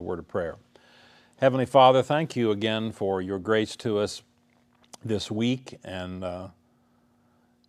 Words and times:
word 0.00 0.18
of 0.18 0.26
prayer. 0.26 0.56
Heavenly 1.36 1.66
Father, 1.66 2.02
thank 2.02 2.34
you 2.34 2.50
again 2.50 2.90
for 2.90 3.20
your 3.20 3.38
grace 3.38 3.76
to 3.76 3.98
us 3.98 4.22
this 5.04 5.30
week, 5.30 5.78
and 5.84 6.24
uh, 6.24 6.48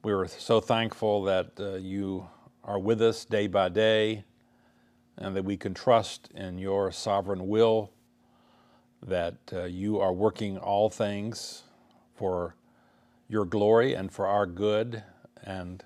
we're 0.01 0.27
so 0.27 0.61
thankful 0.61 1.23
that 1.23 1.51
uh, 1.59 1.73
you 1.73 2.27
are 2.63 2.79
with 2.79 3.01
us 3.01 3.25
day 3.25 3.47
by 3.47 3.67
day, 3.67 4.23
and 5.17 5.35
that 5.35 5.43
we 5.43 5.57
can 5.57 5.73
trust 5.73 6.29
in 6.33 6.57
your 6.57 6.91
sovereign 6.91 7.49
will, 7.49 7.91
that 9.05 9.35
uh, 9.51 9.63
you 9.65 9.99
are 9.99 10.13
working 10.13 10.57
all 10.57 10.89
things 10.89 11.63
for 12.15 12.55
your 13.27 13.43
glory 13.43 13.93
and 13.93 14.11
for 14.11 14.25
our 14.25 14.45
good, 14.45 15.03
and 15.43 15.83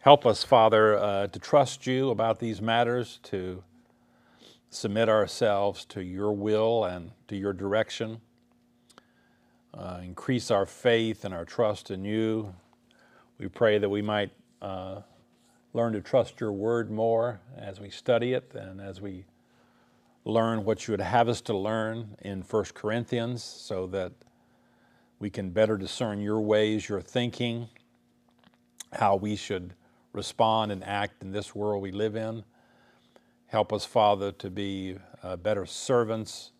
help 0.00 0.26
us, 0.26 0.44
Father, 0.44 0.98
uh, 0.98 1.26
to 1.28 1.38
trust 1.38 1.86
you 1.86 2.10
about 2.10 2.38
these 2.38 2.60
matters, 2.60 3.18
to 3.22 3.62
submit 4.72 5.08
ourselves 5.08 5.84
to 5.84 6.02
your 6.02 6.32
will 6.32 6.84
and 6.84 7.10
to 7.28 7.36
your 7.36 7.52
direction. 7.52 8.20
Uh, 9.74 10.00
increase 10.02 10.50
our 10.50 10.64
faith 10.64 11.24
and 11.24 11.34
our 11.34 11.44
trust 11.44 11.90
in 11.90 12.04
you. 12.04 12.54
We 13.38 13.48
pray 13.48 13.78
that 13.78 13.88
we 13.88 14.00
might 14.02 14.30
uh, 14.62 15.02
learn 15.74 15.92
to 15.92 16.00
trust 16.00 16.40
your 16.40 16.52
word 16.52 16.90
more 16.90 17.40
as 17.56 17.80
we 17.80 17.90
study 17.90 18.32
it 18.32 18.52
and 18.54 18.80
as 18.80 19.00
we 19.00 19.24
learn 20.24 20.64
what 20.64 20.86
you 20.86 20.92
would 20.92 21.00
have 21.00 21.28
us 21.28 21.40
to 21.42 21.56
learn 21.56 22.16
in 22.22 22.40
1 22.40 22.64
Corinthians 22.74 23.42
so 23.42 23.86
that 23.88 24.12
we 25.18 25.28
can 25.28 25.50
better 25.50 25.76
discern 25.76 26.20
your 26.20 26.40
ways, 26.40 26.88
your 26.88 27.00
thinking, 27.00 27.68
how 28.92 29.16
we 29.16 29.36
should 29.36 29.74
respond 30.12 30.72
and 30.72 30.82
act 30.84 31.22
in 31.22 31.32
this 31.32 31.54
world 31.54 31.82
we 31.82 31.92
live 31.92 32.16
in. 32.16 32.44
Help 33.52 33.70
us, 33.70 33.84
Father, 33.84 34.32
to 34.32 34.48
be 34.48 34.96
uh, 35.22 35.36
better 35.36 35.66
servants 35.66 36.52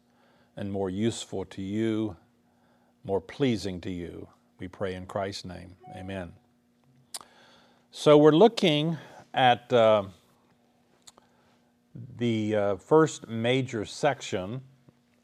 and 0.58 0.70
more 0.70 0.90
useful 0.90 1.46
to 1.46 1.62
you, 1.62 2.18
more 3.02 3.18
pleasing 3.18 3.80
to 3.80 3.90
you. 3.90 4.28
We 4.60 4.68
pray 4.68 4.94
in 4.94 5.06
Christ's 5.06 5.46
name. 5.46 5.74
Amen. 5.96 6.34
So 7.92 8.18
we're 8.18 8.32
looking 8.32 8.98
at 9.32 9.72
uh, 9.72 10.02
the 12.18 12.56
uh, 12.56 12.76
first 12.76 13.26
major 13.26 13.86
section, 13.86 14.60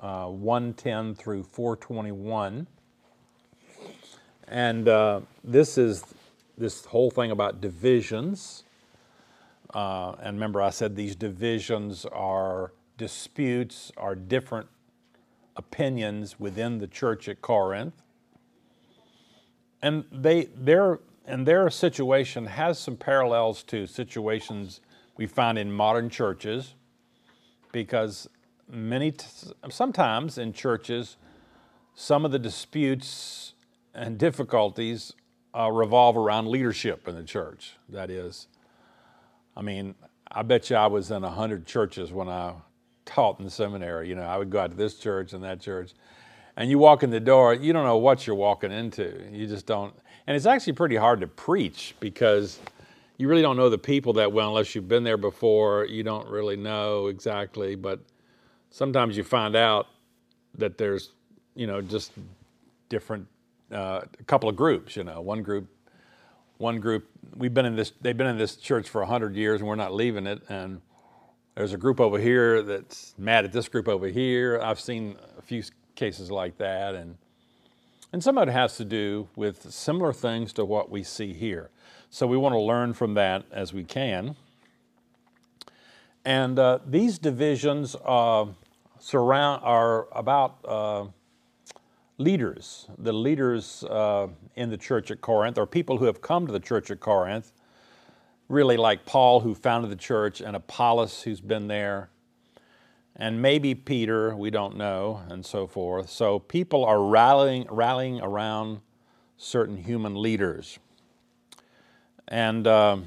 uh, 0.01 0.28
110 0.28 1.17
through 1.17 1.43
421. 1.43 2.67
And 4.49 4.89
uh, 4.89 5.21
this 5.45 5.77
is 5.77 6.03
this 6.57 6.87
whole 6.87 7.11
thing 7.11 7.31
about 7.31 7.61
divisions. 7.61 8.65
Uh, 9.75 10.12
and 10.21 10.37
remember, 10.37 10.62
I 10.62 10.71
said 10.71 10.97
these 10.97 11.15
divisions 11.15 12.06
are 12.06 12.73
disputes, 12.97 13.93
are 13.97 14.15
different 14.15 14.69
opinions 15.56 16.41
within 16.41 16.79
the 16.79 16.87
church 16.87 17.29
at 17.29 17.43
Corinth. 17.43 17.95
And 19.83 20.05
they, 20.11 20.47
their, 20.55 21.01
and 21.27 21.47
their 21.47 21.69
situation 21.71 22.47
has 22.47 22.78
some 22.78 22.97
parallels 22.97 23.62
to 23.65 23.87
situations 23.87 24.81
we 25.17 25.27
find 25.27 25.59
in 25.59 25.71
modern 25.71 26.09
churches 26.09 26.75
because 27.73 28.28
many 28.71 29.12
sometimes 29.69 30.39
in 30.39 30.53
churches 30.53 31.17
some 31.95 32.25
of 32.25 32.31
the 32.31 32.39
disputes 32.39 33.55
and 33.95 34.19
difficulties 34.19 35.12
uh, 35.57 35.71
revolve 35.71 36.17
around 36.17 36.47
leadership 36.47 37.09
in 37.09 37.15
the 37.15 37.23
church 37.23 37.77
that 37.89 38.11
is 38.11 38.47
I 39.59 39.63
mean, 39.63 39.97
I 40.31 40.43
bet 40.43 40.71
you 40.71 40.77
I 40.77 40.87
was 40.87 41.11
in 41.11 41.25
a 41.25 41.31
hundred 41.31 41.67
churches 41.67 42.13
when 42.13 42.29
I 42.29 42.55
taught 43.05 43.41
in 43.41 43.45
the 43.45 43.51
seminary. 43.51 44.09
You 44.09 44.15
know, 44.15 44.23
I 44.23 44.39
would 44.39 44.51
go 44.51 44.61
out 44.61 44.71
to 44.71 44.77
this 44.77 44.95
church 44.95 45.33
and 45.33 45.43
that 45.43 45.61
church, 45.61 45.95
and 46.57 46.71
you 46.71 46.79
walk 46.79 47.03
in 47.03 47.11
the 47.11 47.19
door, 47.19 47.55
you 47.55 47.73
don't 47.73 47.85
know 47.85 47.97
what 47.97 48.25
you're 48.25 48.37
walking 48.37 48.71
into. 48.71 49.29
You 49.33 49.49
just 49.49 49.67
don't. 49.67 49.93
And 50.29 50.37
it's 50.37 50.47
actually 50.47 50.75
pretty 50.75 50.95
hard 50.95 51.21
to 51.23 51.27
preach 51.27 51.97
because 51.99 52.61
you 53.17 53.27
really 53.27 53.43
don't 53.43 53.57
know 53.57 53.69
the 53.69 53.79
people 53.79 54.13
that 54.15 54.33
well 54.33 54.49
unless 54.51 54.77
you've 54.77 54.87
been 54.87 55.03
there 55.03 55.17
before. 55.17 55.87
You 55.87 56.05
don't 56.05 56.29
really 56.29 56.57
know 56.57 57.09
exactly, 57.09 57.75
but 57.75 57.99
sometimes 58.71 59.17
you 59.17 59.25
find 59.25 59.57
out 59.57 59.89
that 60.57 60.79
there's, 60.79 61.11
you 61.57 61.67
know, 61.67 61.81
just 61.81 62.13
different, 62.89 63.27
uh, 63.73 64.03
a 64.21 64.25
couple 64.25 64.49
of 64.49 64.55
groups. 64.55 64.95
You 64.95 65.03
know, 65.03 65.21
one 65.21 65.43
group 65.43 65.69
one 66.59 66.81
group 66.81 67.09
we've 67.37 67.55
been 67.55 67.67
in 67.67 67.77
this 67.77 67.93
they've 68.01 68.17
been 68.17 68.27
in 68.27 68.37
this 68.37 68.57
church 68.57 68.89
for 68.89 69.01
100 69.01 69.35
years 69.35 69.61
and 69.61 69.69
we're 69.69 69.77
not 69.77 69.95
leaving 69.95 70.27
it. 70.27 70.43
And 70.49 70.81
there's 71.55 71.73
a 71.73 71.79
group 71.79 72.01
over 72.01 72.19
here 72.19 72.63
that's 72.63 73.15
mad 73.17 73.45
at 73.45 73.53
this 73.53 73.69
group 73.69 73.89
over 73.89 74.07
here. 74.09 74.61
I've 74.63 74.81
seen 74.81 75.17
a 75.39 75.43
few 75.43 75.63
cases 75.95 76.31
like 76.31 76.59
that. 76.59 76.95
And 76.95 77.17
and 78.13 78.23
some 78.23 78.39
of 78.39 78.49
it 78.49 78.53
has 78.53 78.77
to 78.79 78.85
do 78.85 79.29
with 79.37 79.71
similar 79.71 80.13
things 80.13 80.53
to 80.55 80.65
what 80.65 80.91
we 80.91 81.03
see 81.03 81.33
here. 81.33 81.71
So 82.11 82.27
we 82.27 82.37
want 82.37 82.55
to 82.55 82.61
learn 82.61 82.95
from 82.95 83.15
that 83.15 83.45
as 83.53 83.73
we 83.73 83.85
can. 83.85 84.35
And 86.25 86.59
uh, 86.59 86.79
these 86.87 87.19
divisions 87.19 87.95
uh, 88.05 88.47
surround 88.99 89.63
are 89.63 90.09
about 90.13 90.59
uh, 90.65 91.04
leaders, 92.18 92.88
the 92.98 93.12
leaders 93.12 93.84
uh, 93.84 94.26
in 94.56 94.70
the 94.70 94.76
church 94.76 95.10
at 95.10 95.20
Corinth, 95.20 95.56
or 95.56 95.66
people 95.66 95.98
who 95.98 96.04
have 96.04 96.20
come 96.20 96.47
to 96.47 96.53
the 96.53 96.60
church 96.60 96.91
at 96.91 97.00
Corinth, 97.00 97.53
really 98.48 98.76
like 98.76 99.06
Paul, 99.06 99.41
who 99.41 99.54
founded 99.54 99.91
the 99.91 99.97
church, 99.97 100.41
and 100.41 100.56
Apollos, 100.56 101.22
who's 101.22 101.41
been 101.41 101.68
there, 101.68 102.10
and 103.15 103.41
maybe 103.41 103.74
Peter, 103.74 104.34
we 104.34 104.50
don't 104.50 104.76
know, 104.76 105.22
and 105.28 105.47
so 105.47 105.66
forth. 105.66 106.10
So 106.10 106.41
people 106.41 106.84
are 106.84 107.03
rallying, 107.03 107.66
rallying 107.70 108.20
around 108.20 108.80
certain 109.36 109.76
human 109.76 110.20
leaders. 110.20 110.78
And 112.26 112.66
uh, 112.66 112.98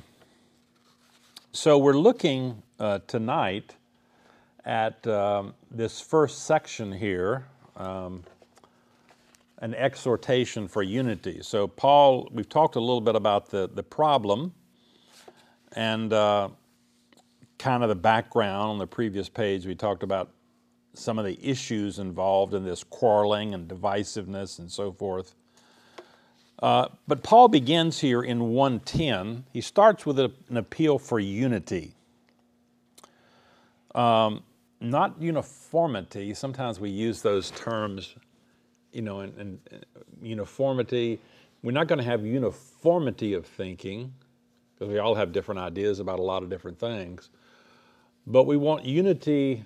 so 1.51 1.77
we're 1.77 1.93
looking 1.93 2.63
uh, 2.79 2.99
tonight 3.07 3.75
at 4.63 5.05
um, 5.05 5.53
this 5.69 5.99
first 5.99 6.45
section 6.45 6.91
here. 6.91 7.45
Um, 7.75 8.23
an 9.61 9.75
exhortation 9.75 10.67
for 10.67 10.81
unity. 10.81 11.39
So, 11.41 11.67
Paul, 11.67 12.27
we've 12.31 12.49
talked 12.49 12.75
a 12.75 12.79
little 12.79 13.01
bit 13.01 13.15
about 13.15 13.49
the, 13.49 13.69
the 13.71 13.83
problem 13.83 14.53
and 15.73 16.11
uh, 16.11 16.49
kind 17.59 17.83
of 17.83 17.89
the 17.89 17.95
background 17.95 18.71
on 18.71 18.77
the 18.79 18.87
previous 18.87 19.29
page. 19.29 19.67
We 19.67 19.75
talked 19.75 20.01
about 20.01 20.31
some 20.93 21.19
of 21.19 21.25
the 21.25 21.39
issues 21.47 21.99
involved 21.99 22.53
in 22.55 22.65
this 22.65 22.83
quarreling 22.83 23.53
and 23.53 23.69
divisiveness 23.69 24.59
and 24.59 24.69
so 24.69 24.91
forth. 24.91 25.35
Uh, 26.61 26.87
but 27.07 27.23
Paul 27.23 27.47
begins 27.47 27.99
here 27.99 28.21
in 28.21 28.49
110. 28.49 29.45
He 29.53 29.61
starts 29.61 30.05
with 30.05 30.19
a, 30.19 30.31
an 30.49 30.57
appeal 30.57 30.99
for 30.99 31.19
unity. 31.19 31.93
Um, 33.93 34.43
not 34.79 35.21
uniformity. 35.21 36.33
Sometimes 36.33 36.79
we 36.79 36.89
use 36.89 37.21
those 37.21 37.51
terms 37.51 38.15
you 38.91 39.01
know, 39.01 39.21
and, 39.21 39.37
and 39.37 39.59
uniformity. 40.21 41.19
We're 41.63 41.71
not 41.71 41.87
going 41.87 41.99
to 41.99 42.05
have 42.05 42.25
uniformity 42.25 43.33
of 43.33 43.45
thinking 43.45 44.13
because 44.73 44.91
we 44.91 44.99
all 44.99 45.15
have 45.15 45.31
different 45.31 45.59
ideas 45.61 45.99
about 45.99 46.19
a 46.19 46.23
lot 46.23 46.43
of 46.43 46.49
different 46.49 46.79
things. 46.79 47.29
But 48.25 48.43
we 48.43 48.57
want 48.57 48.85
unity 48.85 49.63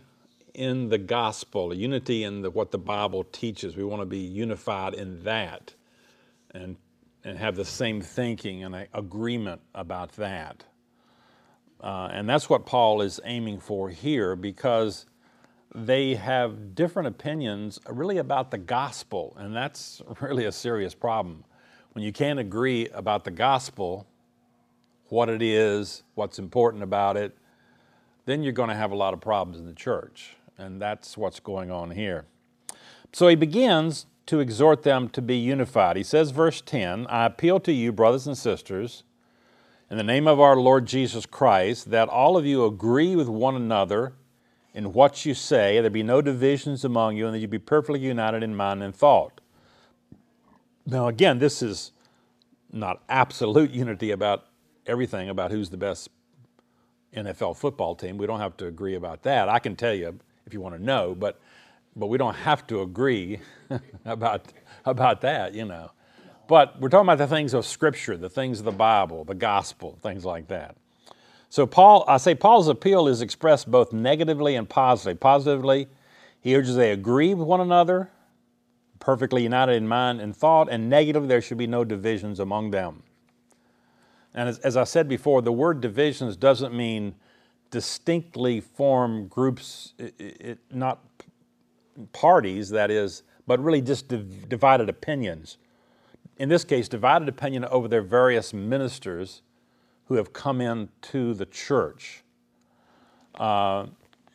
in 0.54 0.89
the 0.89 0.98
gospel, 0.98 1.74
unity 1.74 2.24
in 2.24 2.42
the, 2.42 2.50
what 2.50 2.72
the 2.72 2.77
Bible 2.77 3.24
teaches. 3.25 3.75
We 3.75 3.83
want 3.83 4.01
to 4.01 4.06
be 4.06 4.19
unified 4.19 4.94
in 4.94 5.24
that 5.24 5.74
and, 6.51 6.78
and 7.24 7.38
have 7.38 7.56
the 7.56 7.66
same 7.66 8.01
thinking 8.01 8.63
and 8.63 8.88
agreement 8.94 9.62
about 9.74 10.13
that. 10.13 10.63
Uh, 11.81 12.10
and 12.12 12.28
that's 12.28 12.50
what 12.50 12.66
Paul 12.66 13.01
is 13.01 13.19
aiming 13.25 13.60
for 13.60 13.89
here 13.89 14.36
because 14.36 15.06
they 15.75 16.16
have 16.16 16.74
different 16.74 17.07
opinions 17.07 17.80
really 17.89 18.18
about 18.18 18.50
the 18.50 18.57
gospel, 18.57 19.36
and 19.38 19.54
that's 19.54 20.01
really 20.22 20.45
a 20.45 20.51
serious 20.51 20.95
problem. 20.95 21.44
When 21.92 22.04
you 22.04 22.13
can't 22.13 22.39
agree 22.39 22.88
about 22.89 23.25
the 23.25 23.31
gospel, 23.31 24.07
what 25.10 25.30
it 25.30 25.42
is, 25.42 26.04
what's 26.16 26.39
important 26.39 26.81
about 26.81 27.18
it, 27.18 27.38
then 28.25 28.42
you're 28.42 28.54
going 28.54 28.69
to 28.69 28.75
have 28.75 28.92
a 28.92 28.95
lot 28.95 29.13
of 29.13 29.22
problems 29.22 29.60
in 29.60 29.66
the 29.66 29.74
church, 29.74 30.36
and 30.57 30.81
that's 30.81 31.18
what's 31.18 31.39
going 31.39 31.72
on 31.72 31.92
here. 31.92 32.25
So 33.12 33.28
he 33.28 33.36
begins 33.36 34.07
to 34.25 34.39
exhort 34.39 34.83
them 34.83 35.10
to 35.10 35.21
be 35.21 35.38
unified. 35.38 35.95
He 35.95 36.04
says, 36.04 36.31
verse 36.31 36.62
10 36.62 37.06
I 37.07 37.25
appeal 37.25 37.60
to 37.62 37.71
you, 37.71 37.92
brothers 37.92 38.28
and 38.28 38.38
sisters, 38.38 39.04
in 39.89 39.98
the 39.98 40.04
name 40.04 40.28
of 40.28 40.39
our 40.39 40.56
Lord 40.56 40.86
Jesus 40.88 41.25
Christ, 41.25 41.92
that 41.92 42.10
all 42.10 42.38
of 42.38 42.45
you 42.45 42.66
agree 42.66 43.16
with 43.16 43.28
one 43.28 43.56
another 43.56 44.13
in 44.75 44.92
what 44.92 45.25
you 45.25 45.33
say, 45.33 45.80
there 45.80 45.89
be 45.89 46.04
no 46.04 46.22
divisions 46.22 46.83
among 46.83 47.16
you, 47.16 47.25
and 47.25 47.33
that 47.33 47.39
you 47.39 47.48
be 47.48 47.57
perfectly 47.57 48.01
united 48.01 48.44
in 48.44 48.54
mind 48.54 48.83
and 48.83 48.94
thought. 48.94 49.39
Now, 50.86 51.07
again, 51.07 51.39
this 51.39 51.62
is 51.62 51.92
not 52.74 53.01
absolute 53.07 53.72
unity 53.83 54.12
about 54.12 54.48
everything 54.86 55.30
about 55.30 55.50
who's 55.50 55.69
the 55.69 55.77
best 55.77 56.10
NFL 57.16 57.56
football 57.56 57.95
team. 57.95 58.18
We 58.18 58.27
don't 58.27 58.42
have 58.42 58.57
to 58.57 58.68
agree 58.68 58.95
about 58.95 59.24
that. 59.24 59.48
I 59.48 59.60
can 59.60 59.77
tell 59.77 59.94
you, 59.94 60.19
if 60.45 60.54
you 60.54 60.60
want 60.60 60.75
to 60.75 60.83
know, 60.83 61.16
but, 61.16 61.39
but 61.95 62.07
we 62.07 62.18
don't 62.18 62.36
have 62.36 62.68
to 62.68 62.81
agree 62.81 63.39
about, 64.06 64.51
about 64.83 65.21
that, 65.21 65.54
you 65.54 65.63
know. 65.63 65.92
But 66.50 66.81
we're 66.81 66.89
talking 66.89 67.07
about 67.07 67.18
the 67.18 67.33
things 67.33 67.54
of 67.54 67.66
Scripture, 67.66 68.18
the 68.18 68.30
things 68.30 68.60
of 68.60 68.66
the 68.66 68.71
Bible, 68.74 69.24
the 69.24 69.36
gospel, 69.36 69.98
things 70.04 70.25
like 70.25 70.50
that. 70.50 70.75
So 71.50 71.65
Paul, 71.65 72.03
I 72.07 72.18
say 72.18 72.36
Paul's 72.36 72.68
appeal 72.68 73.07
is 73.07 73.21
expressed 73.21 73.69
both 73.69 73.94
negatively 73.94 74.56
and 74.56 74.68
positively. 74.68 75.15
Positively, 75.15 75.88
he 76.39 76.56
urges 76.56 76.75
they 76.75 76.92
agree 76.92 77.33
with 77.33 77.47
one 77.47 77.62
another, 77.62 78.12
perfectly 79.00 79.44
united 79.44 79.74
in 79.74 79.88
mind 79.88 80.21
and 80.21 80.36
thought, 80.36 80.68
and 80.69 80.89
negatively, 80.89 81.27
there 81.27 81.42
should 81.42 81.57
be 81.57 81.68
no 81.68 81.83
divisions 81.83 82.39
among 82.39 82.71
them. 82.71 83.03
And 84.33 84.50
as, 84.50 84.59
as 84.59 84.75
I 84.75 84.83
said 84.83 85.07
before, 85.07 85.42
the 85.42 85.51
word 85.51 85.80
divisions 85.81 86.36
doesn't 86.36 86.75
mean 86.75 87.15
distinctly 87.71 88.59
form 88.59 89.27
groups, 89.27 89.94
it, 89.97 90.13
it, 90.19 90.59
not 90.71 91.03
parties, 92.12 92.69
that 92.69 92.92
is, 92.92 93.24
but 93.47 93.59
really 93.59 93.81
just 93.81 94.07
div- 94.07 94.50
divided 94.50 94.89
opinions. 94.89 95.57
In 96.38 96.50
this 96.50 96.65
case, 96.65 96.89
divided 96.89 97.30
opinion 97.30 97.65
over 97.65 97.88
their 97.88 98.01
various 98.01 98.53
ministers 98.53 99.42
who 100.06 100.16
have 100.16 100.34
come 100.34 100.62
into 100.62 101.34
the 101.34 101.46
church. 101.46 102.24
Uh, 103.34 103.88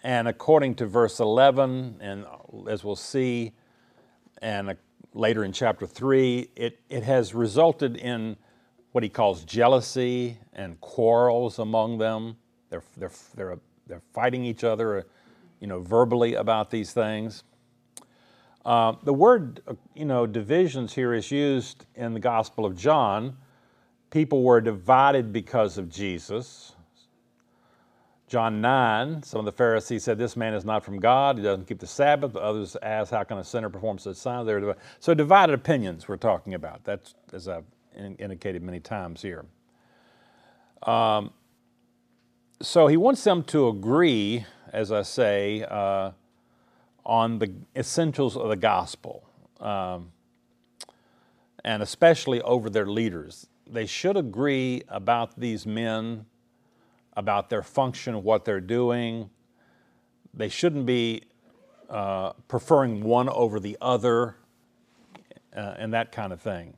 and 0.02 0.28
according 0.28 0.74
to 0.76 0.86
verse 0.86 1.20
11, 1.20 1.96
and 2.00 2.26
as 2.68 2.84
we'll 2.84 2.96
see, 2.96 3.52
and 4.42 4.76
later 5.14 5.44
in 5.44 5.52
chapter 5.52 5.86
3, 5.86 6.50
it, 6.56 6.80
it 6.88 7.02
has 7.02 7.34
resulted 7.34 7.96
in 7.96 8.36
what 8.92 9.04
he 9.04 9.10
calls 9.10 9.44
jealousy 9.44 10.38
and 10.52 10.80
quarrels 10.80 11.58
among 11.58 11.98
them. 11.98 12.36
They're, 12.70 12.82
they're, 12.96 13.12
they're, 13.34 13.58
they're 13.86 14.02
fighting 14.12 14.44
each 14.44 14.64
other, 14.64 15.06
you 15.60 15.66
know, 15.66 15.80
verbally 15.80 16.34
about 16.34 16.70
these 16.70 16.92
things. 16.92 17.44
Uh, 18.64 18.94
the 19.04 19.14
word, 19.14 19.62
uh, 19.66 19.74
you 19.94 20.04
know, 20.04 20.26
divisions 20.26 20.94
here 20.94 21.14
is 21.14 21.30
used 21.30 21.86
in 21.94 22.14
the 22.14 22.20
Gospel 22.20 22.66
of 22.66 22.76
John. 22.76 23.36
People 24.10 24.42
were 24.42 24.60
divided 24.60 25.32
because 25.32 25.78
of 25.78 25.88
Jesus. 25.88 26.72
John 28.26 28.60
9, 28.60 29.24
some 29.24 29.40
of 29.40 29.44
the 29.44 29.52
Pharisees 29.52 30.04
said, 30.04 30.18
This 30.18 30.36
man 30.36 30.54
is 30.54 30.64
not 30.64 30.84
from 30.84 31.00
God. 31.00 31.36
He 31.36 31.42
doesn't 31.42 31.66
keep 31.66 31.80
the 31.80 31.86
Sabbath. 31.86 32.36
Others 32.36 32.76
asked, 32.82 33.10
How 33.10 33.24
can 33.24 33.38
a 33.38 33.44
sinner 33.44 33.68
perform 33.68 33.98
such 33.98 34.16
signs? 34.16 34.48
So, 35.00 35.14
divided 35.14 35.52
opinions 35.52 36.06
we're 36.06 36.16
talking 36.16 36.54
about. 36.54 36.84
That's, 36.84 37.14
as 37.32 37.48
I've 37.48 37.64
indicated 37.96 38.62
many 38.62 38.80
times 38.80 39.22
here. 39.22 39.44
Um, 40.82 41.32
so 42.62 42.86
he 42.86 42.96
wants 42.96 43.24
them 43.24 43.42
to 43.44 43.68
agree, 43.68 44.44
as 44.72 44.92
I 44.92 45.02
say, 45.02 45.64
uh, 45.68 46.12
on 47.04 47.38
the 47.38 47.52
essentials 47.74 48.36
of 48.36 48.48
the 48.48 48.56
gospel, 48.56 49.24
um, 49.58 50.12
and 51.64 51.82
especially 51.82 52.40
over 52.42 52.70
their 52.70 52.86
leaders. 52.86 53.46
They 53.70 53.86
should 53.86 54.16
agree 54.16 54.82
about 54.88 55.38
these 55.38 55.64
men, 55.64 56.26
about 57.16 57.50
their 57.50 57.62
function, 57.62 58.22
what 58.24 58.44
they're 58.44 58.60
doing. 58.60 59.30
They 60.34 60.48
shouldn't 60.48 60.86
be 60.86 61.22
uh, 61.88 62.32
preferring 62.48 63.04
one 63.04 63.28
over 63.28 63.60
the 63.60 63.78
other, 63.80 64.36
uh, 65.56 65.74
and 65.78 65.92
that 65.94 66.10
kind 66.10 66.32
of 66.32 66.40
thing. 66.40 66.74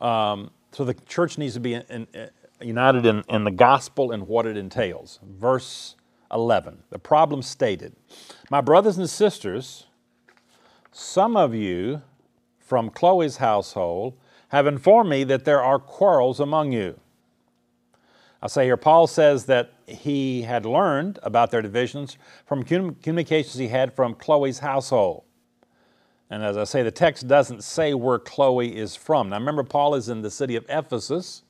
Um, 0.00 0.50
so 0.70 0.84
the 0.84 0.94
church 0.94 1.38
needs 1.38 1.54
to 1.54 1.60
be 1.60 1.74
in, 1.74 1.82
in, 2.14 2.30
united 2.60 3.04
in, 3.04 3.24
in 3.28 3.42
the 3.42 3.50
gospel 3.50 4.12
and 4.12 4.28
what 4.28 4.46
it 4.46 4.56
entails. 4.56 5.18
Verse 5.24 5.96
11, 6.32 6.84
the 6.90 6.98
problem 7.00 7.42
stated 7.42 7.96
My 8.48 8.60
brothers 8.60 8.96
and 8.96 9.10
sisters, 9.10 9.86
some 10.92 11.36
of 11.36 11.52
you 11.52 12.02
from 12.58 12.90
Chloe's 12.90 13.38
household 13.38 14.14
have 14.48 14.66
informed 14.66 15.10
me 15.10 15.24
that 15.24 15.44
there 15.44 15.62
are 15.62 15.78
quarrels 15.78 16.40
among 16.40 16.72
you. 16.72 16.98
I 18.40 18.46
say 18.46 18.64
here, 18.64 18.76
Paul 18.76 19.06
says 19.06 19.46
that 19.46 19.72
he 19.86 20.42
had 20.42 20.64
learned 20.64 21.18
about 21.22 21.50
their 21.50 21.62
divisions 21.62 22.16
from 22.46 22.62
communications 22.62 23.54
he 23.54 23.68
had 23.68 23.94
from 23.94 24.14
Chloe's 24.14 24.60
household. 24.60 25.24
And 26.30 26.44
as 26.44 26.56
I 26.56 26.64
say, 26.64 26.82
the 26.82 26.90
text 26.90 27.26
doesn't 27.26 27.64
say 27.64 27.94
where 27.94 28.18
Chloe 28.18 28.76
is 28.76 28.94
from. 28.94 29.30
Now 29.30 29.38
remember, 29.38 29.64
Paul 29.64 29.94
is 29.94 30.08
in 30.08 30.22
the 30.22 30.30
city 30.30 30.56
of 30.56 30.64
Ephesus, 30.68 31.42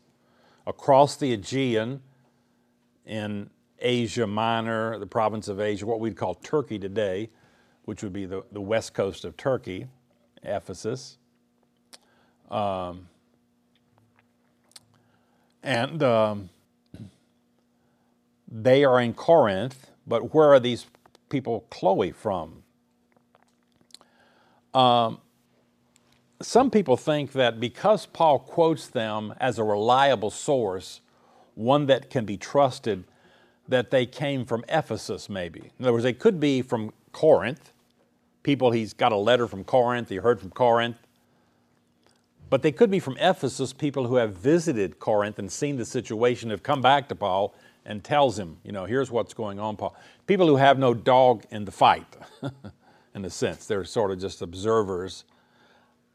across 0.66 1.16
the 1.16 1.32
Aegean 1.32 2.00
in 3.04 3.50
Asia 3.80 4.26
Minor, 4.26 4.98
the 4.98 5.06
province 5.06 5.48
of 5.48 5.60
Asia, 5.60 5.86
what 5.86 6.00
we'd 6.00 6.16
call 6.16 6.34
Turkey 6.36 6.78
today, 6.78 7.30
which 7.84 8.02
would 8.02 8.12
be 8.12 8.26
the, 8.26 8.44
the 8.52 8.60
west 8.60 8.94
coast 8.94 9.24
of 9.24 9.36
Turkey, 9.36 9.86
Ephesus. 10.42 11.17
Um, 12.50 13.08
and 15.62 16.02
um, 16.02 16.50
they 18.50 18.84
are 18.84 19.00
in 19.00 19.14
Corinth, 19.14 19.90
but 20.06 20.34
where 20.34 20.52
are 20.52 20.60
these 20.60 20.86
people 21.28 21.66
Chloe 21.70 22.12
from? 22.12 22.62
Um, 24.72 25.18
some 26.40 26.70
people 26.70 26.96
think 26.96 27.32
that 27.32 27.58
because 27.58 28.06
Paul 28.06 28.38
quotes 28.38 28.86
them 28.86 29.34
as 29.40 29.58
a 29.58 29.64
reliable 29.64 30.30
source, 30.30 31.00
one 31.54 31.86
that 31.86 32.10
can 32.10 32.24
be 32.24 32.36
trusted, 32.36 33.04
that 33.66 33.90
they 33.90 34.06
came 34.06 34.44
from 34.44 34.64
Ephesus, 34.68 35.28
maybe. 35.28 35.72
In 35.78 35.84
other 35.84 35.92
words, 35.92 36.04
they 36.04 36.12
could 36.12 36.40
be 36.40 36.62
from 36.62 36.92
Corinth. 37.12 37.72
People, 38.42 38.70
he's 38.70 38.94
got 38.94 39.12
a 39.12 39.16
letter 39.16 39.46
from 39.46 39.64
Corinth, 39.64 40.08
he 40.08 40.16
heard 40.16 40.40
from 40.40 40.50
Corinth. 40.50 40.96
But 42.50 42.62
they 42.62 42.72
could 42.72 42.90
be 42.90 43.00
from 43.00 43.16
Ephesus, 43.18 43.72
people 43.72 44.06
who 44.06 44.16
have 44.16 44.34
visited 44.34 44.98
Corinth 44.98 45.38
and 45.38 45.50
seen 45.50 45.76
the 45.76 45.84
situation, 45.84 46.50
have 46.50 46.62
come 46.62 46.80
back 46.80 47.08
to 47.08 47.14
Paul 47.14 47.54
and 47.84 48.02
tells 48.02 48.38
him, 48.38 48.56
you 48.64 48.72
know, 48.72 48.84
here's 48.84 49.10
what's 49.10 49.34
going 49.34 49.58
on, 49.58 49.76
Paul. 49.76 49.96
People 50.26 50.46
who 50.46 50.56
have 50.56 50.78
no 50.78 50.94
dog 50.94 51.44
in 51.50 51.64
the 51.64 51.72
fight. 51.72 52.06
in 53.18 53.24
a 53.24 53.30
sense. 53.30 53.66
They're 53.66 53.84
sort 53.84 54.10
of 54.10 54.20
just 54.20 54.42
observers. 54.42 55.24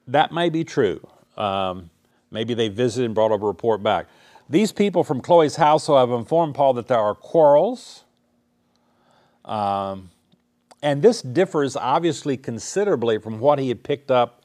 That 0.07 0.31
may 0.31 0.49
be 0.49 0.63
true. 0.63 1.05
Um, 1.37 1.89
maybe 2.31 2.53
they 2.53 2.69
visited 2.69 3.05
and 3.05 3.15
brought 3.15 3.31
up 3.31 3.41
a 3.41 3.45
report 3.45 3.83
back. 3.83 4.07
These 4.49 4.71
people 4.71 5.03
from 5.03 5.21
Chloe's 5.21 5.55
household 5.57 5.99
have 5.99 6.17
informed 6.17 6.55
Paul 6.55 6.73
that 6.73 6.87
there 6.87 6.99
are 6.99 7.15
quarrels. 7.15 8.03
Um, 9.45 10.11
and 10.81 11.01
this 11.01 11.21
differs 11.21 11.75
obviously 11.75 12.37
considerably 12.37 13.17
from 13.17 13.39
what 13.39 13.59
he 13.59 13.69
had 13.69 13.83
picked 13.83 14.11
up 14.11 14.42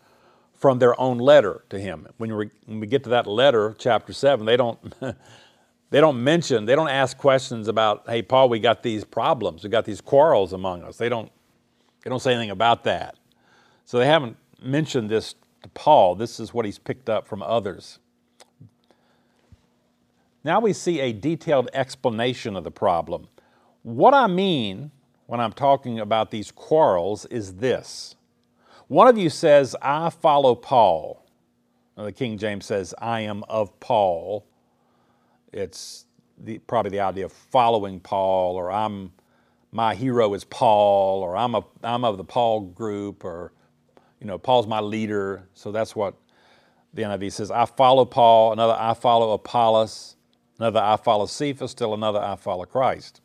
from 0.59 0.79
their 0.79 0.99
own 1.01 1.19
letter 1.19 1.65
to 1.71 1.79
him. 1.79 2.07
When, 2.19 2.37
we, 2.37 2.51
when 2.67 2.81
we 2.81 2.87
get 2.87 3.05
to 3.05 3.11
that 3.11 3.27
letter, 3.27 3.75
chapter 3.79 4.13
7, 4.13 4.45
they 4.45 4.57
don't, 4.57 4.79
they 5.91 6.01
don't 6.01 6.23
mention, 6.23 6.67
they 6.67 6.75
don't 6.75 6.89
ask 6.91 7.17
questions 7.17 7.69
about, 7.69 8.05
hey, 8.07 8.23
Paul, 8.23 8.49
we 8.49 8.59
got 8.59 8.83
these 8.83 9.05
problems, 9.05 9.65
we 9.65 9.71
got 9.71 9.85
these 9.85 10.01
quarrels 10.01 10.53
among 10.53 10.83
us. 10.83 10.97
They 10.97 11.09
don't 11.09 11.31
they 12.09 12.11
don't 12.11 12.21
say 12.21 12.33
anything 12.33 12.51
about 12.51 12.85
that. 12.85 13.17
So 13.85 13.99
they 13.99 14.07
haven't 14.07 14.37
mentioned 14.63 15.11
this 15.11 15.35
to 15.63 15.69
Paul. 15.71 16.15
This 16.15 16.41
is 16.41 16.55
what 16.55 16.65
he's 16.65 16.79
picked 16.79 17.11
up 17.11 17.27
from 17.27 17.43
others. 17.43 17.99
Now 20.45 20.61
we 20.61 20.73
see 20.73 21.01
a 21.01 21.13
detailed 21.13 21.69
explanation 21.75 22.57
of 22.57 22.65
the 22.65 22.71
problem. 22.71 23.29
What 23.83 24.15
I 24.15 24.27
mean 24.27 24.91
when 25.27 25.41
I'm 25.41 25.53
talking 25.53 26.01
about 26.01 26.31
these 26.31 26.51
quarrels 26.51 27.27
is 27.27 27.57
this. 27.57 28.15
One 28.89 29.07
of 29.07 29.19
you 29.19 29.29
says, 29.29 29.77
I 29.83 30.09
follow 30.09 30.55
Paul. 30.55 31.23
the 31.95 32.11
King 32.11 32.39
James 32.39 32.65
says, 32.65 32.95
I 32.99 33.21
am 33.21 33.45
of 33.45 33.79
Paul. 33.81 34.47
It's 35.53 36.07
the, 36.39 36.59
probably 36.61 36.91
the 36.91 37.01
idea 37.01 37.27
of 37.27 37.33
following 37.33 38.01
Paul, 38.01 38.57
or 38.57 38.73
I'm 38.73 39.13
my 39.71 39.95
hero 39.95 40.33
is 40.33 40.45
Paul, 40.45 41.23
or 41.23 41.37
I'm, 41.37 41.55
a, 41.55 41.63
I'm 41.83 42.03
of 42.03 42.17
the 42.17 42.25
Paul 42.25 42.61
group, 42.61 43.25
or, 43.25 43.53
you 44.21 44.27
know, 44.27 44.39
Paul's 44.39 44.67
my 44.67 44.81
leader. 44.81 45.47
So 45.53 45.71
that's 45.71 45.95
what 45.95 46.15
the 46.95 47.03
NIV 47.03 47.33
says. 47.33 47.51
I 47.51 47.67
follow 47.67 48.07
Paul, 48.07 48.55
another 48.55 48.77
I 48.79 48.95
follow 48.95 49.33
Apollos, 49.33 50.17
another 50.59 50.81
I 50.81 50.97
follow 50.97 51.27
Cephas, 51.27 51.71
still 51.71 51.93
another 51.93 52.21
I 52.21 52.37
follow 52.37 52.65
Christ. 52.65 53.21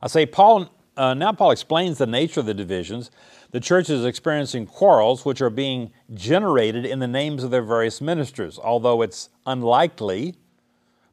I 0.00 0.06
say 0.06 0.24
Paul, 0.24 0.70
uh, 0.96 1.14
now 1.14 1.32
Paul 1.32 1.50
explains 1.50 1.98
the 1.98 2.06
nature 2.06 2.38
of 2.38 2.46
the 2.46 2.54
divisions. 2.54 3.10
The 3.56 3.60
church 3.60 3.88
is 3.88 4.04
experiencing 4.04 4.66
quarrels 4.66 5.24
which 5.24 5.40
are 5.40 5.48
being 5.48 5.90
generated 6.12 6.84
in 6.84 6.98
the 6.98 7.08
names 7.08 7.42
of 7.42 7.50
their 7.50 7.62
various 7.62 8.02
ministers, 8.02 8.58
although 8.58 9.00
it's 9.00 9.30
unlikely 9.46 10.34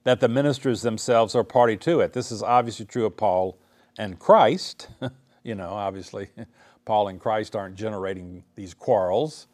that 0.03 0.19
the 0.19 0.27
ministers 0.27 0.81
themselves 0.81 1.35
are 1.35 1.45
party 1.45 1.77
to 1.77 2.01
it. 2.01 2.11
This 2.11 2.33
is 2.33 2.43
obviously 2.43 2.85
true 2.85 3.05
of 3.05 3.15
Paul 3.15 3.57
and 3.97 4.19
Christ, 4.19 4.89
you 5.43 5.55
know, 5.55 5.69
obviously, 5.69 6.31
Paul 6.85 7.07
and 7.07 7.17
Christ 7.17 7.55
aren't 7.55 7.75
generating 7.75 8.43
these 8.55 8.73
quarrels. 8.73 9.47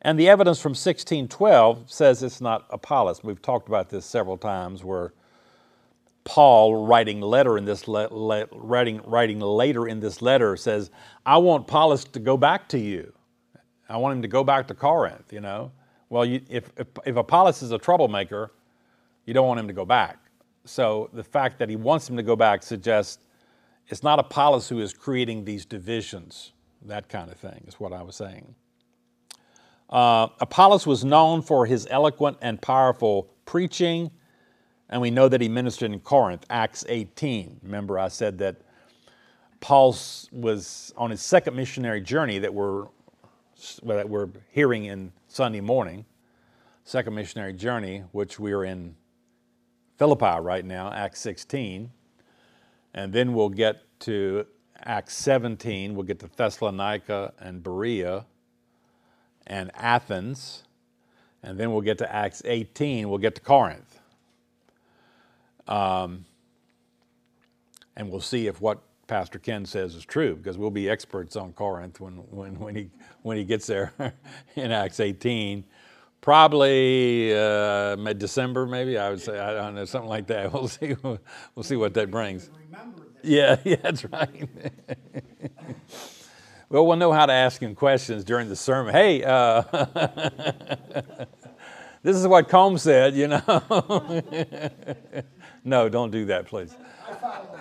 And 0.00 0.18
the 0.18 0.30
evidence 0.30 0.58
from 0.58 0.70
1612 0.70 1.90
says 1.92 2.22
it's 2.22 2.40
not 2.40 2.64
Apollos. 2.70 3.22
We've 3.22 3.42
talked 3.42 3.68
about 3.68 3.90
this 3.90 4.06
several 4.06 4.38
times 4.38 4.82
where 4.82 5.12
Paul 6.24 6.86
writing 6.86 7.20
letter 7.20 7.58
in 7.58 7.64
this 7.64 7.86
le- 7.86 8.08
le- 8.10 8.46
writing 8.52 9.00
writing 9.04 9.40
later 9.40 9.86
in 9.86 10.00
this 10.00 10.22
letter 10.22 10.56
says, 10.56 10.90
"I 11.26 11.38
want 11.38 11.64
Apollos 11.64 12.04
to 12.06 12.18
go 12.18 12.36
back 12.36 12.68
to 12.70 12.78
you. 12.78 13.12
I 13.88 13.98
want 13.98 14.16
him 14.16 14.22
to 14.22 14.28
go 14.28 14.42
back 14.42 14.66
to 14.68 14.74
Corinth." 14.74 15.32
You 15.32 15.40
know, 15.40 15.72
well, 16.08 16.24
you, 16.24 16.40
if, 16.48 16.70
if 16.76 16.88
if 17.04 17.16
Apollos 17.16 17.62
is 17.62 17.72
a 17.72 17.78
troublemaker, 17.78 18.52
you 19.26 19.34
don't 19.34 19.46
want 19.46 19.60
him 19.60 19.68
to 19.68 19.74
go 19.74 19.84
back. 19.84 20.18
So 20.64 21.10
the 21.12 21.24
fact 21.24 21.58
that 21.58 21.68
he 21.68 21.76
wants 21.76 22.08
him 22.08 22.16
to 22.16 22.22
go 22.22 22.36
back 22.36 22.62
suggests 22.62 23.22
it's 23.88 24.02
not 24.02 24.18
Apollos 24.18 24.68
who 24.68 24.80
is 24.80 24.94
creating 24.94 25.44
these 25.44 25.66
divisions. 25.66 26.52
That 26.86 27.08
kind 27.08 27.30
of 27.30 27.36
thing 27.36 27.64
is 27.66 27.78
what 27.78 27.92
I 27.92 28.02
was 28.02 28.16
saying. 28.16 28.54
Uh, 29.90 30.28
Apollos 30.40 30.86
was 30.86 31.04
known 31.04 31.42
for 31.42 31.66
his 31.66 31.86
eloquent 31.90 32.38
and 32.40 32.60
powerful 32.60 33.30
preaching 33.44 34.10
and 34.90 35.00
we 35.00 35.10
know 35.10 35.28
that 35.28 35.40
he 35.40 35.48
ministered 35.48 35.92
in 35.92 36.00
Corinth, 36.00 36.44
Acts 36.50 36.84
18. 36.88 37.60
Remember, 37.62 37.98
I 37.98 38.08
said 38.08 38.38
that 38.38 38.56
Paul 39.60 39.96
was 40.30 40.92
on 40.96 41.10
his 41.10 41.22
second 41.22 41.56
missionary 41.56 42.00
journey 42.00 42.38
that 42.38 42.52
we're, 42.52 42.86
that 43.84 44.08
we're 44.08 44.28
hearing 44.50 44.84
in 44.84 45.12
Sunday 45.28 45.62
morning, 45.62 46.04
second 46.84 47.14
missionary 47.14 47.54
journey, 47.54 48.04
which 48.12 48.38
we're 48.38 48.64
in 48.64 48.94
Philippi 49.96 50.40
right 50.40 50.64
now, 50.64 50.92
Acts 50.92 51.20
16. 51.20 51.90
And 52.92 53.12
then 53.12 53.32
we'll 53.32 53.48
get 53.48 53.82
to 54.00 54.46
Acts 54.84 55.16
17, 55.16 55.94
we'll 55.94 56.04
get 56.04 56.18
to 56.18 56.28
Thessalonica 56.36 57.32
and 57.38 57.62
Berea 57.62 58.26
and 59.46 59.70
Athens. 59.74 60.64
And 61.42 61.58
then 61.58 61.72
we'll 61.72 61.80
get 61.80 61.98
to 61.98 62.14
Acts 62.14 62.42
18, 62.44 63.08
we'll 63.08 63.18
get 63.18 63.34
to 63.36 63.40
Corinth. 63.40 64.00
Um, 65.66 66.24
and 67.96 68.10
we'll 68.10 68.20
see 68.20 68.46
if 68.46 68.60
what 68.60 68.82
Pastor 69.06 69.38
Ken 69.38 69.66
says 69.66 69.94
is 69.94 70.04
true, 70.04 70.34
because 70.34 70.56
we'll 70.58 70.70
be 70.70 70.88
experts 70.88 71.36
on 71.36 71.52
Corinth 71.52 72.00
when, 72.00 72.14
when, 72.30 72.58
when, 72.58 72.74
he, 72.74 72.90
when 73.22 73.36
he 73.36 73.44
gets 73.44 73.66
there 73.66 73.92
in 74.56 74.72
Acts 74.72 75.00
18. 75.00 75.64
Probably 76.20 77.36
uh, 77.36 77.96
mid 77.96 78.18
December, 78.18 78.64
maybe 78.64 78.96
I 78.96 79.10
would 79.10 79.20
say. 79.20 79.38
I 79.38 79.52
don't 79.52 79.74
know, 79.74 79.84
something 79.84 80.08
like 80.08 80.26
that. 80.28 80.50
We'll 80.54 80.68
see. 80.68 80.96
We'll 81.02 81.64
see 81.64 81.76
what 81.76 81.92
that 81.94 82.10
brings. 82.10 82.48
Yeah, 83.22 83.56
yeah, 83.64 83.76
that's 83.82 84.04
right. 84.06 84.48
well, 86.70 86.86
we'll 86.86 86.96
know 86.96 87.12
how 87.12 87.26
to 87.26 87.32
ask 87.32 87.60
him 87.60 87.74
questions 87.74 88.24
during 88.24 88.48
the 88.48 88.56
sermon. 88.56 88.94
Hey, 88.94 89.22
uh, 89.22 89.62
this 92.02 92.16
is 92.16 92.26
what 92.26 92.48
Combs 92.48 92.82
said, 92.82 93.14
you 93.14 93.28
know. 93.28 93.42
No, 95.64 95.88
don't 95.88 96.10
do 96.10 96.26
that, 96.26 96.46
please. 96.46 96.74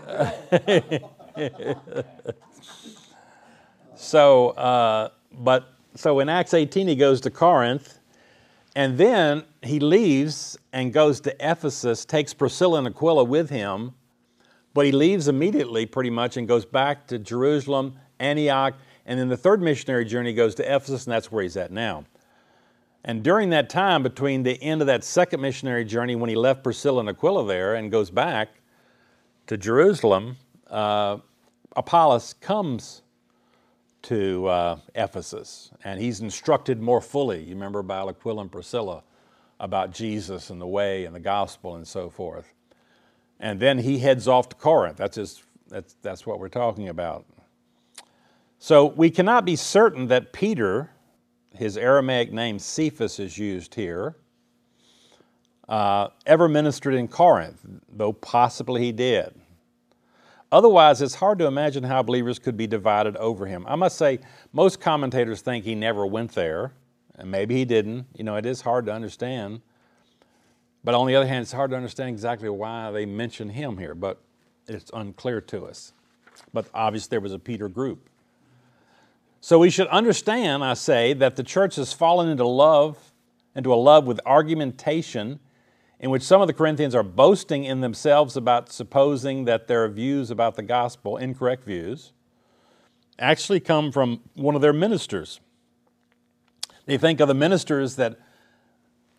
so, 3.95 4.49
uh, 4.49 5.09
but 5.31 5.69
so 5.95 6.19
in 6.19 6.27
Acts 6.27 6.53
18, 6.53 6.87
he 6.87 6.95
goes 6.95 7.21
to 7.21 7.31
Corinth, 7.31 7.99
and 8.75 8.97
then 8.97 9.43
he 9.61 9.79
leaves 9.79 10.57
and 10.73 10.91
goes 10.91 11.21
to 11.21 11.35
Ephesus, 11.39 12.03
takes 12.03 12.33
Priscilla 12.33 12.79
and 12.79 12.87
Aquila 12.87 13.23
with 13.23 13.49
him, 13.49 13.93
but 14.73 14.85
he 14.85 14.91
leaves 14.91 15.27
immediately 15.27 15.85
pretty 15.85 16.09
much 16.09 16.35
and 16.35 16.47
goes 16.47 16.65
back 16.65 17.07
to 17.07 17.19
Jerusalem, 17.19 17.97
Antioch, 18.19 18.73
and 19.05 19.19
then 19.19 19.29
the 19.29 19.37
third 19.37 19.61
missionary 19.61 20.05
journey 20.05 20.33
goes 20.33 20.55
to 20.55 20.63
Ephesus, 20.63 21.05
and 21.05 21.13
that's 21.13 21.31
where 21.31 21.43
he's 21.43 21.55
at 21.55 21.71
now. 21.71 22.05
And 23.05 23.21
during 23.21 23.49
that 23.49 23.69
time, 23.69 24.01
between 24.01 24.43
the 24.43 24.61
end 24.61 24.81
of 24.81 24.87
that 24.87 25.03
second 25.03 25.41
missionary 25.41 25.83
journey 25.83 26.15
when 26.15 26.29
he 26.29 26.35
left 26.35 26.63
Priscilla 26.63 27.01
and 27.01 27.09
Aquila 27.09 27.45
there 27.45 27.75
and 27.75 27.91
goes 27.91 28.09
back 28.09 28.49
to 29.47 29.57
Jerusalem, 29.57 30.37
uh, 30.69 31.17
Apollos 31.75 32.33
comes 32.33 33.01
to 34.03 34.47
uh, 34.47 34.77
Ephesus 34.95 35.71
and 35.83 35.99
he's 35.99 36.21
instructed 36.21 36.81
more 36.81 37.01
fully. 37.01 37.43
You 37.43 37.55
remember 37.55 37.79
about 37.79 38.07
Aquila 38.09 38.43
and 38.43 38.51
Priscilla 38.51 39.03
about 39.59 39.91
Jesus 39.91 40.49
and 40.49 40.61
the 40.61 40.67
way 40.67 41.05
and 41.05 41.13
the 41.13 41.19
gospel 41.19 41.75
and 41.75 41.87
so 41.87 42.09
forth. 42.09 42.53
And 43.39 43.59
then 43.59 43.79
he 43.79 43.99
heads 43.99 44.27
off 44.27 44.49
to 44.49 44.55
Corinth. 44.55 44.97
That's, 44.97 45.17
his, 45.17 45.43
that's, 45.67 45.95
that's 46.01 46.25
what 46.25 46.39
we're 46.39 46.49
talking 46.49 46.87
about. 46.87 47.25
So 48.59 48.85
we 48.85 49.09
cannot 49.09 49.43
be 49.43 49.57
certain 49.57 50.07
that 50.07 50.31
Peter 50.31 50.92
his 51.53 51.77
Aramaic 51.77 52.31
name 52.31 52.59
Cephas 52.59 53.19
is 53.19 53.37
used 53.37 53.75
here, 53.75 54.15
uh, 55.69 56.09
ever 56.25 56.49
ministered 56.49 56.93
in 56.93 57.07
Corinth, 57.07 57.59
though 57.89 58.13
possibly 58.13 58.81
he 58.81 58.91
did. 58.91 59.33
Otherwise, 60.51 61.01
it's 61.01 61.15
hard 61.15 61.39
to 61.39 61.47
imagine 61.47 61.83
how 61.83 62.03
believers 62.03 62.37
could 62.37 62.55
be 62.55 62.67
divided 62.67 63.15
over 63.17 63.47
him. 63.47 63.65
I 63.67 63.75
must 63.75 63.97
say, 63.97 64.19
most 64.51 64.79
commentators 64.79 65.41
think 65.41 65.65
he 65.65 65.73
never 65.73 66.05
went 66.05 66.33
there, 66.33 66.73
and 67.15 67.31
maybe 67.31 67.55
he 67.55 67.65
didn't. 67.65 68.05
You 68.15 68.23
know, 68.23 68.35
it 68.35 68.45
is 68.45 68.61
hard 68.61 68.85
to 68.85 68.93
understand. 68.93 69.61
But 70.83 70.93
on 70.93 71.07
the 71.07 71.15
other 71.15 71.25
hand, 71.25 71.41
it's 71.41 71.51
hard 71.51 71.71
to 71.71 71.77
understand 71.77 72.09
exactly 72.09 72.49
why 72.49 72.91
they 72.91 73.05
mention 73.05 73.49
him 73.49 73.77
here, 73.77 73.95
but 73.95 74.21
it's 74.67 74.91
unclear 74.93 75.41
to 75.41 75.65
us. 75.65 75.93
But 76.53 76.67
obviously, 76.73 77.09
there 77.09 77.21
was 77.21 77.33
a 77.33 77.39
Peter 77.39 77.67
group. 77.67 78.09
So 79.43 79.59
we 79.59 79.69
should 79.69 79.87
understand, 79.87 80.63
I 80.63 80.73
say, 80.73 81.11
that 81.15 81.35
the 81.35 81.43
church 81.43 81.75
has 81.75 81.91
fallen 81.91 82.29
into 82.29 82.47
love, 82.47 83.11
into 83.53 83.73
a 83.73 83.75
love 83.75 84.05
with 84.05 84.21
argumentation, 84.25 85.41
in 85.99 86.09
which 86.11 86.21
some 86.21 86.39
of 86.39 86.47
the 86.47 86.53
Corinthians 86.53 86.95
are 86.95 87.03
boasting 87.03 87.65
in 87.65 87.81
themselves 87.81 88.37
about 88.37 88.71
supposing 88.71 89.43
that 89.43 89.67
their 89.67 89.85
views 89.89 90.31
about 90.31 90.55
the 90.55 90.61
gospel, 90.61 91.17
incorrect 91.17 91.65
views, 91.65 92.13
actually 93.19 93.59
come 93.59 93.91
from 93.91 94.21
one 94.35 94.55
of 94.55 94.61
their 94.61 94.71
ministers. 94.71 95.41
They 96.85 96.97
think 96.97 97.19
of 97.19 97.27
the 97.27 97.33
ministers 97.33 97.97
that 97.97 98.17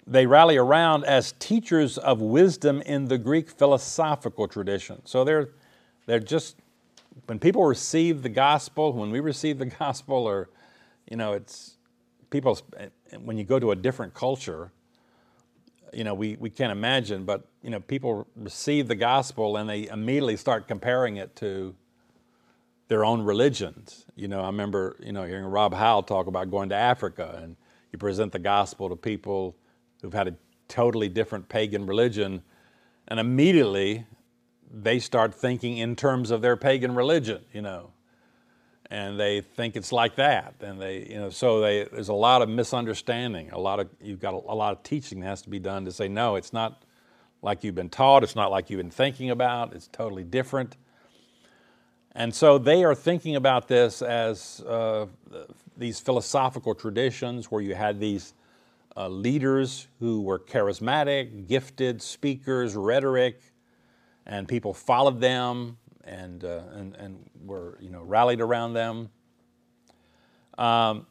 they 0.07 0.25
rally 0.25 0.57
around 0.57 1.05
as 1.05 1.33
teachers 1.33 1.99
of 1.99 2.23
wisdom 2.23 2.81
in 2.81 3.09
the 3.09 3.19
Greek 3.19 3.51
philosophical 3.51 4.49
tradition. 4.49 5.03
So 5.05 5.23
they're, 5.23 5.51
they're 6.07 6.19
just 6.19 6.57
when 7.27 7.39
people 7.39 7.65
receive 7.65 8.23
the 8.23 8.29
gospel, 8.29 8.93
when 8.93 9.11
we 9.11 9.21
receive 9.21 9.59
the 9.59 9.67
gospel, 9.81 10.29
or, 10.29 10.51
you 11.11 11.17
know, 11.17 11.33
it's 11.33 11.77
people, 12.31 12.59
eh, 12.77 12.89
when 13.23 13.39
you 13.39 13.45
go 13.45 13.59
to 13.59 13.71
a 13.71 13.77
different 13.77 14.15
culture, 14.15 14.73
you 15.93 16.05
know, 16.05 16.15
we, 16.15 16.37
we 16.41 16.51
can't 16.51 16.73
imagine, 16.73 17.25
but, 17.25 17.47
you 17.63 17.71
know, 17.71 17.81
people 17.81 18.27
receive 18.35 18.89
the 18.89 18.97
gospel 18.97 19.57
and 19.57 19.69
they 19.69 19.89
immediately 19.89 20.37
start 20.37 20.67
comparing 20.67 21.17
it 21.17 21.37
to 21.37 21.75
their 22.89 23.05
own 23.05 23.23
religions. 23.23 24.05
You 24.17 24.29
know, 24.29 24.43
I 24.43 24.47
remember, 24.47 24.97
you 25.01 25.13
know, 25.13 25.25
hearing 25.25 25.45
Rob 25.45 25.73
Howell 25.73 26.03
talk 26.03 26.27
about 26.27 26.51
going 26.51 26.69
to 26.71 26.75
Africa 26.75 27.39
and 27.43 27.57
you 27.93 27.99
present 27.99 28.33
the 28.33 28.41
gospel 28.41 28.89
to 28.89 28.97
people 28.97 29.57
who've 30.03 30.13
had 30.13 30.27
a 30.27 30.35
totally 30.69 31.09
different 31.09 31.49
pagan 31.49 31.87
religion, 31.87 32.43
and 33.09 33.21
immediately 33.21 34.05
they 34.83 34.99
start 34.99 35.35
thinking 35.35 35.79
in 35.79 35.97
terms 35.97 36.31
of 36.31 36.43
their 36.43 36.57
pagan 36.57 36.95
religion, 36.95 37.43
you 37.53 37.63
know, 37.63 37.91
and 38.91 39.19
they 39.19 39.41
think 39.41 39.77
it's 39.77 39.93
like 39.93 40.17
that, 40.17 40.55
and 40.61 40.81
they, 40.81 41.07
you 41.09 41.17
know, 41.17 41.31
so 41.31 41.61
they, 41.61 41.85
there's 41.85 42.09
a 42.09 42.15
lot 42.15 42.43
of 42.43 42.49
misunderstanding. 42.49 43.51
A 43.51 43.59
lot 43.59 43.81
of 43.81 43.89
you've 44.01 44.21
got 44.21 44.35
a, 44.35 44.37
a 44.37 44.55
lot 44.55 44.73
of 44.73 44.83
teaching 44.83 45.21
that 45.21 45.27
has 45.27 45.43
to 45.43 45.51
be 45.51 45.59
done 45.59 45.85
to 45.85 45.93
say 45.93 46.09
no, 46.09 46.37
it's 46.37 46.53
not 46.53 46.83
like 47.43 47.63
you've 47.63 47.75
been 47.75 47.91
taught. 47.91 48.25
It's 48.25 48.35
not 48.35 48.51
like 48.51 48.71
you've 48.71 48.79
been 48.79 48.91
thinking 48.91 49.31
about. 49.31 49.75
It's 49.75 49.89
totally 49.89 50.25
different. 50.25 50.77
And 52.13 52.35
so 52.35 52.59
they 52.59 52.85
are 52.85 52.95
thinking 52.95 53.37
about 53.37 53.69
this 53.69 54.01
as 54.01 54.61
uh, 54.61 55.07
these 55.77 55.99
philosophical 56.01 56.75
traditions 56.75 57.51
where 57.51 57.61
you 57.61 57.75
had 57.75 58.01
these 58.01 58.35
uh, 58.97 59.09
leaders 59.09 59.89
who 59.99 60.23
were 60.23 60.39
charismatic, 60.39 61.49
gifted 61.49 62.01
speakers, 62.01 62.77
rhetoric, 62.77 63.41
and 64.27 64.49
people 64.49 64.75
followed 64.75 65.21
them 65.21 65.79
and, 66.05 66.45
uh, 66.45 66.63
and, 66.75 66.95
and 66.97 67.31
were 67.45 67.79
you 67.81 67.91
know, 67.91 68.03
rallied 68.03 68.41
around 68.41 68.75
them. 68.75 69.11
Um, 70.59 71.07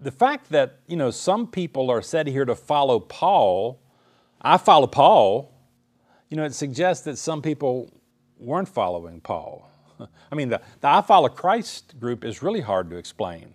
the 0.00 0.10
fact 0.10 0.50
that 0.50 0.78
you 0.86 0.96
know, 0.96 1.10
some 1.10 1.46
people 1.46 1.90
are 1.90 2.02
said 2.02 2.26
here 2.26 2.44
to 2.44 2.54
follow 2.54 3.00
Paul, 3.00 3.80
I 4.40 4.56
follow 4.56 4.86
Paul, 4.86 5.52
you 6.28 6.36
know, 6.36 6.44
it 6.44 6.54
suggests 6.54 7.04
that 7.04 7.18
some 7.18 7.42
people 7.42 7.90
weren't 8.38 8.68
following 8.68 9.20
Paul. 9.20 9.68
I 10.30 10.34
mean, 10.34 10.48
the, 10.48 10.60
the 10.80 10.88
I 10.88 11.00
follow 11.00 11.28
Christ 11.28 11.98
group 11.98 12.24
is 12.24 12.42
really 12.42 12.60
hard 12.60 12.90
to 12.90 12.96
explain. 12.96 13.54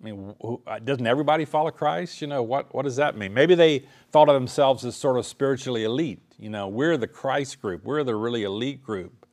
I 0.00 0.04
mean, 0.04 0.34
uh, 0.66 0.78
doesn't 0.80 1.06
everybody 1.06 1.44
follow 1.44 1.70
Christ? 1.70 2.22
You 2.22 2.28
know, 2.28 2.42
what, 2.42 2.74
what 2.74 2.84
does 2.84 2.96
that 2.96 3.16
mean? 3.18 3.34
Maybe 3.34 3.54
they 3.54 3.84
thought 4.12 4.28
of 4.28 4.34
themselves 4.34 4.84
as 4.84 4.96
sort 4.96 5.18
of 5.18 5.26
spiritually 5.26 5.84
elite. 5.84 6.22
You 6.38 6.50
know, 6.50 6.68
we're 6.68 6.96
the 6.96 7.06
Christ 7.08 7.60
group, 7.60 7.84
we're 7.84 8.04
the 8.04 8.16
really 8.16 8.44
elite 8.44 8.82
group. 8.82 9.26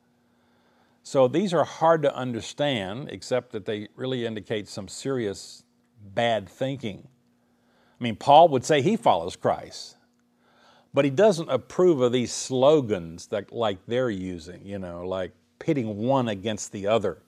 So 1.02 1.28
these 1.28 1.54
are 1.54 1.64
hard 1.64 2.02
to 2.02 2.14
understand, 2.14 3.08
except 3.10 3.52
that 3.52 3.64
they 3.66 3.88
really 3.96 4.26
indicate 4.26 4.68
some 4.68 4.88
serious 4.88 5.64
bad 6.14 6.48
thinking. 6.48 7.08
I 8.00 8.04
mean, 8.04 8.16
Paul 8.16 8.48
would 8.48 8.64
say 8.64 8.82
he 8.82 8.96
follows 8.96 9.36
Christ. 9.36 9.96
but 10.94 11.04
he 11.04 11.10
doesn't 11.10 11.48
approve 11.50 12.00
of 12.00 12.12
these 12.12 12.32
slogans 12.32 13.26
that 13.28 13.52
like 13.52 13.78
they're 13.86 14.10
using, 14.10 14.64
you 14.66 14.78
know, 14.78 15.06
like 15.06 15.32
pitting 15.58 15.96
one 15.98 16.28
against 16.28 16.72
the 16.72 16.86
other. 16.86 17.18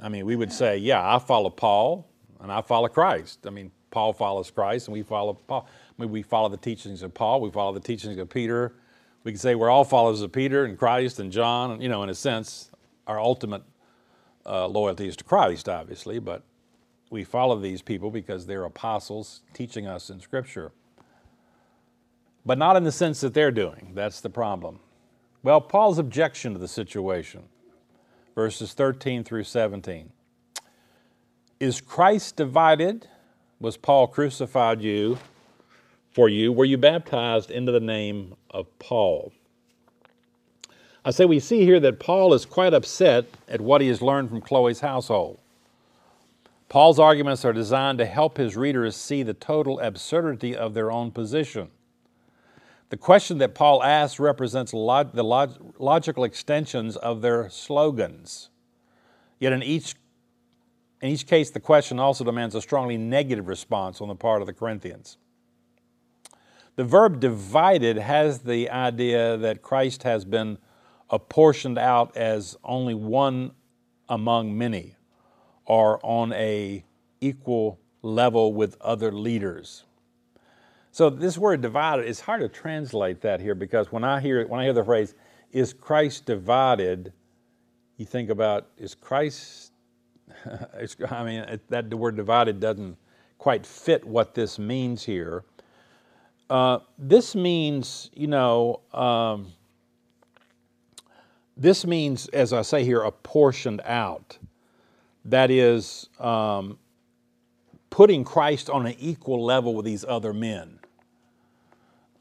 I 0.00 0.08
mean, 0.08 0.26
we 0.26 0.36
would 0.36 0.52
say, 0.52 0.76
yeah, 0.76 1.14
I 1.14 1.18
follow 1.18 1.50
Paul 1.50 2.06
and 2.40 2.52
I 2.52 2.60
follow 2.60 2.88
Christ. 2.88 3.46
I 3.46 3.50
mean, 3.50 3.70
Paul 3.90 4.12
follows 4.12 4.50
Christ 4.50 4.88
and 4.88 4.92
we 4.92 5.02
follow 5.02 5.34
Paul. 5.34 5.66
I 5.98 6.02
mean, 6.02 6.10
we 6.10 6.22
follow 6.22 6.48
the 6.48 6.56
teachings 6.56 7.02
of 7.02 7.14
Paul, 7.14 7.40
we 7.40 7.50
follow 7.50 7.72
the 7.72 7.80
teachings 7.80 8.18
of 8.18 8.28
Peter. 8.28 8.74
We 9.24 9.32
can 9.32 9.38
say 9.38 9.54
we're 9.54 9.70
all 9.70 9.84
followers 9.84 10.20
of 10.20 10.30
Peter 10.30 10.64
and 10.64 10.78
Christ 10.78 11.18
and 11.18 11.32
John, 11.32 11.72
and, 11.72 11.82
you 11.82 11.88
know, 11.88 12.04
in 12.04 12.10
a 12.10 12.14
sense, 12.14 12.70
our 13.08 13.18
ultimate 13.18 13.62
uh, 14.44 14.68
loyalty 14.68 15.08
is 15.08 15.16
to 15.16 15.24
Christ, 15.24 15.68
obviously, 15.68 16.20
but 16.20 16.44
we 17.10 17.24
follow 17.24 17.58
these 17.58 17.82
people 17.82 18.10
because 18.10 18.46
they're 18.46 18.64
apostles 18.64 19.42
teaching 19.52 19.86
us 19.86 20.10
in 20.10 20.20
Scripture. 20.20 20.72
But 22.44 22.58
not 22.58 22.76
in 22.76 22.84
the 22.84 22.92
sense 22.92 23.20
that 23.22 23.34
they're 23.34 23.50
doing. 23.50 23.92
That's 23.94 24.20
the 24.20 24.30
problem. 24.30 24.78
Well, 25.42 25.60
Paul's 25.60 25.98
objection 25.98 26.52
to 26.52 26.58
the 26.58 26.68
situation, 26.68 27.42
verses 28.36 28.74
13 28.74 29.24
through 29.24 29.42
17. 29.42 30.12
Is 31.58 31.80
Christ 31.80 32.36
divided? 32.36 33.08
Was 33.58 33.78
Paul 33.78 34.06
crucified 34.06 34.82
you 34.82 35.18
for 36.12 36.28
you? 36.28 36.52
Were 36.52 36.66
you 36.66 36.76
baptized 36.76 37.50
into 37.50 37.72
the 37.72 37.80
name 37.80 38.36
of 38.50 38.66
Paul? 38.78 39.32
I 41.02 41.12
say 41.12 41.24
we 41.24 41.40
see 41.40 41.64
here 41.64 41.80
that 41.80 41.98
Paul 41.98 42.34
is 42.34 42.44
quite 42.44 42.74
upset 42.74 43.24
at 43.48 43.62
what 43.62 43.80
he 43.80 43.88
has 43.88 44.02
learned 44.02 44.28
from 44.28 44.42
Chloe's 44.42 44.80
household. 44.80 45.38
Paul's 46.68 46.98
arguments 46.98 47.44
are 47.44 47.54
designed 47.54 47.98
to 47.98 48.06
help 48.06 48.36
his 48.36 48.54
readers 48.54 48.96
see 48.96 49.22
the 49.22 49.32
total 49.32 49.80
absurdity 49.80 50.54
of 50.54 50.74
their 50.74 50.92
own 50.92 51.10
position. 51.10 51.70
The 52.88 52.96
question 52.96 53.38
that 53.38 53.54
Paul 53.54 53.82
asks 53.82 54.20
represents 54.20 54.72
log- 54.72 55.12
the 55.12 55.24
log- 55.24 55.74
logical 55.78 56.24
extensions 56.24 56.96
of 56.96 57.20
their 57.20 57.50
slogans. 57.50 58.50
Yet 59.40 59.52
in 59.52 59.62
each, 59.62 59.96
in 61.00 61.10
each 61.10 61.26
case, 61.26 61.50
the 61.50 61.60
question 61.60 61.98
also 61.98 62.24
demands 62.24 62.54
a 62.54 62.62
strongly 62.62 62.96
negative 62.96 63.48
response 63.48 64.00
on 64.00 64.08
the 64.08 64.14
part 64.14 64.40
of 64.40 64.46
the 64.46 64.52
Corinthians. 64.52 65.18
The 66.76 66.84
verb 66.84 67.20
divided 67.20 67.96
has 67.96 68.40
the 68.40 68.70
idea 68.70 69.36
that 69.36 69.62
Christ 69.62 70.04
has 70.04 70.24
been 70.24 70.58
apportioned 71.10 71.78
out 71.78 72.16
as 72.16 72.56
only 72.62 72.94
one 72.94 73.52
among 74.08 74.56
many 74.56 74.96
or 75.64 75.98
on 76.04 76.32
a 76.34 76.84
equal 77.20 77.80
level 78.02 78.52
with 78.52 78.76
other 78.80 79.10
leaders. 79.10 79.84
So 80.96 81.10
this 81.10 81.36
word 81.36 81.60
divided, 81.60 82.08
it's 82.08 82.20
hard 82.20 82.40
to 82.40 82.48
translate 82.48 83.20
that 83.20 83.38
here 83.38 83.54
because 83.54 83.92
when 83.92 84.02
I 84.02 84.18
hear 84.18 84.46
when 84.46 84.60
I 84.60 84.64
hear 84.64 84.72
the 84.72 84.82
phrase, 84.82 85.14
is 85.52 85.74
Christ 85.74 86.24
divided, 86.24 87.12
you 87.98 88.06
think 88.06 88.30
about, 88.30 88.68
is 88.78 88.94
Christ, 88.94 89.72
I 91.10 91.22
mean, 91.22 91.60
that 91.68 91.90
the 91.90 91.98
word 91.98 92.16
divided 92.16 92.60
doesn't 92.60 92.96
quite 93.36 93.66
fit 93.66 94.06
what 94.06 94.34
this 94.34 94.58
means 94.58 95.04
here. 95.04 95.44
Uh, 96.48 96.78
this 96.96 97.34
means, 97.34 98.08
you 98.14 98.28
know, 98.28 98.80
um, 98.94 99.52
this 101.58 101.84
means, 101.84 102.26
as 102.28 102.54
I 102.54 102.62
say 102.62 102.84
here, 102.84 103.02
apportioned 103.02 103.82
out. 103.84 104.38
That 105.26 105.50
is, 105.50 106.08
um, 106.18 106.78
putting 107.90 108.24
Christ 108.24 108.70
on 108.70 108.86
an 108.86 108.94
equal 108.98 109.44
level 109.44 109.74
with 109.74 109.84
these 109.84 110.02
other 110.02 110.32
men. 110.32 110.78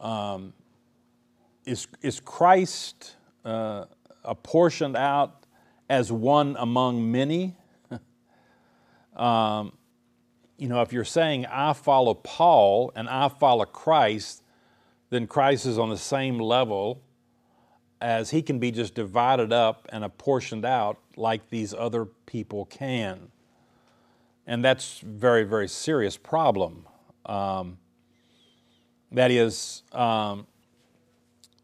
Um, 0.06 0.54
is, 1.66 1.88
is 2.04 2.20
Christ 2.20 3.16
uh, 3.44 3.86
apportioned 4.24 4.96
out 4.96 5.48
as 5.90 6.12
one 6.12 6.56
among 6.60 7.12
many? 7.12 7.58
um, 9.16 9.74
you 10.60 10.68
know, 10.68 10.84
if 10.84 10.94
you're 10.94 11.06
saying, 11.06 11.48
I 11.48 11.74
follow 11.74 12.14
Paul 12.14 12.92
and 12.96 13.10
I 13.10 13.30
follow 13.30 13.66
Christ, 13.66 14.44
then 15.10 15.26
Christ 15.26 15.66
is 15.66 15.80
on 15.80 15.90
the 15.90 15.98
same 15.98 16.38
level 16.38 17.02
as 18.00 18.30
he 18.30 18.44
can 18.44 18.60
be 18.60 18.70
just 18.70 18.94
divided 18.94 19.52
up 19.52 19.88
and 19.92 20.04
apportioned 20.04 20.66
out 20.66 21.00
like 21.18 21.50
these 21.50 21.74
other 21.74 22.06
people 22.06 22.66
can. 22.66 23.32
And 24.46 24.64
that's 24.64 25.00
very, 25.00 25.46
very 25.46 25.68
serious 25.68 26.16
problem. 26.16 26.86
Um, 27.26 27.80
that 29.12 29.32
is, 29.32 29.84
um, 29.92 30.48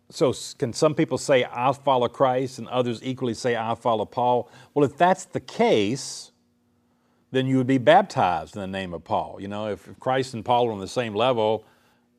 so 0.10 0.34
can 0.58 0.74
some 0.74 0.94
people 0.94 1.18
say, 1.18 1.46
I 1.50 1.72
follow 1.74 2.08
Christ, 2.08 2.60
and 2.60 2.68
others 2.68 3.00
equally 3.04 3.34
say, 3.34 3.56
I 3.56 3.76
follow 3.76 4.06
Paul? 4.06 4.50
Well, 4.74 4.86
if 4.86 4.98
that's 4.98 5.26
the 5.26 5.40
case, 5.40 6.32
then 7.32 7.46
you 7.48 7.58
would 7.58 7.68
be 7.68 7.78
baptized 7.78 8.56
in 8.56 8.62
the 8.62 8.68
name 8.68 8.94
of 8.94 9.04
Paul. 9.04 9.38
You 9.40 9.48
know, 9.48 9.68
if, 9.68 9.88
Christ 10.00 10.34
and 10.34 10.44
Paul 10.44 10.68
are 10.68 10.72
on 10.72 10.80
the 10.80 10.88
same 10.88 11.16
level 11.16 11.66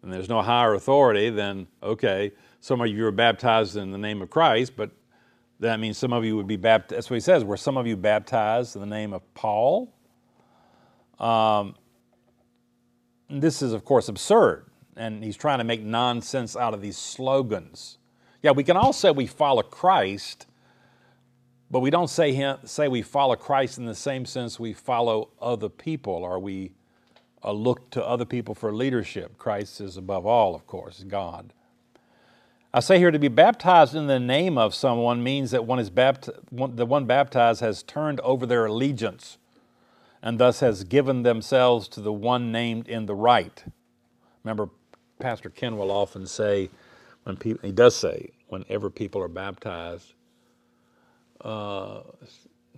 and 0.03 0.13
there's 0.13 0.29
no 0.29 0.43
higher 0.43 0.75
authority, 0.75 1.31
then 1.31 1.67
okay, 1.83 2.33
some 2.61 2.81
of 2.81 2.89
you 2.89 3.07
are 3.07 3.13
baptized 3.13 3.77
in 3.77 3.91
the 3.91 3.99
name 3.99 4.23
of 4.23 4.31
Christ, 4.31 4.75
but 4.75 4.91
that 5.61 5.79
means 5.79 5.99
some 5.99 6.13
of 6.13 6.25
you 6.25 6.37
would 6.37 6.47
be 6.47 6.57
baptized. 6.57 6.97
That's 6.97 7.11
what 7.11 7.15
he 7.15 7.21
says. 7.21 7.45
Were 7.45 7.57
some 7.57 7.77
of 7.77 7.87
you 7.87 7.97
baptized 7.97 8.75
in 8.75 8.81
the 8.81 8.87
name 8.87 9.13
of 9.13 9.23
Paul? 9.35 9.93
Um, 11.21 11.77
this 13.31 13.63
is, 13.63 13.73
of 13.73 13.85
course, 13.85 14.09
absurd 14.09 14.67
and 14.97 15.23
he's 15.25 15.37
trying 15.37 15.59
to 15.59 15.65
make 15.65 15.83
nonsense 15.83 16.57
out 16.57 16.75
of 16.75 16.81
these 16.81 16.97
slogans. 16.97 17.99
Yeah, 18.43 18.51
we 18.51 18.65
can 18.65 18.77
all 18.77 18.93
say 18.93 19.11
we 19.11 19.27
follow 19.27 19.63
Christ, 19.63 20.47
but 21.71 21.81
we 21.81 21.91
don't 21.91 22.11
say, 22.11 22.33
him, 22.33 22.59
say 22.65 22.89
we 22.89 23.03
follow 23.03 23.37
Christ 23.37 23.79
in 23.79 23.87
the 23.87 23.95
same 23.95 24.27
sense 24.27 24.59
we 24.59 24.73
follow 24.73 25.31
other 25.41 25.69
people 25.69 26.13
or 26.13 26.39
we 26.39 26.73
uh, 27.45 27.53
look 27.53 27.91
to 27.91 28.05
other 28.05 28.25
people 28.25 28.55
for 28.55 28.73
leadership. 28.73 29.39
Christ 29.39 29.81
is 29.81 29.97
above 29.97 30.27
all, 30.27 30.55
of 30.55 30.67
course, 30.67 31.05
God. 31.07 31.53
I 32.75 32.81
say 32.81 32.99
here 32.99 33.11
to 33.11 33.19
be 33.19 33.29
baptized 33.29 33.95
in 33.95 34.07
the 34.07 34.19
name 34.19 34.57
of 34.57 34.75
someone 34.75 35.23
means 35.23 35.51
that 35.51 35.67
one 35.67 35.79
is 35.79 35.91
bapt- 35.91 36.31
one, 36.51 36.77
the 36.77 36.87
one 36.87 37.05
baptized 37.05 37.61
has 37.61 37.83
turned 37.83 38.19
over 38.21 38.47
their 38.47 38.65
allegiance 38.67 39.39
and 40.23 40.39
thus 40.39 40.61
has 40.61 40.85
given 40.85 41.23
themselves 41.23 41.87
to 41.89 42.01
the 42.01 42.13
one 42.13 42.51
named 42.51 42.89
in 42.89 43.07
the 43.07 43.15
right. 43.15 43.65
Remember, 44.45 44.71
Pastor 45.23 45.51
Ken 45.51 45.77
will 45.77 45.93
often 45.93 46.27
say, 46.27 46.69
when 47.23 47.37
people, 47.37 47.65
he 47.65 47.73
does 47.73 47.95
say, 47.95 48.31
whenever 48.49 48.91
people 48.91 49.23
are 49.23 49.29
baptized, 49.29 50.15
uh, 51.43 52.01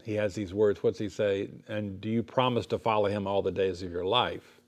he 0.03 0.13
has 0.15 0.35
these 0.35 0.53
words. 0.53 0.83
What's 0.83 0.99
he 0.99 1.09
say? 1.09 1.49
And 1.69 2.03
do 2.03 2.11
you 2.11 2.23
promise 2.23 2.67
to 2.67 2.79
follow 2.79 3.09
him 3.09 3.27
all 3.27 3.41
the 3.41 3.51
days 3.51 3.83
of 3.83 3.91
your 3.91 4.05
life? 4.05 4.61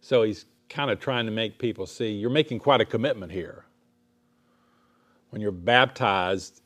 So 0.00 0.22
he's 0.22 0.46
kind 0.68 0.92
of 0.92 1.00
trying 1.00 1.26
to 1.26 1.32
make 1.32 1.58
people 1.58 1.86
see 1.86 2.12
you're 2.12 2.30
making 2.30 2.60
quite 2.60 2.80
a 2.80 2.84
commitment 2.84 3.32
here. 3.32 3.64
When 5.30 5.42
you're 5.42 5.50
baptized, 5.50 6.62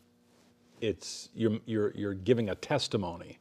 it's 0.82 1.30
you're, 1.34 1.60
you're, 1.64 1.92
you're 1.94 2.14
giving 2.14 2.50
a 2.50 2.54
testimony 2.54 3.38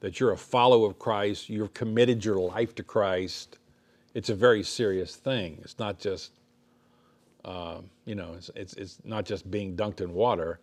that 0.00 0.18
you're 0.18 0.32
a 0.32 0.38
follower 0.38 0.86
of 0.86 0.98
Christ, 0.98 1.50
you've 1.50 1.74
committed 1.74 2.24
your 2.24 2.38
life 2.38 2.74
to 2.76 2.82
Christ, 2.82 3.58
it's 4.18 4.30
a 4.30 4.34
very 4.34 4.64
serious 4.64 5.14
thing. 5.14 5.60
It's 5.62 5.78
not 5.78 6.00
just, 6.00 6.32
uh, 7.44 7.82
you 8.04 8.16
know, 8.16 8.34
it's, 8.36 8.50
it's, 8.56 8.72
it's, 8.74 8.98
not 9.04 9.24
just 9.24 9.48
being 9.48 9.76
dunked 9.76 10.00
in 10.00 10.12
water. 10.12 10.58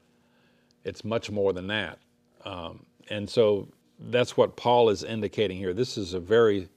It's 0.83 1.05
much 1.05 1.31
more 1.31 1.53
than 1.53 1.67
that. 1.67 1.97
Um, 2.43 2.85
and 3.09 3.29
so 3.29 3.69
that's 3.97 4.35
what 4.35 4.57
Paul 4.57 4.89
is 4.89 5.05
indicating 5.05 5.57
here. 5.57 5.73
This 5.73 5.97
is 5.97 6.13
a 6.13 6.19
very 6.19 6.67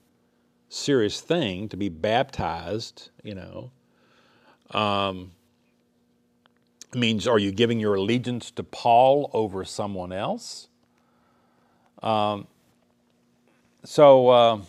serious 0.68 1.20
thing 1.20 1.68
to 1.70 1.76
be 1.76 1.88
baptized, 1.88 3.10
you 3.24 3.34
know. 3.34 3.72
Um, 4.70 5.32
means 6.94 7.26
are 7.26 7.40
you 7.40 7.50
giving 7.50 7.80
your 7.80 7.96
allegiance 7.96 8.52
to 8.52 8.62
Paul 8.62 9.30
over 9.32 9.64
someone 9.64 10.12
else? 10.12 10.68
Um, 12.04 12.46
so, 13.82 14.28
uh, 14.28 14.60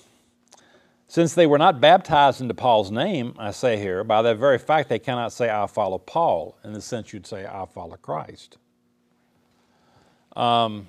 since 1.10 1.34
they 1.34 1.48
were 1.48 1.58
not 1.58 1.82
baptized 1.82 2.39
into 2.39 2.54
Paul's 2.54 2.91
name, 2.91 3.34
I 3.39 3.50
say 3.50 3.78
here, 3.78 4.04
by 4.04 4.22
that 4.22 4.38
very 4.38 4.60
fact, 4.60 4.89
they 4.89 5.00
cannot 5.00 5.34
say, 5.34 5.50
I 5.50 5.65
follow 5.65 5.98
Paul, 5.98 6.56
in 6.63 6.72
the 6.72 6.82
sense 6.82 7.12
you'd 7.12 7.26
say, 7.26 7.48
I 7.48 7.65
follow 7.65 7.98
Christ. 7.98 8.60
Um, 10.36 10.88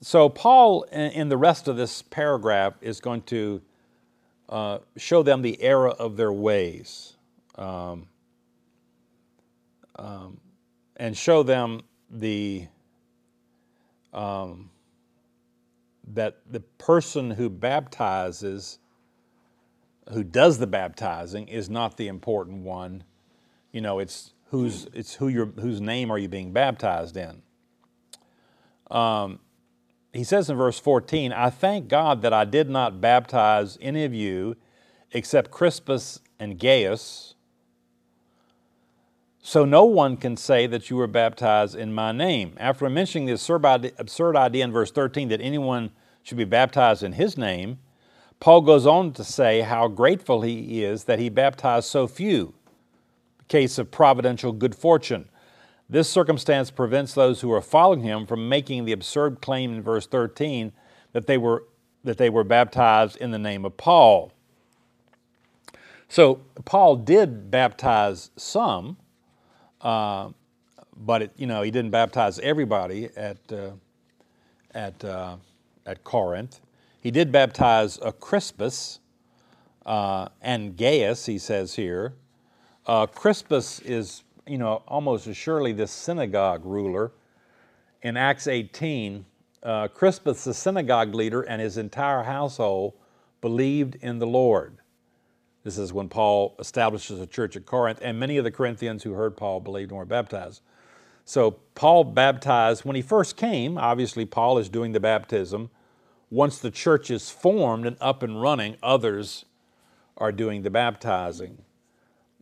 so, 0.00 0.28
Paul, 0.28 0.84
in 0.84 1.28
the 1.28 1.36
rest 1.36 1.66
of 1.66 1.76
this 1.76 2.02
paragraph, 2.02 2.74
is 2.80 3.00
going 3.00 3.22
to 3.22 3.60
uh, 4.48 4.78
show 4.96 5.24
them 5.24 5.42
the 5.42 5.60
error 5.60 5.90
of 5.90 6.16
their 6.16 6.32
ways 6.32 7.14
um, 7.56 8.06
um, 9.96 10.38
and 10.96 11.16
show 11.16 11.42
them 11.42 11.80
the 12.08 12.68
um, 14.12 14.70
that 16.06 16.38
the 16.50 16.60
person 16.60 17.32
who 17.32 17.48
baptizes, 17.48 18.78
who 20.12 20.24
does 20.24 20.58
the 20.58 20.66
baptizing, 20.66 21.48
is 21.48 21.70
not 21.70 21.96
the 21.96 22.08
important 22.08 22.64
one. 22.64 23.04
You 23.70 23.80
know, 23.80 23.98
it's 23.98 24.32
who's 24.46 24.86
it's 24.92 25.14
who 25.14 25.28
your 25.28 25.46
whose 25.46 25.80
name 25.80 26.10
are 26.10 26.18
you 26.18 26.28
being 26.28 26.52
baptized 26.52 27.16
in. 27.16 27.42
Um, 28.90 29.40
he 30.12 30.24
says 30.24 30.50
in 30.50 30.56
verse 30.56 30.78
14, 30.78 31.32
I 31.32 31.48
thank 31.48 31.88
God 31.88 32.20
that 32.20 32.34
I 32.34 32.44
did 32.44 32.68
not 32.68 33.00
baptize 33.00 33.78
any 33.80 34.04
of 34.04 34.12
you 34.12 34.56
except 35.12 35.50
Crispus 35.50 36.20
and 36.38 36.58
Gaius, 36.58 37.34
so 39.44 39.64
no 39.64 39.84
one 39.84 40.16
can 40.16 40.36
say 40.36 40.68
that 40.68 40.88
you 40.88 40.96
were 40.96 41.08
baptized 41.08 41.74
in 41.74 41.92
my 41.92 42.12
name. 42.12 42.54
After 42.58 42.88
mentioning 42.88 43.26
the 43.26 43.92
absurd 43.98 44.36
idea 44.36 44.64
in 44.64 44.70
verse 44.70 44.92
13 44.92 45.28
that 45.28 45.40
anyone 45.40 45.90
should 46.22 46.38
be 46.38 46.44
baptized 46.44 47.02
in 47.02 47.12
his 47.12 47.36
name, 47.36 47.78
Paul 48.38 48.60
goes 48.60 48.86
on 48.86 49.12
to 49.14 49.24
say 49.24 49.62
how 49.62 49.88
grateful 49.88 50.42
he 50.42 50.84
is 50.84 51.04
that 51.04 51.18
he 51.18 51.28
baptized 51.28 51.88
so 51.88 52.06
few. 52.06 52.54
Case 53.48 53.78
of 53.78 53.90
providential 53.90 54.52
good 54.52 54.76
fortune. 54.76 55.28
This 55.90 56.08
circumstance 56.08 56.70
prevents 56.70 57.12
those 57.12 57.40
who 57.40 57.52
are 57.52 57.60
following 57.60 58.00
him 58.00 58.26
from 58.26 58.48
making 58.48 58.84
the 58.84 58.92
absurd 58.92 59.42
claim 59.42 59.74
in 59.74 59.82
verse 59.82 60.06
13 60.06 60.72
that 61.12 61.26
they 61.26 61.36
were, 61.36 61.64
that 62.04 62.16
they 62.16 62.30
were 62.30 62.44
baptized 62.44 63.16
in 63.16 63.32
the 63.32 63.38
name 63.38 63.64
of 63.64 63.76
Paul. 63.76 64.32
So 66.08 66.42
Paul 66.64 66.96
did 66.96 67.50
baptize 67.50 68.30
some, 68.36 68.98
uh, 69.82 70.30
but 70.96 71.22
it, 71.22 71.32
you 71.36 71.46
know 71.46 71.62
he 71.62 71.70
didn't 71.70 71.90
baptize 71.90 72.38
everybody 72.38 73.10
at 73.16 73.38
uh, 73.52 73.70
at 74.74 75.04
uh, 75.04 75.36
at 75.86 76.04
Corinth. 76.04 76.60
He 77.00 77.10
did 77.10 77.32
baptize 77.32 77.98
Crispus 78.20 79.00
uh, 79.84 80.28
and 80.40 80.76
Gaius. 80.76 81.26
He 81.26 81.38
says 81.38 81.74
here, 81.74 82.14
Crispus 82.86 83.80
is 83.80 84.22
you 84.46 84.58
know 84.58 84.82
almost 84.86 85.26
assuredly 85.26 85.72
the 85.72 85.86
synagogue 85.86 86.64
ruler. 86.64 87.12
In 88.02 88.16
Acts 88.16 88.48
18, 88.48 89.24
uh, 89.62 89.86
Crispus, 89.88 90.44
the 90.44 90.54
synagogue 90.54 91.14
leader, 91.14 91.42
and 91.42 91.60
his 91.60 91.78
entire 91.78 92.24
household 92.24 92.94
believed 93.40 93.96
in 93.96 94.18
the 94.18 94.26
Lord. 94.26 94.78
This 95.64 95.78
is 95.78 95.92
when 95.92 96.08
Paul 96.08 96.56
establishes 96.58 97.20
a 97.20 97.26
church 97.26 97.56
at 97.56 97.66
Corinth, 97.66 98.00
and 98.02 98.18
many 98.18 98.36
of 98.36 98.44
the 98.44 98.50
Corinthians 98.50 99.02
who 99.02 99.12
heard 99.12 99.36
Paul 99.36 99.60
believed 99.60 99.90
and 99.90 99.98
were 99.98 100.04
baptized. 100.04 100.60
So 101.24 101.52
Paul 101.74 102.04
baptized 102.04 102.84
when 102.84 102.96
he 102.96 103.02
first 103.02 103.36
came. 103.36 103.78
Obviously, 103.78 104.24
Paul 104.24 104.58
is 104.58 104.68
doing 104.68 104.92
the 104.92 105.00
baptism. 105.00 105.70
Once 106.30 106.58
the 106.58 106.70
church 106.70 107.10
is 107.10 107.30
formed 107.30 107.86
and 107.86 107.96
up 108.00 108.22
and 108.22 108.40
running, 108.40 108.76
others 108.82 109.44
are 110.16 110.32
doing 110.32 110.62
the 110.62 110.70
baptizing. 110.70 111.62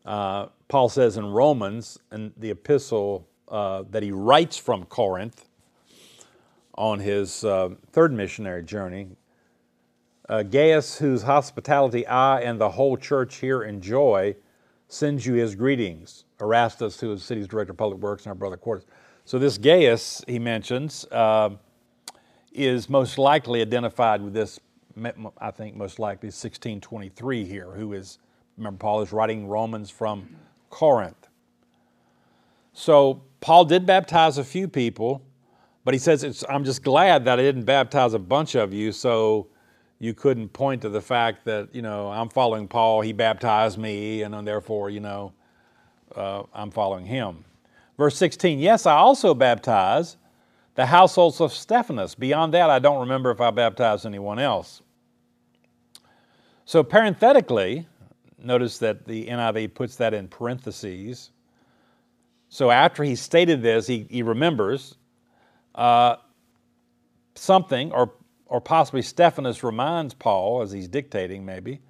Uh, 0.04 0.46
Paul 0.68 0.88
says 0.88 1.16
in 1.16 1.26
Romans, 1.26 1.98
in 2.10 2.32
the 2.36 2.50
epistle 2.50 3.28
uh, 3.48 3.84
that 3.90 4.02
he 4.02 4.12
writes 4.12 4.56
from 4.56 4.84
Corinth 4.86 5.46
on 6.74 7.00
his 7.00 7.44
uh, 7.44 7.70
third 7.92 8.12
missionary 8.12 8.62
journey, 8.62 9.08
uh, 10.30 10.44
Gaius, 10.44 10.96
whose 10.96 11.22
hospitality 11.22 12.06
I 12.06 12.40
and 12.42 12.58
the 12.60 12.70
whole 12.70 12.96
church 12.96 13.36
here 13.36 13.64
enjoy, 13.64 14.36
sends 14.86 15.26
you 15.26 15.34
his 15.34 15.56
greetings. 15.56 16.24
Erastus, 16.40 17.00
who 17.00 17.12
is 17.12 17.20
the 17.20 17.26
city's 17.26 17.48
director 17.48 17.72
of 17.72 17.76
public 17.76 18.00
works, 18.00 18.22
and 18.22 18.30
our 18.30 18.36
brother 18.36 18.56
Quartus. 18.56 18.86
So 19.24 19.40
this 19.40 19.58
Gaius, 19.58 20.22
he 20.28 20.38
mentions, 20.38 21.04
uh, 21.10 21.50
is 22.52 22.88
most 22.88 23.18
likely 23.18 23.60
identified 23.60 24.22
with 24.22 24.32
this, 24.32 24.60
I 25.38 25.50
think 25.50 25.74
most 25.74 25.98
likely 25.98 26.28
1623 26.28 27.44
here, 27.44 27.72
who 27.72 27.92
is, 27.92 28.18
remember, 28.56 28.78
Paul 28.78 29.02
is 29.02 29.12
writing 29.12 29.48
Romans 29.48 29.90
from 29.90 30.28
Corinth. 30.70 31.28
So 32.72 33.22
Paul 33.40 33.64
did 33.64 33.84
baptize 33.84 34.38
a 34.38 34.44
few 34.44 34.68
people, 34.68 35.22
but 35.84 35.92
he 35.92 35.98
says, 35.98 36.44
I'm 36.48 36.64
just 36.64 36.84
glad 36.84 37.24
that 37.24 37.40
I 37.40 37.42
didn't 37.42 37.64
baptize 37.64 38.14
a 38.14 38.18
bunch 38.20 38.54
of 38.54 38.72
you, 38.72 38.92
so 38.92 39.48
you 40.00 40.14
couldn't 40.14 40.48
point 40.48 40.80
to 40.82 40.88
the 40.88 41.02
fact 41.02 41.44
that, 41.44 41.68
you 41.74 41.82
know, 41.82 42.08
I'm 42.08 42.30
following 42.30 42.66
Paul, 42.66 43.02
he 43.02 43.12
baptized 43.12 43.76
me, 43.78 44.22
and 44.22 44.48
therefore, 44.48 44.88
you 44.88 45.00
know, 45.00 45.32
uh, 46.16 46.42
I'm 46.54 46.70
following 46.70 47.04
him. 47.04 47.44
Verse 47.98 48.16
16, 48.16 48.58
yes, 48.58 48.86
I 48.86 48.94
also 48.94 49.34
baptize 49.34 50.16
the 50.74 50.86
households 50.86 51.38
of 51.42 51.52
Stephanas. 51.52 52.14
Beyond 52.14 52.54
that, 52.54 52.70
I 52.70 52.78
don't 52.78 53.00
remember 53.00 53.30
if 53.30 53.42
I 53.42 53.50
baptized 53.50 54.06
anyone 54.06 54.38
else. 54.38 54.80
So, 56.64 56.82
parenthetically, 56.82 57.86
notice 58.42 58.78
that 58.78 59.04
the 59.04 59.26
NIV 59.26 59.74
puts 59.74 59.96
that 59.96 60.14
in 60.14 60.28
parentheses. 60.28 61.30
So, 62.48 62.70
after 62.70 63.04
he 63.04 63.16
stated 63.16 63.60
this, 63.60 63.86
he, 63.86 64.06
he 64.08 64.22
remembers 64.22 64.94
uh, 65.74 66.16
something 67.34 67.92
or 67.92 68.12
or 68.50 68.60
possibly 68.60 69.00
Stephanas 69.00 69.62
reminds 69.62 70.12
Paul, 70.12 70.60
as 70.60 70.72
he's 70.72 70.88
dictating 70.88 71.44
maybe, 71.46 71.80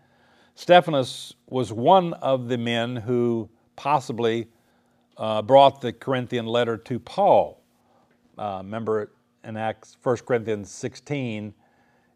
Stephanas 0.55 1.35
was 1.49 1.73
one 1.73 2.13
of 2.15 2.49
the 2.49 2.59
men 2.59 2.97
who 2.97 3.49
possibly 3.77 4.47
uh, 5.17 5.41
brought 5.41 5.81
the 5.81 5.91
Corinthian 5.91 6.45
letter 6.45 6.77
to 6.77 6.99
Paul. 6.99 7.63
Uh, 8.37 8.61
remember 8.63 9.11
in 9.43 9.57
Acts 9.57 9.97
1 10.03 10.19
Corinthians 10.19 10.71
16, 10.71 11.55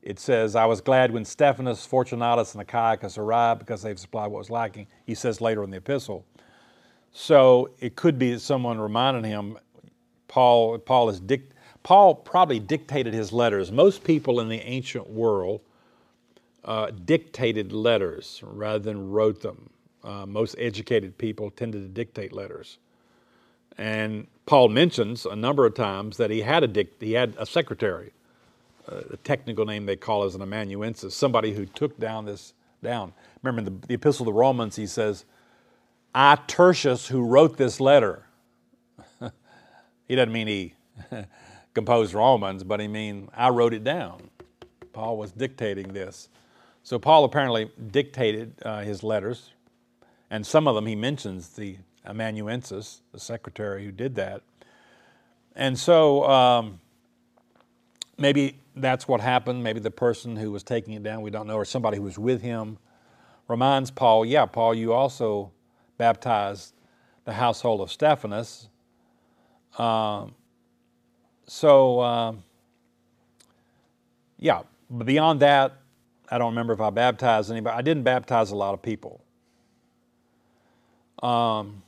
it 0.02 0.20
says, 0.20 0.54
I 0.54 0.66
was 0.66 0.82
glad 0.82 1.10
when 1.10 1.24
Stephanas, 1.24 1.86
Fortunatus, 1.86 2.54
and 2.54 2.68
Achaicus 2.68 3.16
arrived 3.16 3.60
because 3.60 3.80
they've 3.80 3.98
supplied 3.98 4.26
what 4.26 4.40
was 4.40 4.50
lacking. 4.50 4.86
He 5.06 5.14
says 5.14 5.40
later 5.40 5.64
in 5.64 5.70
the 5.70 5.78
epistle. 5.78 6.26
So 7.12 7.70
it 7.78 7.96
could 7.96 8.18
be 8.18 8.32
that 8.32 8.40
someone 8.40 8.78
reminding 8.78 9.24
him, 9.24 9.56
Paul, 10.28 10.76
Paul 10.80 11.08
is 11.08 11.20
dic- 11.20 11.53
Paul 11.84 12.14
probably 12.14 12.58
dictated 12.58 13.14
his 13.14 13.32
letters. 13.32 13.70
Most 13.70 14.02
people 14.02 14.40
in 14.40 14.48
the 14.48 14.60
ancient 14.60 15.08
world 15.08 15.60
uh, 16.64 16.90
dictated 17.04 17.72
letters 17.72 18.40
rather 18.42 18.78
than 18.78 19.10
wrote 19.10 19.42
them. 19.42 19.68
Uh, 20.02 20.26
most 20.26 20.56
educated 20.58 21.16
people 21.18 21.50
tended 21.50 21.82
to 21.82 21.88
dictate 21.88 22.32
letters. 22.32 22.78
And 23.76 24.26
Paul 24.46 24.68
mentions 24.68 25.26
a 25.26 25.36
number 25.36 25.66
of 25.66 25.74
times 25.74 26.16
that 26.16 26.30
he 26.30 26.40
had 26.40 26.64
a, 26.64 26.66
dic- 26.66 27.00
he 27.00 27.12
had 27.12 27.34
a 27.38 27.44
secretary. 27.44 28.12
Uh, 28.88 29.00
the 29.10 29.16
technical 29.18 29.66
name 29.66 29.84
they 29.84 29.96
call 29.96 30.24
is 30.24 30.34
an 30.34 30.42
amanuensis, 30.42 31.14
somebody 31.14 31.52
who 31.52 31.66
took 31.66 31.98
down 31.98 32.24
this 32.24 32.54
down. 32.82 33.12
Remember 33.42 33.70
in 33.70 33.80
the, 33.80 33.86
the 33.88 33.94
Epistle 33.94 34.24
to 34.24 34.30
the 34.30 34.34
Romans, 34.34 34.76
he 34.76 34.86
says, 34.86 35.24
I, 36.14 36.38
Tertius, 36.46 37.08
who 37.08 37.22
wrote 37.22 37.56
this 37.56 37.80
letter. 37.80 38.26
he 40.08 40.14
doesn't 40.14 40.32
mean 40.32 40.46
he 40.46 40.74
composed 41.74 42.14
Romans, 42.14 42.64
but 42.64 42.80
I 42.80 42.86
mean, 42.86 43.28
I 43.36 43.50
wrote 43.50 43.74
it 43.74 43.84
down. 43.84 44.30
Paul 44.92 45.16
was 45.16 45.32
dictating 45.32 45.92
this. 45.92 46.28
So 46.82 46.98
Paul 46.98 47.24
apparently 47.24 47.70
dictated 47.90 48.54
uh, 48.62 48.80
his 48.80 49.02
letters, 49.02 49.50
and 50.30 50.46
some 50.46 50.68
of 50.68 50.74
them 50.74 50.86
he 50.86 50.94
mentions 50.94 51.48
the 51.50 51.78
amanuensis, 52.04 53.00
the 53.12 53.18
secretary 53.18 53.84
who 53.84 53.90
did 53.90 54.14
that. 54.16 54.42
And 55.56 55.78
so 55.78 56.24
um, 56.28 56.80
maybe 58.18 58.58
that's 58.76 59.08
what 59.08 59.20
happened. 59.20 59.62
Maybe 59.62 59.80
the 59.80 59.90
person 59.90 60.36
who 60.36 60.52
was 60.52 60.62
taking 60.62 60.94
it 60.94 61.02
down, 61.02 61.22
we 61.22 61.30
don't 61.30 61.46
know, 61.46 61.56
or 61.56 61.64
somebody 61.64 61.96
who 61.96 62.02
was 62.02 62.18
with 62.18 62.42
him 62.42 62.78
reminds 63.48 63.90
Paul, 63.90 64.24
yeah, 64.24 64.46
Paul, 64.46 64.74
you 64.74 64.92
also 64.92 65.52
baptized 65.96 66.74
the 67.24 67.32
household 67.32 67.80
of 67.80 67.90
Stephanas. 67.90 68.68
Um, 69.78 70.34
so, 71.46 72.00
um, 72.00 72.42
yeah, 74.38 74.62
but 74.90 75.06
beyond 75.06 75.40
that, 75.40 75.78
I 76.30 76.38
don't 76.38 76.50
remember 76.50 76.72
if 76.72 76.80
I 76.80 76.90
baptized 76.90 77.50
anybody. 77.50 77.76
I 77.76 77.82
didn't 77.82 78.02
baptize 78.02 78.50
a 78.50 78.56
lot 78.56 78.74
of 78.74 78.82
people. 78.82 79.22
Um, 81.22 81.82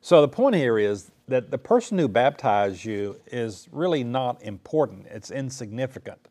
so 0.00 0.20
the 0.20 0.28
point 0.28 0.56
here 0.56 0.78
is 0.78 1.10
that 1.28 1.50
the 1.50 1.58
person 1.58 1.98
who 1.98 2.08
baptized 2.08 2.84
you 2.84 3.20
is 3.26 3.68
really 3.72 4.04
not 4.04 4.42
important, 4.42 5.06
it's 5.06 5.30
insignificant. 5.30 6.28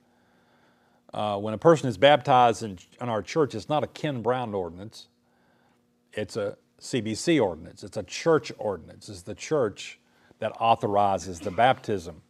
Uh, 1.13 1.37
when 1.37 1.53
a 1.53 1.57
person 1.57 1.87
is 1.89 1.97
baptized 1.97 2.63
in, 2.63 2.77
in 3.01 3.09
our 3.09 3.21
church, 3.21 3.53
it's 3.53 3.69
not 3.69 3.83
a 3.83 3.87
Ken 3.87 4.21
Brown 4.21 4.53
ordinance, 4.53 5.07
it's 6.11 6.37
a 6.37 6.57
CBC 6.79 7.43
ordinance, 7.43 7.83
it's 7.83 7.97
a 7.97 8.03
church 8.03 8.51
ordinance. 8.57 9.09
It's 9.09 9.21
the 9.21 9.35
church 9.35 9.99
that 10.43 10.51
authorizes 10.59 11.39
the 11.39 11.51
baptism. 11.51 12.21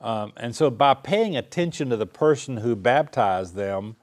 Um, 0.00 0.32
and 0.36 0.54
so, 0.54 0.70
by 0.70 0.94
paying 0.94 1.36
attention 1.36 1.90
to 1.90 1.96
the 1.96 2.06
person 2.06 2.58
who 2.58 2.76
baptized 2.76 3.56
them, 3.56 3.96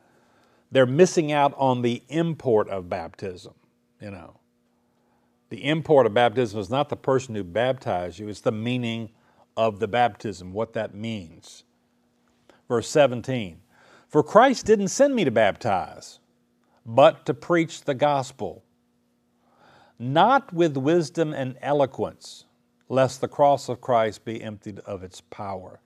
they're 0.69 0.86
missing 0.86 1.32
out 1.32 1.54
on 1.56 1.84
the 1.84 2.04
import 2.10 2.67
of 2.67 2.89
baptism. 2.89 3.54
You 4.01 4.12
know, 4.12 4.41
the 5.47 5.63
import 5.63 6.06
of 6.06 6.13
baptism 6.13 6.60
is 6.60 6.69
not 6.69 6.89
the 6.89 6.97
person 6.97 7.34
who 7.34 7.45
baptized 7.45 8.19
you; 8.19 8.27
it's 8.27 8.41
the 8.41 8.51
meaning 8.51 9.12
of 9.56 9.80
the 9.80 9.88
baptism, 9.88 10.51
what 10.51 10.73
that 10.73 10.93
means. 10.93 11.63
Verse 12.67 12.89
17 12.89 13.62
For 14.10 14.21
Christ 14.21 14.65
didn't 14.65 14.89
send 14.89 15.15
me 15.15 15.23
to 15.23 15.32
baptize, 15.32 16.19
but 16.86 17.25
to 17.25 17.34
preach 17.34 17.84
the 17.84 17.93
gospel, 17.93 18.65
not 19.97 20.51
with 20.51 20.75
wisdom 20.75 21.34
and 21.34 21.58
eloquence, 21.62 22.43
lest 22.91 23.21
the 23.21 23.27
cross 23.27 23.69
of 23.69 23.80
Christ 23.80 24.25
be 24.25 24.43
emptied 24.43 24.80
of 24.80 25.01
its 25.01 25.21
power. 25.21 25.80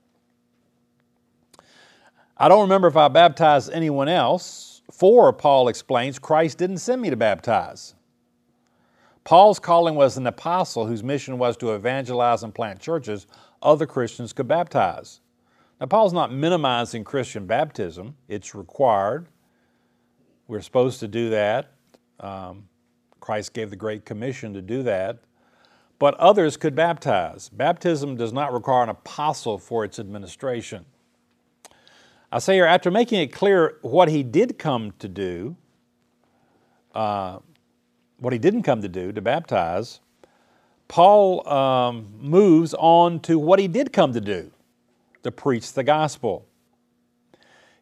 I 2.36 2.50
don't 2.50 2.64
remember 2.64 2.88
if 2.88 2.98
I 2.98 3.10
baptized 3.10 3.70
anyone 3.72 4.10
else, 4.10 4.82
for, 4.92 5.32
Paul 5.32 5.68
explains, 5.68 6.18
Christ 6.18 6.58
didn't 6.58 6.80
send 6.80 7.04
me 7.04 7.12
to 7.12 7.16
baptize. 7.16 7.94
Paul's 9.24 9.60
calling 9.60 9.94
was 9.94 10.18
an 10.18 10.26
apostle 10.26 10.88
whose 10.88 11.04
mission 11.04 11.38
was 11.38 11.56
to 11.58 11.76
evangelize 11.76 12.42
and 12.42 12.54
plant 12.54 12.80
churches 12.80 13.28
other 13.62 13.86
Christians 13.86 14.34
could 14.34 14.48
baptize. 14.48 15.20
Now, 15.80 15.86
Paul's 15.86 16.14
not 16.14 16.34
minimizing 16.34 17.04
Christian 17.04 17.46
baptism, 17.46 18.16
it's 18.28 18.56
required. 18.56 19.28
We're 20.48 20.62
supposed 20.62 21.00
to 21.02 21.08
do 21.08 21.30
that. 21.30 21.72
Um, 22.20 22.68
Christ 23.20 23.54
gave 23.54 23.70
the 23.70 23.76
Great 23.76 24.06
Commission 24.06 24.56
to 24.56 24.62
do 24.64 24.82
that. 24.84 25.20
But 25.98 26.16
others 26.16 26.58
could 26.58 26.76
baptize. 26.76 27.50
Baptism 27.50 28.18
does 28.18 28.34
not 28.34 28.52
require 28.52 28.84
an 28.84 28.90
apostle 28.90 29.58
for 29.58 29.86
its 29.86 29.98
administration. 29.98 30.86
I 32.32 32.40
say 32.40 32.56
here, 32.56 32.66
after 32.66 32.92
making 32.92 33.22
it 33.22 33.28
clear 33.28 33.78
what 33.82 34.10
he 34.10 34.22
did 34.24 34.60
come 34.60 34.92
to 35.00 35.08
do, 35.08 35.56
uh, 36.94 37.40
what 38.18 38.34
he 38.34 38.40
didn't 38.40 38.64
come 38.64 38.82
to 38.82 38.90
do, 38.90 39.12
to 39.14 39.22
baptize, 39.22 40.02
Paul 40.88 41.48
um, 41.48 42.14
moves 42.20 42.74
on 42.74 43.20
to 43.22 43.40
what 43.40 43.60
he 43.60 43.68
did 43.68 43.94
come 43.94 44.14
to 44.14 44.22
do, 44.22 44.52
to 45.24 45.32
preach 45.32 45.74
the 45.74 45.84
gospel. 45.84 46.46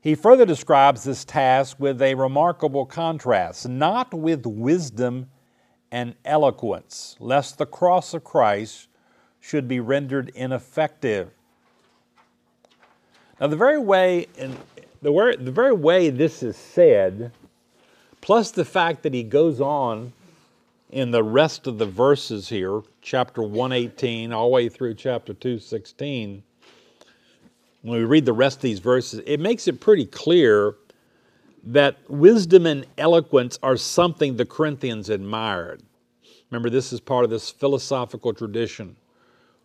He 0.01 0.15
further 0.15 0.45
describes 0.45 1.03
this 1.03 1.25
task 1.25 1.79
with 1.79 2.01
a 2.01 2.13
remarkable 2.15 2.85
contrast, 2.85 3.67
not 3.67 4.13
with 4.13 4.45
wisdom 4.45 5.29
and 5.93 6.15
eloquence, 6.25 7.15
lest 7.19 7.59
the 7.59 7.67
cross 7.67 8.15
of 8.15 8.23
Christ 8.23 8.87
should 9.39 9.67
be 9.67 9.79
rendered 9.79 10.31
ineffective. 10.33 11.29
Now, 13.39 13.45
the 13.45 13.55
very 13.55 13.77
way, 13.77 14.25
in, 14.35 14.57
the, 15.03 15.11
way, 15.11 15.35
the 15.35 15.51
very 15.51 15.71
way 15.71 16.09
this 16.09 16.41
is 16.41 16.57
said, 16.57 17.31
plus 18.21 18.49
the 18.49 18.65
fact 18.65 19.03
that 19.03 19.13
he 19.13 19.21
goes 19.21 19.61
on 19.61 20.13
in 20.89 21.11
the 21.11 21.23
rest 21.23 21.67
of 21.67 21.77
the 21.77 21.85
verses 21.85 22.49
here, 22.49 22.81
chapter 23.03 23.43
118 23.43 24.33
all 24.33 24.49
the 24.49 24.53
way 24.53 24.69
through 24.69 24.95
chapter 24.95 25.35
216, 25.35 26.41
when 27.83 27.99
we 27.99 28.03
read 28.03 28.25
the 28.25 28.33
rest 28.33 28.57
of 28.57 28.61
these 28.63 28.79
verses, 28.79 29.21
it 29.27 29.39
makes 29.39 29.67
it 29.67 29.79
pretty 29.79 30.07
clear 30.07 30.73
that 31.63 31.97
wisdom 32.09 32.65
and 32.65 32.85
eloquence 32.97 33.57
are 33.63 33.77
something 33.77 34.35
the 34.35 34.45
Corinthians 34.45 35.09
admired. 35.09 35.81
Remember, 36.51 36.69
this 36.69 36.93
is 36.93 36.99
part 36.99 37.23
of 37.23 37.29
this 37.29 37.49
philosophical 37.49 38.33
tradition 38.33 38.95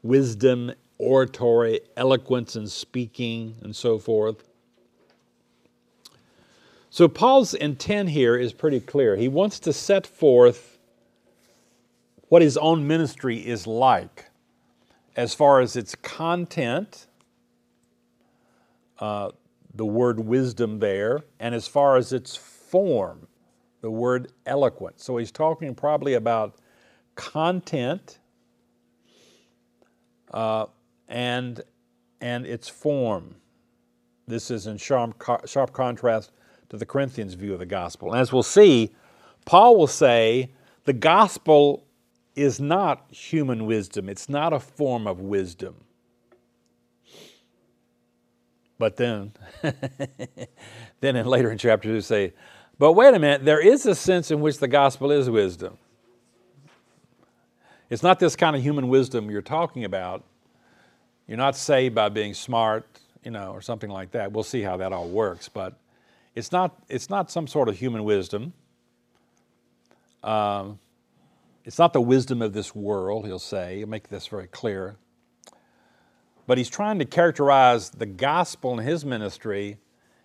wisdom, 0.02 0.72
oratory, 0.98 1.80
eloquence 1.96 2.54
in 2.54 2.68
speaking, 2.68 3.56
and 3.62 3.74
so 3.74 3.98
forth. 3.98 4.48
So, 6.90 7.08
Paul's 7.08 7.52
intent 7.52 8.10
here 8.10 8.36
is 8.36 8.52
pretty 8.52 8.80
clear. 8.80 9.16
He 9.16 9.28
wants 9.28 9.58
to 9.60 9.72
set 9.72 10.06
forth 10.06 10.78
what 12.28 12.42
his 12.42 12.56
own 12.56 12.86
ministry 12.86 13.36
is 13.38 13.66
like 13.66 14.30
as 15.18 15.34
far 15.34 15.60
as 15.60 15.74
its 15.74 15.96
content, 15.96 17.08
uh, 19.00 19.32
the 19.78 19.86
word 19.86 20.18
wisdom 20.18 20.80
there, 20.80 21.20
and 21.38 21.54
as 21.54 21.68
far 21.68 21.96
as 21.96 22.12
its 22.12 22.34
form, 22.34 23.28
the 23.80 23.90
word 23.90 24.32
eloquent. 24.44 25.00
So 25.00 25.16
he's 25.16 25.30
talking 25.30 25.72
probably 25.72 26.14
about 26.14 26.56
content 27.14 28.18
uh, 30.34 30.66
and, 31.08 31.62
and 32.20 32.44
its 32.44 32.68
form. 32.68 33.36
This 34.26 34.50
is 34.50 34.66
in 34.66 34.78
sharp, 34.78 35.22
sharp 35.46 35.72
contrast 35.72 36.32
to 36.70 36.76
the 36.76 36.84
Corinthians' 36.84 37.34
view 37.34 37.52
of 37.52 37.60
the 37.60 37.66
gospel. 37.66 38.12
And 38.12 38.20
as 38.20 38.32
we'll 38.32 38.42
see, 38.42 38.90
Paul 39.46 39.76
will 39.76 39.86
say 39.86 40.50
the 40.84 40.92
gospel 40.92 41.86
is 42.34 42.58
not 42.58 43.06
human 43.10 43.64
wisdom, 43.64 44.08
it's 44.08 44.28
not 44.28 44.52
a 44.52 44.58
form 44.58 45.06
of 45.06 45.20
wisdom. 45.20 45.76
But 48.78 48.96
then, 48.96 49.32
then 51.00 51.16
in 51.16 51.26
later 51.26 51.50
in 51.50 51.58
chapter 51.58 51.88
2 51.88 52.00
say, 52.00 52.32
but 52.78 52.92
wait 52.92 53.12
a 53.12 53.18
minute, 53.18 53.44
there 53.44 53.60
is 53.60 53.86
a 53.86 53.94
sense 53.94 54.30
in 54.30 54.40
which 54.40 54.58
the 54.58 54.68
gospel 54.68 55.10
is 55.10 55.28
wisdom. 55.28 55.78
It's 57.90 58.02
not 58.02 58.20
this 58.20 58.36
kind 58.36 58.54
of 58.54 58.62
human 58.62 58.88
wisdom 58.88 59.30
you're 59.30 59.42
talking 59.42 59.84
about. 59.84 60.22
You're 61.26 61.38
not 61.38 61.56
saved 61.56 61.94
by 61.94 62.08
being 62.08 62.34
smart, 62.34 62.86
you 63.24 63.30
know, 63.30 63.52
or 63.52 63.60
something 63.60 63.90
like 63.90 64.12
that. 64.12 64.30
We'll 64.32 64.44
see 64.44 64.62
how 64.62 64.76
that 64.76 64.92
all 64.92 65.08
works, 65.08 65.48
but 65.48 65.74
it's 66.34 66.52
not, 66.52 66.80
it's 66.88 67.10
not 67.10 67.30
some 67.30 67.46
sort 67.46 67.68
of 67.68 67.76
human 67.76 68.04
wisdom. 68.04 68.52
Um, 70.22 70.78
it's 71.64 71.78
not 71.78 71.92
the 71.92 72.00
wisdom 72.00 72.42
of 72.42 72.52
this 72.52 72.74
world, 72.74 73.26
he'll 73.26 73.38
say. 73.38 73.78
He'll 73.78 73.88
make 73.88 74.08
this 74.08 74.26
very 74.28 74.46
clear. 74.46 74.96
But 76.48 76.56
he's 76.56 76.70
trying 76.70 76.98
to 76.98 77.04
characterize 77.04 77.90
the 77.90 78.06
gospel 78.06 78.72
in 78.80 78.84
his 78.84 79.04
ministry. 79.04 79.76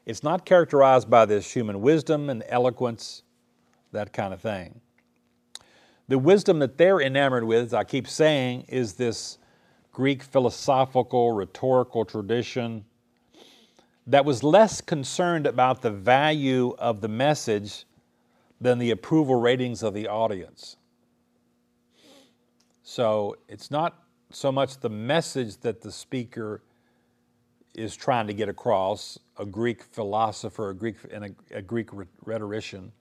It's 0.05 0.23
not 0.23 0.45
characterized 0.45 1.09
by 1.09 1.25
this 1.25 1.51
human 1.51 1.81
wisdom 1.81 2.29
and 2.29 2.45
eloquence, 2.47 3.23
that 3.91 4.13
kind 4.13 4.33
of 4.33 4.39
thing. 4.39 4.79
The 6.07 6.17
wisdom 6.17 6.59
that 6.59 6.77
they're 6.77 7.01
enamored 7.01 7.43
with, 7.43 7.73
I 7.73 7.83
keep 7.83 8.07
saying, 8.07 8.67
is 8.69 8.93
this 8.93 9.37
Greek 9.91 10.23
philosophical, 10.23 11.33
rhetorical 11.33 12.05
tradition 12.05 12.85
that 14.07 14.23
was 14.23 14.43
less 14.43 14.79
concerned 14.79 15.45
about 15.45 15.81
the 15.81 15.91
value 15.91 16.73
of 16.79 17.01
the 17.01 17.09
message 17.09 17.83
than 18.61 18.79
the 18.79 18.91
approval 18.91 19.41
ratings 19.41 19.83
of 19.83 19.93
the 19.93 20.07
audience. 20.07 20.77
So 22.81 23.35
it's 23.49 23.69
not 23.69 24.02
so 24.35 24.51
much 24.51 24.79
the 24.79 24.89
message 24.89 25.57
that 25.57 25.81
the 25.81 25.91
speaker 25.91 26.61
is 27.75 27.95
trying 27.95 28.27
to 28.27 28.33
get 28.33 28.49
across, 28.49 29.19
a 29.37 29.45
Greek 29.45 29.83
philosopher, 29.83 30.69
a 30.69 30.75
Greek, 30.75 30.95
and 31.11 31.25
a, 31.25 31.57
a 31.57 31.61
Greek 31.61 31.89
rhetorician. 32.23 32.91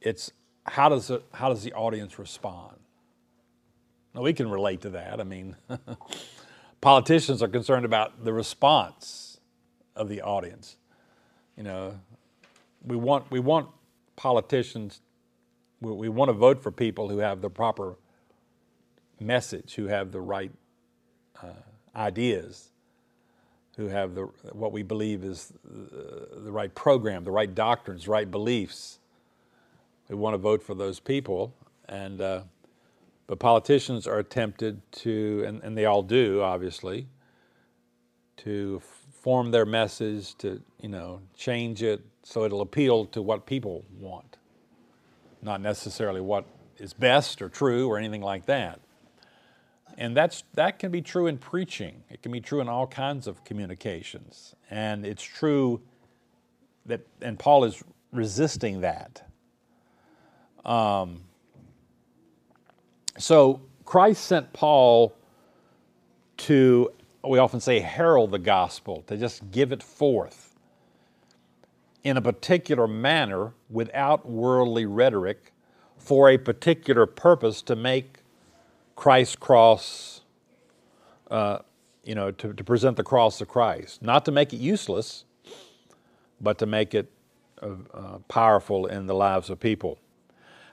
It's 0.00 0.32
how 0.66 0.88
does, 0.88 1.10
it, 1.10 1.24
how 1.32 1.48
does 1.48 1.62
the 1.62 1.72
audience 1.72 2.18
respond? 2.18 2.76
Now, 4.14 4.22
we 4.22 4.32
can 4.32 4.50
relate 4.50 4.80
to 4.82 4.90
that. 4.90 5.20
I 5.20 5.24
mean, 5.24 5.56
politicians 6.80 7.42
are 7.42 7.48
concerned 7.48 7.84
about 7.84 8.24
the 8.24 8.32
response 8.32 9.38
of 9.96 10.08
the 10.08 10.22
audience. 10.22 10.76
You 11.56 11.64
know, 11.64 11.98
we 12.84 12.96
want, 12.96 13.30
we 13.30 13.40
want 13.40 13.68
politicians, 14.16 15.00
we, 15.80 15.92
we 15.92 16.08
want 16.08 16.28
to 16.28 16.34
vote 16.34 16.62
for 16.62 16.70
people 16.70 17.08
who 17.08 17.18
have 17.18 17.40
the 17.40 17.50
proper 17.50 17.96
message, 19.22 19.74
who 19.74 19.86
have 19.86 20.12
the 20.12 20.20
right 20.20 20.52
uh, 21.42 21.48
ideas, 21.94 22.70
who 23.76 23.88
have 23.88 24.14
the, 24.14 24.22
what 24.52 24.72
we 24.72 24.82
believe 24.82 25.24
is 25.24 25.52
the, 25.64 26.40
the 26.40 26.52
right 26.52 26.74
program, 26.74 27.24
the 27.24 27.30
right 27.30 27.54
doctrines, 27.54 28.06
right 28.06 28.30
beliefs. 28.30 28.98
We 30.08 30.16
want 30.16 30.34
to 30.34 30.38
vote 30.38 30.62
for 30.62 30.74
those 30.74 31.00
people, 31.00 31.54
and 31.88 32.20
uh, 32.20 32.42
but 33.26 33.38
politicians 33.38 34.06
are 34.06 34.22
tempted 34.22 34.80
to, 34.92 35.44
and, 35.46 35.62
and 35.62 35.78
they 35.78 35.86
all 35.86 36.02
do, 36.02 36.42
obviously, 36.42 37.06
to 38.38 38.82
form 39.22 39.52
their 39.52 39.64
message, 39.64 40.36
to 40.38 40.60
you 40.80 40.88
know 40.88 41.22
change 41.34 41.82
it 41.82 42.02
so 42.24 42.44
it'll 42.44 42.60
appeal 42.60 43.06
to 43.06 43.22
what 43.22 43.46
people 43.46 43.84
want, 43.98 44.36
not 45.40 45.60
necessarily 45.60 46.20
what 46.20 46.44
is 46.78 46.92
best 46.92 47.42
or 47.42 47.48
true 47.48 47.88
or 47.88 47.98
anything 47.98 48.22
like 48.22 48.46
that. 48.46 48.80
And 49.98 50.16
that's, 50.16 50.44
that 50.54 50.78
can 50.78 50.90
be 50.90 51.02
true 51.02 51.26
in 51.26 51.38
preaching. 51.38 52.02
It 52.10 52.22
can 52.22 52.32
be 52.32 52.40
true 52.40 52.60
in 52.60 52.68
all 52.68 52.86
kinds 52.86 53.26
of 53.26 53.44
communications. 53.44 54.54
And 54.70 55.06
it's 55.06 55.22
true 55.22 55.80
that, 56.86 57.06
and 57.20 57.38
Paul 57.38 57.64
is 57.64 57.82
resisting 58.12 58.80
that. 58.80 59.28
Um, 60.64 61.20
so 63.18 63.60
Christ 63.84 64.24
sent 64.24 64.52
Paul 64.52 65.14
to, 66.38 66.92
we 67.22 67.38
often 67.38 67.60
say, 67.60 67.80
herald 67.80 68.30
the 68.30 68.38
gospel, 68.38 69.02
to 69.06 69.16
just 69.16 69.50
give 69.50 69.72
it 69.72 69.82
forth 69.82 70.54
in 72.02 72.16
a 72.16 72.22
particular 72.22 72.88
manner 72.88 73.52
without 73.70 74.28
worldly 74.28 74.86
rhetoric 74.86 75.52
for 75.98 76.28
a 76.30 76.38
particular 76.38 77.06
purpose 77.06 77.62
to 77.62 77.76
make 77.76 78.21
Christ's 79.02 79.34
cross 79.34 80.20
uh, 81.28 81.58
you 82.04 82.14
know, 82.14 82.30
to, 82.30 82.52
to 82.52 82.62
present 82.62 82.96
the 82.96 83.02
cross 83.02 83.40
of 83.40 83.48
Christ, 83.48 84.00
not 84.00 84.24
to 84.26 84.30
make 84.30 84.52
it 84.52 84.58
useless, 84.58 85.24
but 86.40 86.56
to 86.58 86.66
make 86.66 86.94
it 86.94 87.10
uh, 87.60 87.70
uh, 87.92 88.18
powerful 88.28 88.86
in 88.86 89.06
the 89.06 89.14
lives 89.14 89.50
of 89.50 89.58
people. 89.58 89.98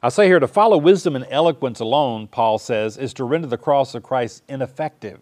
I 0.04 0.10
say 0.10 0.28
here 0.28 0.39
to 0.39 0.48
follow 0.48 0.78
wisdom 0.78 1.15
and 1.15 1.26
eloquence 1.32 1.80
alone, 1.80 2.28
Paul 2.28 2.60
says, 2.60 2.98
is 2.98 3.15
to 3.15 3.24
render 3.24 3.48
the 3.48 3.58
cross 3.58 3.96
of 3.96 4.04
Christ 4.04 4.44
ineffective. 4.48 5.22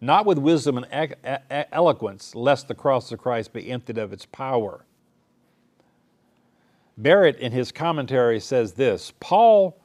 Not 0.00 0.24
with 0.24 0.38
wisdom 0.38 0.78
and 0.78 0.86
e- 0.90 1.34
e- 1.54 1.64
eloquence, 1.70 2.34
lest 2.34 2.66
the 2.66 2.74
cross 2.74 3.12
of 3.12 3.18
Christ 3.18 3.52
be 3.52 3.70
emptied 3.70 3.98
of 3.98 4.10
its 4.10 4.24
power. 4.24 4.86
Barrett, 6.96 7.36
in 7.36 7.52
his 7.52 7.72
commentary, 7.72 8.40
says 8.40 8.72
this 8.72 9.12
Paul 9.20 9.78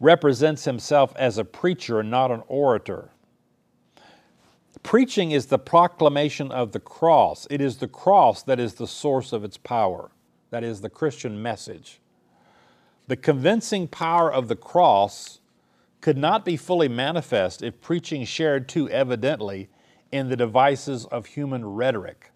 represents 0.00 0.64
himself 0.64 1.12
as 1.16 1.38
a 1.38 1.44
preacher, 1.44 2.00
and 2.00 2.10
not 2.10 2.30
an 2.30 2.42
orator. 2.48 3.10
Preaching 4.82 5.30
is 5.30 5.46
the 5.46 5.58
proclamation 5.58 6.50
of 6.50 6.72
the 6.72 6.80
cross. 6.80 7.46
It 7.50 7.60
is 7.60 7.76
the 7.76 7.88
cross 7.88 8.42
that 8.44 8.58
is 8.58 8.74
the 8.74 8.86
source 8.86 9.32
of 9.32 9.44
its 9.44 9.58
power. 9.58 10.10
That 10.50 10.64
is 10.64 10.80
the 10.80 10.88
Christian 10.88 11.42
message. 11.42 12.00
The 13.06 13.16
convincing 13.16 13.88
power 13.88 14.32
of 14.32 14.48
the 14.48 14.56
cross 14.56 15.40
could 16.00 16.16
not 16.16 16.44
be 16.44 16.56
fully 16.56 16.88
manifest 16.88 17.62
if 17.62 17.80
preaching 17.80 18.24
shared 18.24 18.68
too 18.68 18.88
evidently 18.88 19.68
in 20.10 20.28
the 20.28 20.36
devices 20.36 21.04
of 21.06 21.26
human 21.26 21.64
rhetoric. 21.64 22.30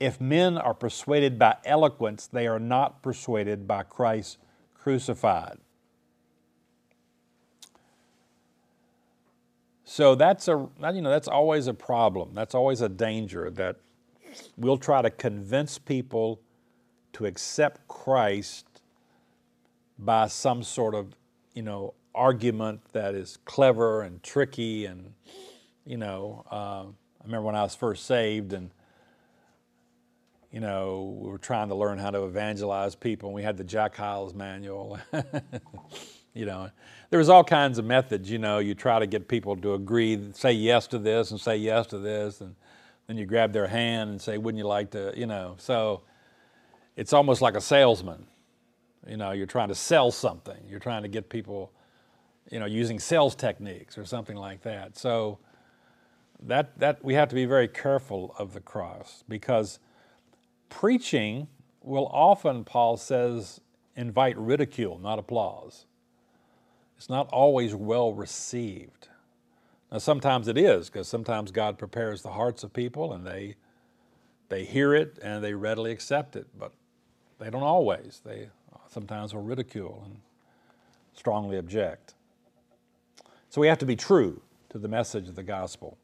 If 0.00 0.20
men 0.20 0.58
are 0.58 0.74
persuaded 0.74 1.38
by 1.38 1.58
eloquence, 1.64 2.26
they 2.26 2.46
are 2.46 2.58
not 2.58 3.02
persuaded 3.02 3.68
by 3.68 3.84
Christ 3.84 4.38
crucified. 4.74 5.58
So 9.92 10.14
that's 10.14 10.46
a 10.46 10.68
you 10.94 11.02
know 11.02 11.10
that's 11.10 11.26
always 11.26 11.66
a 11.66 11.74
problem. 11.74 12.30
That's 12.32 12.54
always 12.54 12.80
a 12.80 12.88
danger 12.88 13.50
that 13.50 13.74
we'll 14.56 14.78
try 14.78 15.02
to 15.02 15.10
convince 15.10 15.78
people 15.78 16.40
to 17.14 17.26
accept 17.26 17.88
Christ 17.88 18.82
by 19.98 20.28
some 20.28 20.62
sort 20.62 20.94
of 20.94 21.16
you 21.54 21.62
know 21.62 21.94
argument 22.14 22.82
that 22.92 23.16
is 23.16 23.38
clever 23.44 24.02
and 24.02 24.22
tricky 24.22 24.86
and 24.86 25.12
you 25.84 25.96
know 25.96 26.44
uh, 26.52 26.84
I 26.84 27.24
remember 27.24 27.46
when 27.46 27.56
I 27.56 27.64
was 27.64 27.74
first 27.74 28.06
saved 28.06 28.52
and 28.52 28.70
you 30.52 30.60
know 30.60 31.18
we 31.20 31.30
were 31.30 31.38
trying 31.38 31.68
to 31.70 31.74
learn 31.74 31.98
how 31.98 32.12
to 32.12 32.26
evangelize 32.26 32.94
people 32.94 33.30
and 33.30 33.34
we 33.34 33.42
had 33.42 33.56
the 33.56 33.64
Jack 33.64 33.96
Hyles 33.96 34.34
manual 34.34 35.00
you 36.34 36.46
know. 36.46 36.70
There 37.10 37.18
was 37.18 37.28
all 37.28 37.44
kinds 37.44 37.78
of 37.78 37.84
methods 37.84 38.30
you 38.30 38.38
know. 38.38 38.58
You 38.58 38.74
try 38.74 38.98
to 38.98 39.06
get 39.06 39.28
people 39.28 39.56
to 39.56 39.74
agree 39.74 40.18
say 40.32 40.52
yes 40.52 40.86
to 40.88 40.98
this 40.98 41.30
and 41.30 41.40
say 41.40 41.56
yes 41.56 41.86
to 41.88 41.98
this 41.98 42.40
and 42.40 42.54
then 43.06 43.16
you 43.16 43.26
grab 43.26 43.52
their 43.52 43.66
hand 43.66 44.10
and 44.10 44.20
say 44.20 44.38
wouldn't 44.38 44.58
you 44.58 44.66
like 44.66 44.90
to 44.92 45.12
you 45.16 45.26
know. 45.26 45.56
So 45.58 46.02
it's 46.96 47.12
almost 47.12 47.42
like 47.42 47.54
a 47.54 47.60
salesman. 47.60 48.26
You 49.06 49.16
know 49.16 49.32
you're 49.32 49.46
trying 49.46 49.68
to 49.68 49.74
sell 49.74 50.10
something. 50.10 50.62
You're 50.68 50.80
trying 50.80 51.02
to 51.02 51.08
get 51.08 51.28
people 51.28 51.72
you 52.50 52.58
know 52.58 52.66
using 52.66 52.98
sales 52.98 53.34
techniques 53.34 53.98
or 53.98 54.04
something 54.04 54.36
like 54.36 54.62
that. 54.62 54.96
So 54.96 55.38
that 56.42 56.78
that 56.78 57.04
we 57.04 57.14
have 57.14 57.28
to 57.28 57.34
be 57.34 57.44
very 57.44 57.68
careful 57.68 58.34
of 58.38 58.54
the 58.54 58.60
cross 58.60 59.24
because 59.28 59.78
preaching 60.68 61.48
will 61.82 62.06
often 62.08 62.64
paul 62.64 62.96
says 62.96 63.60
invite 63.96 64.36
ridicule 64.38 64.98
not 64.98 65.18
applause 65.18 65.86
it's 67.00 67.08
not 67.08 67.30
always 67.32 67.74
well 67.74 68.12
received. 68.12 69.08
Now, 69.90 69.96
sometimes 69.96 70.48
it 70.48 70.58
is, 70.58 70.90
because 70.90 71.08
sometimes 71.08 71.50
God 71.50 71.78
prepares 71.78 72.20
the 72.20 72.28
hearts 72.28 72.62
of 72.62 72.74
people 72.74 73.14
and 73.14 73.26
they, 73.26 73.54
they 74.50 74.66
hear 74.66 74.94
it 74.94 75.18
and 75.22 75.42
they 75.42 75.54
readily 75.54 75.92
accept 75.92 76.36
it, 76.36 76.46
but 76.58 76.72
they 77.38 77.48
don't 77.48 77.62
always. 77.62 78.20
They 78.22 78.50
sometimes 78.90 79.32
will 79.32 79.40
ridicule 79.40 80.02
and 80.04 80.18
strongly 81.14 81.56
object. 81.56 82.12
So 83.48 83.62
we 83.62 83.68
have 83.68 83.78
to 83.78 83.86
be 83.86 83.96
true 83.96 84.42
to 84.68 84.78
the 84.78 84.86
message 84.86 85.26
of 85.26 85.36
the 85.36 85.42
gospel. 85.42 85.96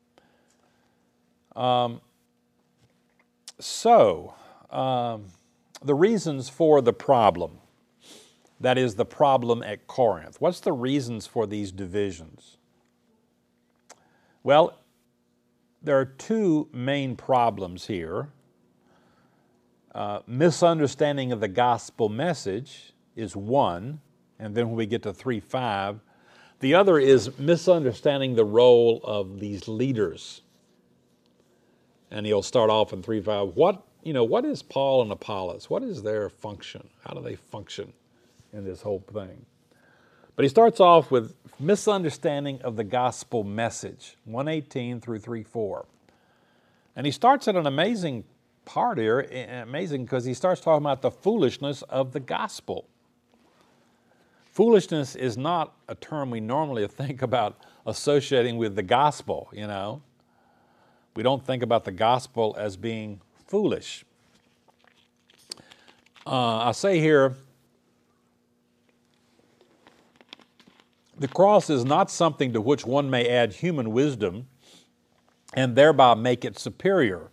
Um, 1.54 2.00
so, 3.58 4.32
um, 4.70 5.26
the 5.84 5.94
reasons 5.94 6.48
for 6.48 6.80
the 6.80 6.94
problem. 6.94 7.58
That 8.60 8.78
is 8.78 8.94
the 8.94 9.04
problem 9.04 9.62
at 9.62 9.86
Corinth. 9.86 10.40
What's 10.40 10.60
the 10.60 10.72
reasons 10.72 11.26
for 11.26 11.46
these 11.46 11.72
divisions? 11.72 12.56
Well, 14.42 14.78
there 15.82 15.98
are 15.98 16.04
two 16.04 16.68
main 16.72 17.16
problems 17.16 17.86
here. 17.86 18.28
Uh, 19.94 20.20
misunderstanding 20.26 21.32
of 21.32 21.40
the 21.40 21.48
gospel 21.48 22.08
message 22.08 22.92
is 23.14 23.34
one, 23.36 24.00
and 24.38 24.54
then 24.54 24.68
when 24.68 24.76
we 24.76 24.86
get 24.86 25.02
to 25.02 25.12
3 25.12 25.40
5, 25.40 26.00
the 26.60 26.74
other 26.74 26.98
is 26.98 27.38
misunderstanding 27.38 28.34
the 28.34 28.44
role 28.44 29.00
of 29.04 29.40
these 29.40 29.68
leaders. 29.68 30.42
And 32.10 32.24
he'll 32.24 32.42
start 32.42 32.70
off 32.70 32.92
in 32.92 33.02
3 33.02 33.20
5. 33.20 33.48
What, 33.54 33.82
you 34.02 34.12
know, 34.12 34.24
what 34.24 34.44
is 34.44 34.62
Paul 34.62 35.02
and 35.02 35.12
Apollos? 35.12 35.68
What 35.68 35.82
is 35.82 36.02
their 36.02 36.28
function? 36.28 36.88
How 37.04 37.14
do 37.14 37.22
they 37.22 37.36
function? 37.36 37.92
In 38.52 38.64
this 38.64 38.82
whole 38.82 39.02
thing. 39.12 39.44
But 40.34 40.44
he 40.44 40.48
starts 40.48 40.80
off 40.80 41.10
with 41.10 41.34
misunderstanding 41.58 42.60
of 42.62 42.76
the 42.76 42.84
gospel 42.84 43.42
message, 43.42 44.16
118 44.24 45.00
through 45.00 45.20
34. 45.20 45.86
And 46.94 47.06
he 47.06 47.12
starts 47.12 47.48
at 47.48 47.56
an 47.56 47.66
amazing 47.66 48.24
part 48.64 48.98
here, 48.98 49.20
amazing 49.62 50.04
because 50.04 50.24
he 50.24 50.34
starts 50.34 50.60
talking 50.60 50.84
about 50.84 51.00
the 51.00 51.10
foolishness 51.10 51.82
of 51.82 52.12
the 52.12 52.20
gospel. 52.20 52.86
Foolishness 54.52 55.14
is 55.14 55.36
not 55.36 55.74
a 55.88 55.94
term 55.94 56.30
we 56.30 56.40
normally 56.40 56.86
think 56.88 57.22
about 57.22 57.56
associating 57.86 58.56
with 58.56 58.74
the 58.74 58.82
gospel, 58.82 59.48
you 59.52 59.66
know. 59.66 60.02
We 61.14 61.22
don't 61.22 61.44
think 61.44 61.62
about 61.62 61.84
the 61.84 61.92
gospel 61.92 62.54
as 62.58 62.76
being 62.76 63.20
foolish. 63.46 64.04
Uh, 66.26 66.58
I 66.58 66.72
say 66.72 66.98
here, 67.00 67.36
The 71.18 71.28
cross 71.28 71.70
is 71.70 71.84
not 71.84 72.10
something 72.10 72.52
to 72.52 72.60
which 72.60 72.84
one 72.84 73.08
may 73.08 73.28
add 73.28 73.54
human 73.54 73.92
wisdom 73.92 74.48
and 75.54 75.74
thereby 75.74 76.14
make 76.14 76.44
it 76.44 76.58
superior. 76.58 77.30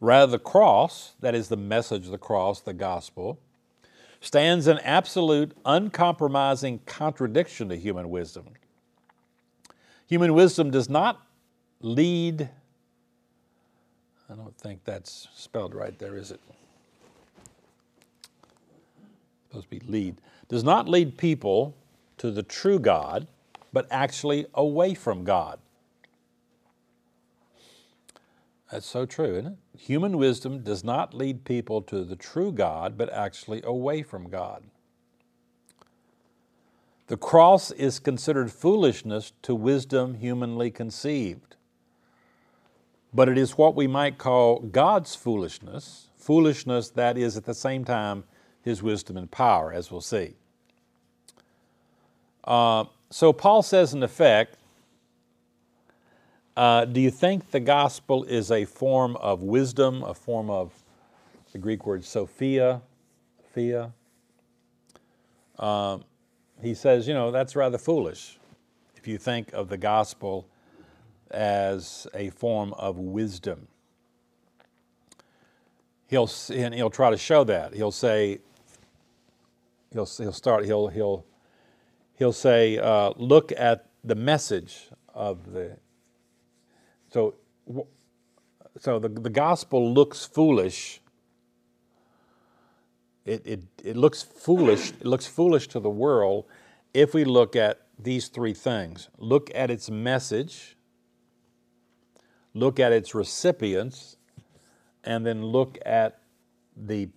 Rather, 0.00 0.32
the 0.32 0.38
cross, 0.38 1.14
that 1.20 1.34
is 1.34 1.48
the 1.48 1.56
message 1.56 2.06
of 2.06 2.12
the 2.12 2.18
cross, 2.18 2.60
the 2.60 2.72
gospel, 2.72 3.40
stands 4.20 4.68
in 4.68 4.78
absolute, 4.80 5.56
uncompromising 5.64 6.80
contradiction 6.86 7.68
to 7.68 7.76
human 7.76 8.10
wisdom. 8.10 8.44
Human 10.06 10.34
wisdom 10.34 10.70
does 10.70 10.88
not 10.88 11.20
lead, 11.80 12.48
I 14.30 14.34
don't 14.34 14.56
think 14.56 14.84
that's 14.84 15.26
spelled 15.34 15.74
right 15.74 15.98
there, 15.98 16.16
is 16.16 16.30
it? 16.30 16.40
Supposed 19.48 19.70
to 19.70 19.70
be 19.70 19.80
lead. 19.86 20.16
Does 20.48 20.62
not 20.62 20.88
lead 20.88 21.18
people 21.18 21.74
to 22.22 22.30
the 22.30 22.44
true 22.44 22.78
God, 22.78 23.26
but 23.72 23.88
actually 23.90 24.46
away 24.54 24.94
from 24.94 25.24
God. 25.24 25.58
That's 28.70 28.86
so 28.86 29.06
true, 29.06 29.34
isn't 29.38 29.46
it? 29.46 29.58
Human 29.76 30.16
wisdom 30.16 30.62
does 30.62 30.84
not 30.84 31.14
lead 31.14 31.44
people 31.44 31.82
to 31.82 32.04
the 32.04 32.14
true 32.14 32.52
God, 32.52 32.96
but 32.96 33.12
actually 33.12 33.60
away 33.64 34.04
from 34.04 34.30
God. 34.30 34.62
The 37.08 37.16
cross 37.16 37.72
is 37.72 37.98
considered 37.98 38.52
foolishness 38.52 39.32
to 39.42 39.52
wisdom 39.56 40.14
humanly 40.14 40.70
conceived. 40.70 41.56
But 43.12 43.28
it 43.28 43.36
is 43.36 43.58
what 43.58 43.74
we 43.74 43.88
might 43.88 44.16
call 44.16 44.60
God's 44.60 45.16
foolishness, 45.16 46.06
foolishness 46.16 46.88
that 46.90 47.18
is 47.18 47.36
at 47.36 47.46
the 47.46 47.52
same 47.52 47.84
time 47.84 48.22
His 48.62 48.80
wisdom 48.80 49.16
and 49.16 49.28
power, 49.28 49.72
as 49.72 49.90
we'll 49.90 50.00
see. 50.00 50.36
Uh, 52.44 52.84
so 53.10 53.32
Paul 53.32 53.62
says, 53.62 53.94
in 53.94 54.02
effect, 54.02 54.56
uh, 56.56 56.84
do 56.84 57.00
you 57.00 57.10
think 57.10 57.50
the 57.50 57.60
gospel 57.60 58.24
is 58.24 58.50
a 58.50 58.64
form 58.64 59.16
of 59.16 59.42
wisdom, 59.42 60.02
a 60.02 60.14
form 60.14 60.50
of 60.50 60.72
the 61.52 61.58
Greek 61.58 61.86
word 61.86 62.04
Sophia? 62.04 62.82
Uh, 65.58 65.98
he 66.62 66.74
says, 66.74 67.06
you 67.06 67.14
know, 67.14 67.30
that's 67.30 67.54
rather 67.54 67.78
foolish 67.78 68.38
if 68.96 69.06
you 69.06 69.18
think 69.18 69.52
of 69.52 69.68
the 69.68 69.76
gospel 69.76 70.46
as 71.30 72.06
a 72.14 72.30
form 72.30 72.72
of 72.74 72.98
wisdom. 72.98 73.66
He'll, 76.06 76.30
and 76.50 76.74
he'll 76.74 76.90
try 76.90 77.10
to 77.10 77.16
show 77.16 77.44
that. 77.44 77.74
He'll 77.74 77.90
say, 77.90 78.40
he'll, 79.92 80.06
he'll 80.06 80.32
start, 80.32 80.64
he'll, 80.64 80.88
he'll 80.88 81.24
he'll 82.22 82.32
say, 82.32 82.78
uh, 82.78 83.12
look 83.16 83.50
at 83.56 83.86
the 84.04 84.14
message 84.14 84.90
of 85.12 85.52
the. 85.52 85.76
So, 87.12 87.34
so 88.78 89.00
the, 89.00 89.08
the 89.08 89.28
gospel 89.28 89.92
looks 89.92 90.24
foolish. 90.24 91.00
It, 93.24 93.44
it, 93.44 93.62
it 93.82 93.96
looks 93.96 94.22
foolish. 94.22 94.90
It 94.90 95.04
looks 95.04 95.26
foolish 95.26 95.66
to 95.68 95.80
the 95.80 95.90
world 95.90 96.44
if 96.94 97.12
we 97.12 97.24
look 97.24 97.56
at 97.56 97.80
these 97.98 98.28
three 98.28 98.54
things. 98.54 99.08
Look 99.18 99.50
at 99.52 99.68
its 99.68 99.90
message, 99.90 100.76
look 102.54 102.78
at 102.78 102.92
its 102.92 103.16
recipients, 103.16 104.16
and 105.02 105.26
then 105.26 105.44
look 105.44 105.76
at 105.84 106.20
the, 106.76 107.08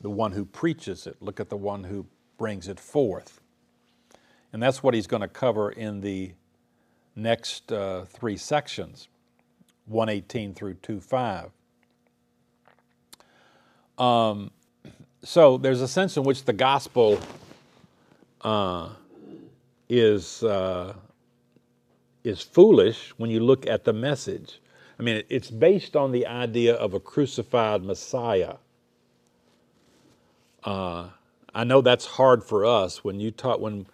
the 0.00 0.08
one 0.08 0.32
who 0.32 0.46
preaches 0.46 1.06
it. 1.06 1.18
Look 1.20 1.38
at 1.38 1.50
the 1.50 1.58
one 1.58 1.84
who 1.84 2.06
brings 2.38 2.66
it 2.66 2.80
forth. 2.80 3.42
And 4.54 4.62
that's 4.62 4.84
what 4.84 4.94
he's 4.94 5.08
going 5.08 5.22
to 5.22 5.26
cover 5.26 5.72
in 5.72 6.00
the 6.00 6.30
next 7.16 7.72
uh, 7.72 8.04
three 8.04 8.36
sections 8.36 9.08
118 9.86 10.54
through 10.54 10.74
25. 10.74 11.50
Um, 13.98 14.52
so 15.24 15.58
there's 15.58 15.80
a 15.80 15.88
sense 15.88 16.16
in 16.16 16.22
which 16.22 16.44
the 16.44 16.52
gospel 16.52 17.18
uh, 18.42 18.90
is, 19.88 20.44
uh, 20.44 20.94
is 22.22 22.40
foolish 22.40 23.12
when 23.16 23.30
you 23.30 23.40
look 23.40 23.66
at 23.66 23.82
the 23.82 23.92
message. 23.92 24.60
I 25.00 25.02
mean, 25.02 25.24
it's 25.28 25.50
based 25.50 25.96
on 25.96 26.12
the 26.12 26.28
idea 26.28 26.74
of 26.74 26.94
a 26.94 27.00
crucified 27.00 27.82
Messiah. 27.82 28.54
Uh, 30.62 31.08
I 31.52 31.64
know 31.64 31.80
that's 31.80 32.06
hard 32.06 32.44
for 32.44 32.64
us 32.64 33.02
when 33.02 33.18
you 33.18 33.32
talk 33.32 33.58
when 33.58 33.86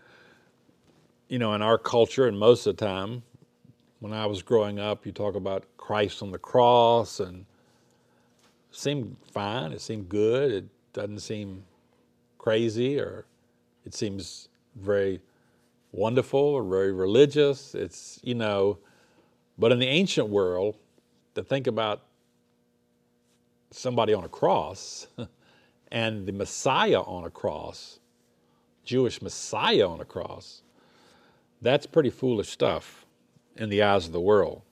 you 1.30 1.38
know 1.38 1.54
in 1.54 1.62
our 1.62 1.78
culture 1.78 2.26
and 2.26 2.38
most 2.38 2.66
of 2.66 2.76
the 2.76 2.84
time 2.84 3.22
when 4.00 4.12
I 4.12 4.26
was 4.26 4.42
growing 4.42 4.80
up, 4.80 5.04
you 5.06 5.12
talk 5.12 5.36
about 5.36 5.64
Christ 5.76 6.22
on 6.22 6.32
the 6.32 6.38
cross 6.38 7.20
and 7.20 7.40
it 7.40 8.76
seemed 8.76 9.16
fine. 9.30 9.72
It 9.72 9.80
seemed 9.80 10.08
good. 10.08 10.50
It 10.50 10.64
doesn't 10.92 11.20
seem 11.20 11.64
crazy 12.38 12.98
or 12.98 13.26
it 13.84 13.94
seems 13.94 14.48
very 14.74 15.20
wonderful 15.92 16.40
or 16.40 16.64
very 16.64 16.92
religious. 16.92 17.74
It's 17.74 18.18
you 18.22 18.34
know, 18.34 18.78
but 19.58 19.70
in 19.70 19.78
the 19.78 19.86
ancient 19.86 20.28
world, 20.28 20.76
to 21.34 21.42
think 21.44 21.66
about 21.66 22.02
somebody 23.70 24.14
on 24.14 24.24
a 24.24 24.28
cross 24.28 25.06
and 25.92 26.26
the 26.26 26.32
Messiah 26.32 27.02
on 27.02 27.24
a 27.24 27.30
cross, 27.30 28.00
Jewish 28.84 29.20
Messiah 29.20 29.88
on 29.88 30.00
a 30.00 30.04
cross, 30.04 30.62
that's 31.62 31.86
pretty 31.86 32.10
foolish 32.10 32.50
stuff 32.50 33.06
in 33.56 33.68
the 33.68 33.82
eyes 33.82 34.06
of 34.06 34.12
the 34.12 34.20
world. 34.20 34.62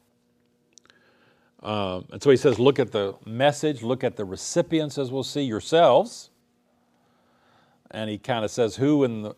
Um, 1.63 2.07
and 2.13 2.23
so 2.23 2.31
he 2.31 2.37
says, 2.37 2.59
look 2.59 2.79
at 2.79 2.93
the 2.93 3.15
message, 3.27 3.83
look 3.83 4.05
at 4.05 4.17
the 4.17 4.25
recipients, 4.25 4.97
as 4.97 5.11
we'll 5.11 5.25
see 5.25 5.43
yourselves. 5.43 6.31
And 7.91 8.09
he 8.09 8.19
kind 8.19 8.45
of 8.45 8.51
says, 8.51 8.77
who 8.77 9.05
in 9.05 9.23
the, 9.23 9.37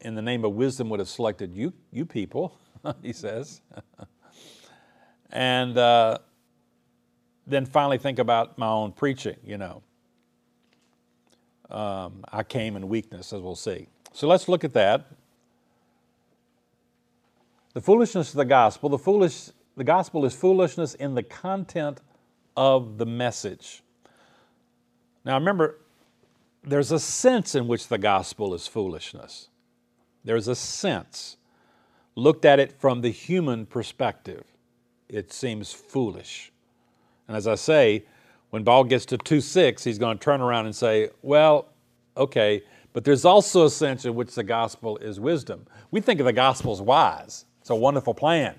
in 0.00 0.14
the 0.14 0.22
name 0.22 0.44
of 0.44 0.52
wisdom 0.52 0.88
would 0.90 0.98
have 0.98 1.08
selected 1.08 1.54
you, 1.54 1.72
you 1.92 2.04
people, 2.04 2.56
he 3.02 3.12
says. 3.12 3.60
and 5.30 5.78
uh, 5.78 6.18
then 7.46 7.66
finally 7.66 7.98
think 7.98 8.18
about 8.18 8.58
my 8.58 8.68
own 8.68 8.92
preaching, 8.92 9.36
you 9.44 9.58
know. 9.58 9.82
Um, 11.70 12.24
I 12.32 12.42
came 12.42 12.74
in 12.74 12.88
weakness, 12.88 13.32
as 13.32 13.40
we'll 13.40 13.54
see. 13.54 13.86
So 14.12 14.26
let's 14.26 14.48
look 14.48 14.64
at 14.64 14.72
that. 14.72 15.06
The 17.72 17.80
foolishness 17.80 18.30
of 18.30 18.36
the 18.36 18.44
gospel, 18.44 18.88
the, 18.88 18.98
foolish, 18.98 19.50
the 19.76 19.84
gospel 19.84 20.24
is 20.24 20.34
foolishness 20.34 20.94
in 20.94 21.14
the 21.14 21.22
content 21.22 22.00
of 22.56 22.98
the 22.98 23.06
message. 23.06 23.82
Now 25.24 25.34
remember, 25.34 25.78
there's 26.64 26.90
a 26.90 26.98
sense 26.98 27.54
in 27.54 27.68
which 27.68 27.88
the 27.88 27.98
gospel 27.98 28.54
is 28.54 28.66
foolishness. 28.66 29.48
There's 30.24 30.48
a 30.48 30.54
sense. 30.54 31.36
Looked 32.16 32.44
at 32.44 32.58
it 32.58 32.72
from 32.80 33.02
the 33.02 33.10
human 33.10 33.66
perspective, 33.66 34.44
it 35.08 35.32
seems 35.32 35.72
foolish. 35.72 36.52
And 37.28 37.36
as 37.36 37.46
I 37.46 37.54
say, 37.54 38.04
when 38.50 38.64
Paul 38.64 38.84
gets 38.84 39.06
to 39.06 39.16
2 39.16 39.40
6, 39.40 39.84
he's 39.84 39.98
going 39.98 40.18
to 40.18 40.24
turn 40.24 40.40
around 40.40 40.66
and 40.66 40.74
say, 40.74 41.10
Well, 41.22 41.68
okay, 42.16 42.62
but 42.92 43.04
there's 43.04 43.24
also 43.24 43.66
a 43.66 43.70
sense 43.70 44.04
in 44.04 44.16
which 44.16 44.34
the 44.34 44.42
gospel 44.42 44.96
is 44.98 45.20
wisdom. 45.20 45.66
We 45.92 46.00
think 46.00 46.18
of 46.18 46.26
the 46.26 46.32
gospel 46.32 46.72
as 46.72 46.82
wise, 46.82 47.44
it's 47.70 47.76
a 47.76 47.76
wonderful 47.76 48.14
plan. 48.14 48.58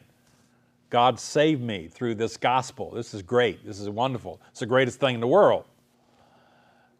God 0.89 1.19
saved 1.19 1.61
me 1.61 1.89
through 1.89 2.15
this 2.15 2.37
gospel. 2.37 2.91
This 2.91 3.13
is 3.13 3.21
great. 3.21 3.65
This 3.65 3.77
is 3.77 3.89
wonderful. 3.89 4.39
It's 4.51 4.61
the 4.61 4.65
greatest 4.65 5.01
thing 5.01 5.15
in 5.15 5.19
the 5.19 5.27
world. 5.27 5.65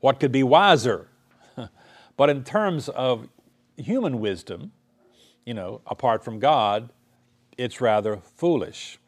What 0.01 0.20
could 0.20 0.34
be 0.34 0.43
wiser? 0.43 1.07
but 2.18 2.30
in 2.30 2.43
terms 2.43 2.89
of 2.89 3.30
human 3.78 4.20
wisdom, 4.20 4.74
you 5.45 5.53
know, 5.53 5.80
apart 5.88 6.22
from 6.22 6.39
God, 6.39 6.89
it's 7.57 7.80
rather 7.80 8.18
foolish. 8.18 8.99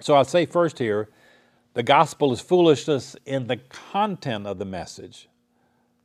So 0.00 0.14
I'll 0.14 0.24
say 0.24 0.46
first 0.46 0.78
here 0.78 1.10
the 1.74 1.82
gospel 1.82 2.32
is 2.32 2.40
foolishness 2.40 3.16
in 3.26 3.48
the 3.48 3.58
content 3.58 4.46
of 4.46 4.58
the 4.58 4.64
message. 4.64 5.28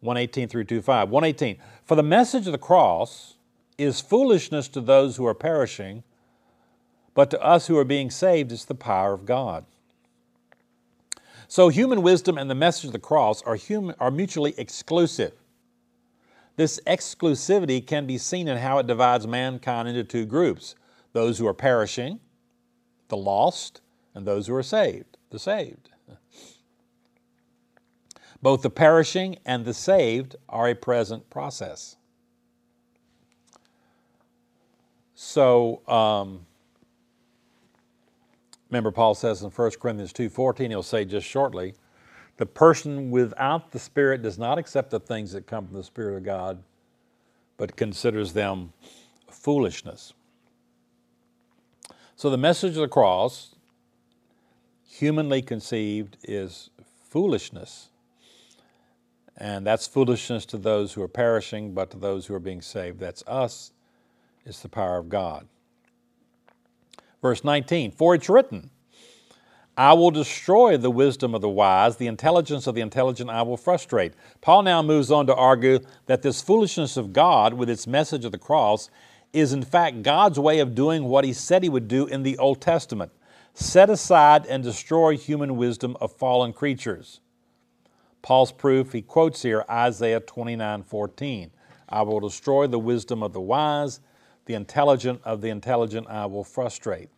118 0.02 0.50
through 0.50 0.66
25. 0.66 1.10
118. 1.10 1.58
For 1.86 1.96
the 1.96 2.04
message 2.04 2.46
of 2.46 2.52
the 2.52 2.58
cross 2.58 3.37
is 3.78 4.02
foolishness 4.02 4.68
to 4.70 4.82
those 4.82 5.18
who 5.18 5.26
are 5.26 5.34
perishing, 5.34 6.04
but 7.14 7.30
to 7.32 7.42
us 7.42 7.68
who 7.68 7.78
are 7.78 7.84
being 7.84 8.10
saved, 8.10 8.52
it's 8.52 8.66
the 8.66 8.76
power 8.76 9.14
of 9.14 9.26
God. 9.26 9.66
So, 11.48 11.70
human 11.70 12.02
wisdom 12.02 12.38
and 12.38 12.50
the 12.50 12.56
message 12.56 12.86
of 12.86 12.92
the 12.92 13.00
cross 13.00 13.42
are, 13.44 13.56
human, 13.56 13.96
are 14.00 14.12
mutually 14.12 14.54
exclusive. 14.58 15.34
This 16.58 16.80
exclusivity 16.86 17.86
can 17.86 18.06
be 18.06 18.18
seen 18.18 18.48
in 18.48 18.58
how 18.58 18.80
it 18.80 18.88
divides 18.88 19.28
mankind 19.28 19.88
into 19.88 20.04
two 20.04 20.26
groups 20.26 20.76
those 21.14 21.38
who 21.40 21.48
are 21.48 21.54
perishing, 21.54 22.20
the 23.08 23.18
lost, 23.18 23.82
and 24.14 24.26
those 24.26 24.48
who 24.48 24.56
are 24.56 24.64
saved 24.64 25.18
the 25.30 25.40
saved. 25.40 25.90
Both 28.42 28.62
the 28.62 28.70
perishing 28.70 29.38
and 29.46 29.66
the 29.66 29.74
saved 29.74 30.36
are 30.48 30.70
a 30.70 30.76
present 30.76 31.30
process. 31.30 31.98
So, 35.20 35.82
um, 35.88 36.46
remember, 38.70 38.92
Paul 38.92 39.16
says 39.16 39.42
in 39.42 39.50
1 39.50 39.72
Corinthians 39.82 40.14
2.14, 40.14 40.70
he'll 40.70 40.84
say 40.84 41.06
just 41.06 41.26
shortly, 41.26 41.74
the 42.38 42.46
person 42.46 43.10
without 43.10 43.72
the 43.72 43.80
Spirit 43.80 44.22
does 44.22 44.38
not 44.38 44.60
accept 44.60 44.92
the 44.92 45.00
things 45.00 45.32
that 45.32 45.48
come 45.48 45.66
from 45.66 45.76
the 45.76 45.84
Spirit 45.84 46.18
of 46.18 46.24
God, 46.24 46.62
but 47.58 47.76
considers 47.76 48.34
them 48.34 48.74
foolishness. 49.28 50.14
So 52.16 52.30
the 52.30 52.38
message 52.38 52.76
of 52.76 52.82
the 52.82 52.88
cross 52.88 53.56
humanly 54.88 55.42
conceived 55.42 56.18
is 56.26 56.70
foolishness. 57.10 57.90
And 59.36 59.66
that's 59.66 59.88
foolishness 59.88 60.46
to 60.46 60.60
those 60.60 60.94
who 60.94 61.02
are 61.02 61.08
perishing, 61.08 61.74
but 61.74 61.90
to 61.90 61.98
those 61.98 62.28
who 62.28 62.36
are 62.36 62.40
being 62.40 62.62
saved, 62.62 63.00
that's 63.00 63.24
us, 63.26 63.72
it's 64.48 64.62
the 64.62 64.70
power 64.70 64.98
of 64.98 65.10
God. 65.10 65.48
Verse 67.22 67.44
19 67.44 67.92
For 67.92 68.16
it's 68.16 68.30
written, 68.30 68.70
I 69.76 69.94
will 69.94 70.10
destroy 70.10 70.78
the 70.78 70.90
wisdom 70.90 71.36
of 71.36 71.42
the 71.42 71.50
wise, 71.50 71.98
the 71.98 72.08
intelligence 72.08 72.66
of 72.66 72.74
the 72.74 72.82
intelligent 72.82 73.30
I 73.30 73.44
will 73.44 73.58
frustrate. 73.58 74.14
Paul 74.42 74.64
now 74.64 74.82
moves 74.82 75.12
on 75.12 75.28
to 75.28 75.36
argue 75.36 75.80
that 76.08 76.24
this 76.24 76.42
foolishness 76.42 76.98
of 76.98 77.14
God, 77.14 77.54
with 77.54 77.70
its 77.70 77.86
message 77.86 78.26
of 78.26 78.32
the 78.32 78.40
cross, 78.40 78.90
is 79.34 79.54
in 79.54 79.64
fact 79.64 80.02
God's 80.02 80.40
way 80.40 80.60
of 80.60 80.74
doing 80.74 81.04
what 81.04 81.26
he 81.26 81.34
said 81.34 81.62
he 81.62 81.70
would 81.70 81.88
do 81.88 82.08
in 82.08 82.24
the 82.24 82.38
Old 82.40 82.62
Testament 82.62 83.12
set 83.54 83.90
aside 83.90 84.46
and 84.46 84.64
destroy 84.64 85.18
human 85.18 85.58
wisdom 85.58 85.98
of 86.00 86.12
fallen 86.12 86.54
creatures. 86.54 87.22
Paul's 88.22 88.52
proof, 88.52 88.94
he 88.94 89.02
quotes 89.02 89.42
here 89.42 89.66
Isaiah 89.70 90.20
29 90.20 90.84
14. 90.84 91.52
I 91.90 92.02
will 92.04 92.20
destroy 92.20 92.68
the 92.68 92.78
wisdom 92.78 93.24
of 93.24 93.34
the 93.34 93.42
wise, 93.42 94.00
the 94.48 94.56
intelligent 94.56 95.22
of 95.24 95.42
the 95.42 95.50
intelligent 95.50 96.08
I 96.10 96.26
will 96.26 96.44
frustrate. 96.44 97.10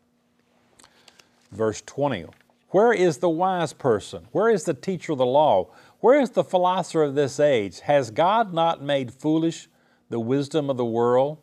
Verse 1.52 1.82
20. 1.86 2.26
Where 2.70 2.94
is 2.94 3.18
the 3.18 3.30
wise 3.30 3.74
person? 3.74 4.28
Where 4.32 4.50
is 4.50 4.66
the 4.66 4.74
teacher 4.74 5.14
of 5.14 5.18
the 5.18 5.26
law? 5.26 5.70
Where 6.02 6.20
is 6.20 6.32
the 6.32 6.44
philosopher 6.44 7.04
of 7.04 7.16
this 7.16 7.40
age? 7.40 7.80
Has 7.82 8.12
God 8.12 8.54
not 8.54 8.84
made 8.84 9.14
foolish 9.14 9.68
the 10.10 10.20
wisdom 10.20 10.70
of 10.70 10.78
the 10.78 10.86
world? 10.86 11.40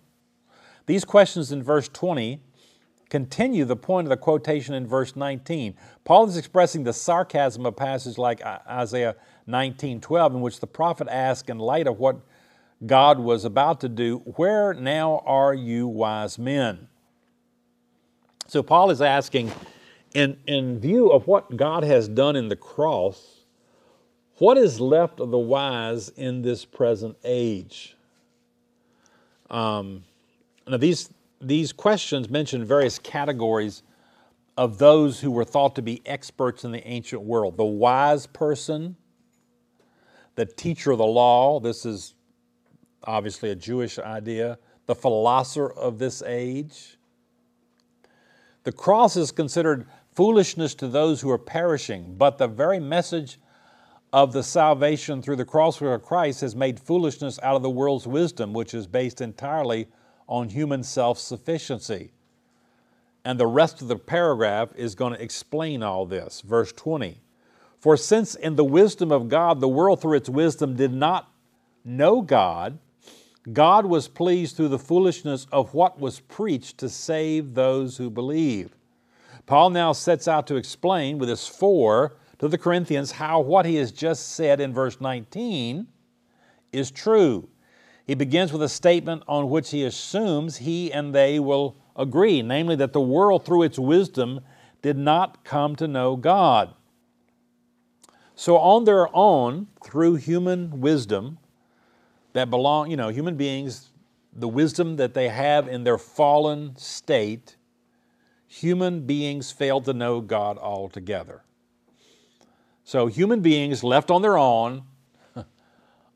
These 0.87 1.05
questions 1.05 1.51
in 1.51 1.63
verse 1.63 1.89
20 1.89 2.41
continue 3.09 3.65
the 3.65 3.77
point 3.77 4.07
of 4.07 4.11
the 4.11 4.17
quotation 4.17 4.75
in 4.75 4.87
verse 4.87 5.17
19. 5.17 5.75
Paul 6.05 6.29
is 6.29 6.37
expressing 6.37 6.85
the 6.85 6.93
sarcasm 6.93 7.67
of 7.67 7.77
passages 7.77 8.19
like 8.19 8.45
Isaiah 8.45 9.17
19:12 9.47 10.35
in 10.35 10.41
which 10.41 10.61
the 10.61 10.67
prophet 10.67 11.09
asks 11.09 11.49
in 11.49 11.59
light 11.59 11.87
of 11.87 11.99
what 11.99 12.17
God 12.85 13.19
was 13.19 13.45
about 13.45 13.81
to 13.81 13.89
do, 13.89 14.19
"Where 14.37 14.75
now 14.75 15.23
are 15.25 15.55
you 15.55 15.87
wise 15.87 16.39
men?" 16.39 16.89
So 18.49 18.63
Paul 18.63 18.91
is 18.91 19.03
asking, 19.03 19.51
in, 20.15 20.39
in 20.47 20.79
view 20.79 21.11
of 21.11 21.27
what 21.27 21.57
God 21.57 21.83
has 21.83 22.09
done 22.09 22.37
in 22.37 22.49
the 22.49 22.57
cross, 22.57 23.45
what 24.39 24.57
is 24.57 24.81
left 24.81 25.21
of 25.21 25.31
the 25.31 25.39
wise 25.39 26.11
in 26.11 26.43
this 26.43 26.65
present 26.65 27.17
age? 27.25 27.97
Um, 29.51 30.05
now, 30.67 30.77
these, 30.77 31.11
these 31.41 31.73
questions 31.73 32.29
mention 32.29 32.65
various 32.65 32.99
categories 32.99 33.83
of 34.57 34.79
those 34.79 35.21
who 35.21 35.31
were 35.31 35.45
thought 35.45 35.75
to 35.77 35.83
be 35.83 36.03
experts 36.07 36.65
in 36.65 36.73
the 36.73 36.87
ancient 36.87 37.23
world 37.23 37.57
the 37.57 37.65
wise 37.65 38.27
person, 38.27 38.97
the 40.35 40.47
teacher 40.47 40.93
of 40.93 40.99
the 40.99 41.07
law, 41.07 41.61
this 41.61 41.87
is 41.87 42.15
obviously 43.05 43.51
a 43.51 43.55
Jewish 43.55 43.99
idea, 43.99 44.59
the 44.87 44.95
philosopher 44.95 45.73
of 45.73 45.99
this 45.99 46.23
age. 46.23 46.97
The 48.65 48.73
cross 48.73 49.17
is 49.17 49.31
considered 49.33 49.87
foolishness 50.15 50.75
to 50.77 50.89
those 50.89 51.21
who 51.21 51.31
are 51.31 51.39
perishing, 51.39 52.15
but 52.17 52.39
the 52.39 52.49
very 52.49 52.81
message 52.81 53.39
of 54.13 54.33
the 54.33 54.43
salvation 54.43 55.21
through 55.21 55.37
the 55.37 55.45
cross 55.45 55.81
of 55.81 56.03
Christ 56.03 56.41
has 56.41 56.57
made 56.57 56.81
foolishness 56.81 57.39
out 57.43 57.57
of 57.57 57.63
the 57.63 57.71
world's 57.71 58.07
wisdom, 58.07 58.53
which 58.53 58.73
is 58.73 58.87
based 58.87 59.21
entirely 59.21 59.89
on 60.29 60.49
human 60.49 60.83
self 60.83 61.19
sufficiency. 61.19 62.13
And 63.25 63.41
the 63.41 63.47
rest 63.47 63.83
of 63.83 63.89
the 63.89 63.97
paragraph 63.97 64.71
is 64.77 64.95
going 64.95 65.13
to 65.13 65.23
explain 65.23 65.83
all 65.83 66.07
this. 66.07 66.41
Verse 66.41 66.73
20 66.73 67.21
For 67.79 67.97
since 67.97 68.35
in 68.35 68.57
the 68.57 68.65
wisdom 68.65 69.11
of 69.13 69.29
God, 69.29 69.61
the 69.61 69.69
world 69.69 70.01
through 70.01 70.17
its 70.17 70.29
wisdom 70.29 70.77
did 70.77 70.93
not 70.93 71.31
know 71.85 72.23
God, 72.23 72.79
God 73.53 73.87
was 73.87 74.09
pleased 74.09 74.57
through 74.57 74.69
the 74.69 74.79
foolishness 74.79 75.47
of 75.53 75.73
what 75.73 76.01
was 76.01 76.21
preached 76.21 76.79
to 76.79 76.89
save 76.89 77.55
those 77.55 77.97
who 77.97 78.11
believe. 78.11 78.77
Paul 79.47 79.71
now 79.71 79.93
sets 79.93 80.27
out 80.27 80.47
to 80.49 80.57
explain 80.57 81.19
with 81.19 81.29
his 81.29 81.47
four 81.47 82.17
to 82.39 82.49
the 82.49 82.59
Corinthians 82.59 83.13
how 83.13 83.41
what 83.41 83.65
he 83.65 83.77
has 83.77 83.93
just 83.93 84.31
said 84.31 84.61
in 84.61 84.75
verse 84.75 85.01
19 85.01 85.87
is 86.73 86.91
true. 86.91 87.49
He 88.05 88.15
begins 88.15 88.53
with 88.53 88.63
a 88.63 88.69
statement 88.69 89.23
on 89.29 89.49
which 89.49 89.71
he 89.71 89.85
assumes 89.85 90.59
he 90.59 90.93
and 90.93 91.15
they 91.15 91.39
will 91.39 91.77
agree, 91.95 92.43
namely 92.43 92.77
that 92.77 92.93
the 92.93 93.01
world 93.01 93.45
through 93.45 93.63
its 93.63 93.79
wisdom 93.79 94.41
did 94.83 94.99
not 94.99 95.45
come 95.45 95.77
to 95.77 95.89
know 95.89 96.17
God. 96.17 96.75
So, 98.35 98.59
on 98.59 98.85
their 98.85 99.09
own, 99.17 99.69
through 99.83 100.17
human 100.17 100.81
wisdom 100.81 101.39
that 102.37 102.51
belong, 102.51 102.91
you 102.91 102.97
know, 102.99 103.09
human 103.09 103.37
beings, 103.37 103.89
the 104.31 104.47
wisdom 104.47 104.97
that 104.97 105.15
they 105.15 105.31
have 105.31 105.69
in 105.69 105.85
their 105.85 105.97
fallen 105.97 106.77
state, 106.77 107.57
human 108.47 109.07
beings 109.07 109.51
failed 109.51 109.87
to 109.87 109.95
know 109.95 110.21
God 110.21 110.59
altogether. 110.59 111.43
So, 112.85 113.07
human 113.07 113.41
beings 113.41 113.83
left 113.83 114.11
on 114.11 114.21
their 114.21 114.37
own 114.37 114.83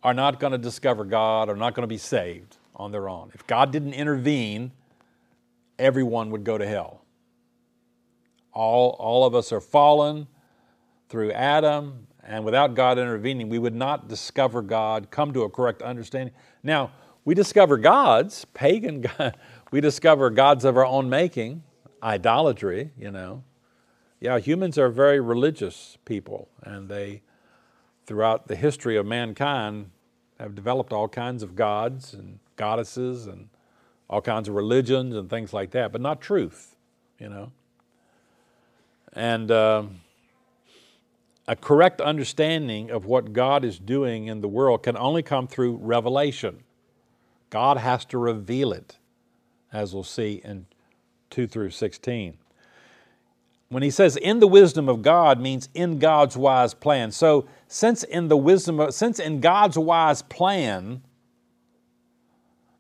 are 0.03 0.13
not 0.15 0.39
going 0.39 0.53
to 0.53 0.59
discover 0.59 1.07
God, 1.07 1.49
are 1.49 1.57
not 1.57 1.75
going 1.75 1.85
to 1.85 1.93
be 1.93 1.99
saved 1.99 2.59
on 2.77 2.93
their 2.93 3.09
own. 3.09 3.31
If 3.35 3.47
God 3.47 3.73
didn't 3.73 3.95
intervene, 3.95 4.73
everyone 5.79 6.31
would 6.31 6.45
go 6.45 6.59
to 6.59 6.67
hell. 6.67 7.03
All, 8.53 8.91
all 8.99 9.25
of 9.25 9.35
us 9.35 9.53
are 9.53 9.61
fallen 9.61 10.27
through 11.09 11.33
Adam, 11.33 12.07
and 12.25 12.45
without 12.45 12.75
God 12.75 12.99
intervening, 12.99 13.49
we 13.49 13.59
would 13.59 13.75
not 13.75 14.09
discover 14.09 14.63
God, 14.63 15.11
come 15.11 15.33
to 15.33 15.43
a 15.43 15.51
correct 15.51 15.83
understanding. 15.83 16.35
Now, 16.63 16.93
we 17.25 17.35
discover 17.35 17.77
gods, 17.77 18.45
pagan 18.55 19.01
God, 19.19 19.37
we 19.71 19.81
discover 19.81 20.31
gods 20.31 20.65
of 20.65 20.77
our 20.77 20.87
own 20.87 21.09
making, 21.09 21.63
idolatry, 22.03 22.91
you 22.99 23.11
know. 23.11 23.45
Yeah, 24.21 24.39
humans 24.39 24.77
are 24.79 24.91
very 24.91 25.19
religious 25.21 25.97
people, 26.05 26.49
and 26.63 26.89
they 26.89 27.23
throughout 28.07 28.49
the 28.49 28.57
history 28.57 28.97
of 28.97 29.07
mankind 29.07 29.91
have 30.39 30.55
developed 30.55 30.93
all 30.93 31.09
kinds 31.09 31.43
of 31.43 31.55
gods 31.55 32.13
and 32.13 32.39
goddesses 32.57 33.27
and 33.27 33.49
all 34.09 34.21
kinds 34.21 34.49
of 34.49 34.55
religions 34.55 35.15
and 35.15 35.31
things 35.31 35.53
like 35.53 35.71
that, 35.71 35.93
but 35.93 36.01
not 36.01 36.21
truth, 36.21 36.77
you 37.19 37.29
know. 37.29 37.53
And 39.13 39.51
uh, 39.51 39.85
a 41.51 41.57
correct 41.57 42.01
understanding 42.01 42.93
of 42.93 43.07
what 43.07 43.33
God 43.33 43.65
is 43.65 43.77
doing 43.81 44.29
in 44.29 44.41
the 44.41 44.47
world 44.47 44.85
can 44.85 44.97
only 44.97 45.21
come 45.21 45.49
through 45.49 45.79
revelation. 45.79 46.61
God 47.51 47.77
has 47.77 48.05
to 48.05 48.19
reveal 48.19 48.73
it, 48.73 48.99
as 49.73 49.93
we'll 49.93 50.05
see 50.05 50.41
in 50.45 50.67
2 51.31 51.49
through 51.49 51.71
16 51.71 52.39
when 53.69 53.83
he 53.85 53.91
says 53.91 54.17
in 54.17 54.41
the 54.41 54.49
wisdom 54.49 54.89
of 54.89 55.01
God 55.03 55.41
means 55.41 55.69
in 55.75 55.99
God's 55.99 56.37
wise 56.37 56.75
plan. 56.75 57.13
So 57.13 57.47
since 57.69 58.03
in 58.03 58.29
the 58.29 58.37
wisdom 58.37 58.81
of, 58.81 58.95
since 58.95 59.19
in 59.19 59.41
God's 59.41 59.79
wise 59.79 60.23
plan 60.23 61.03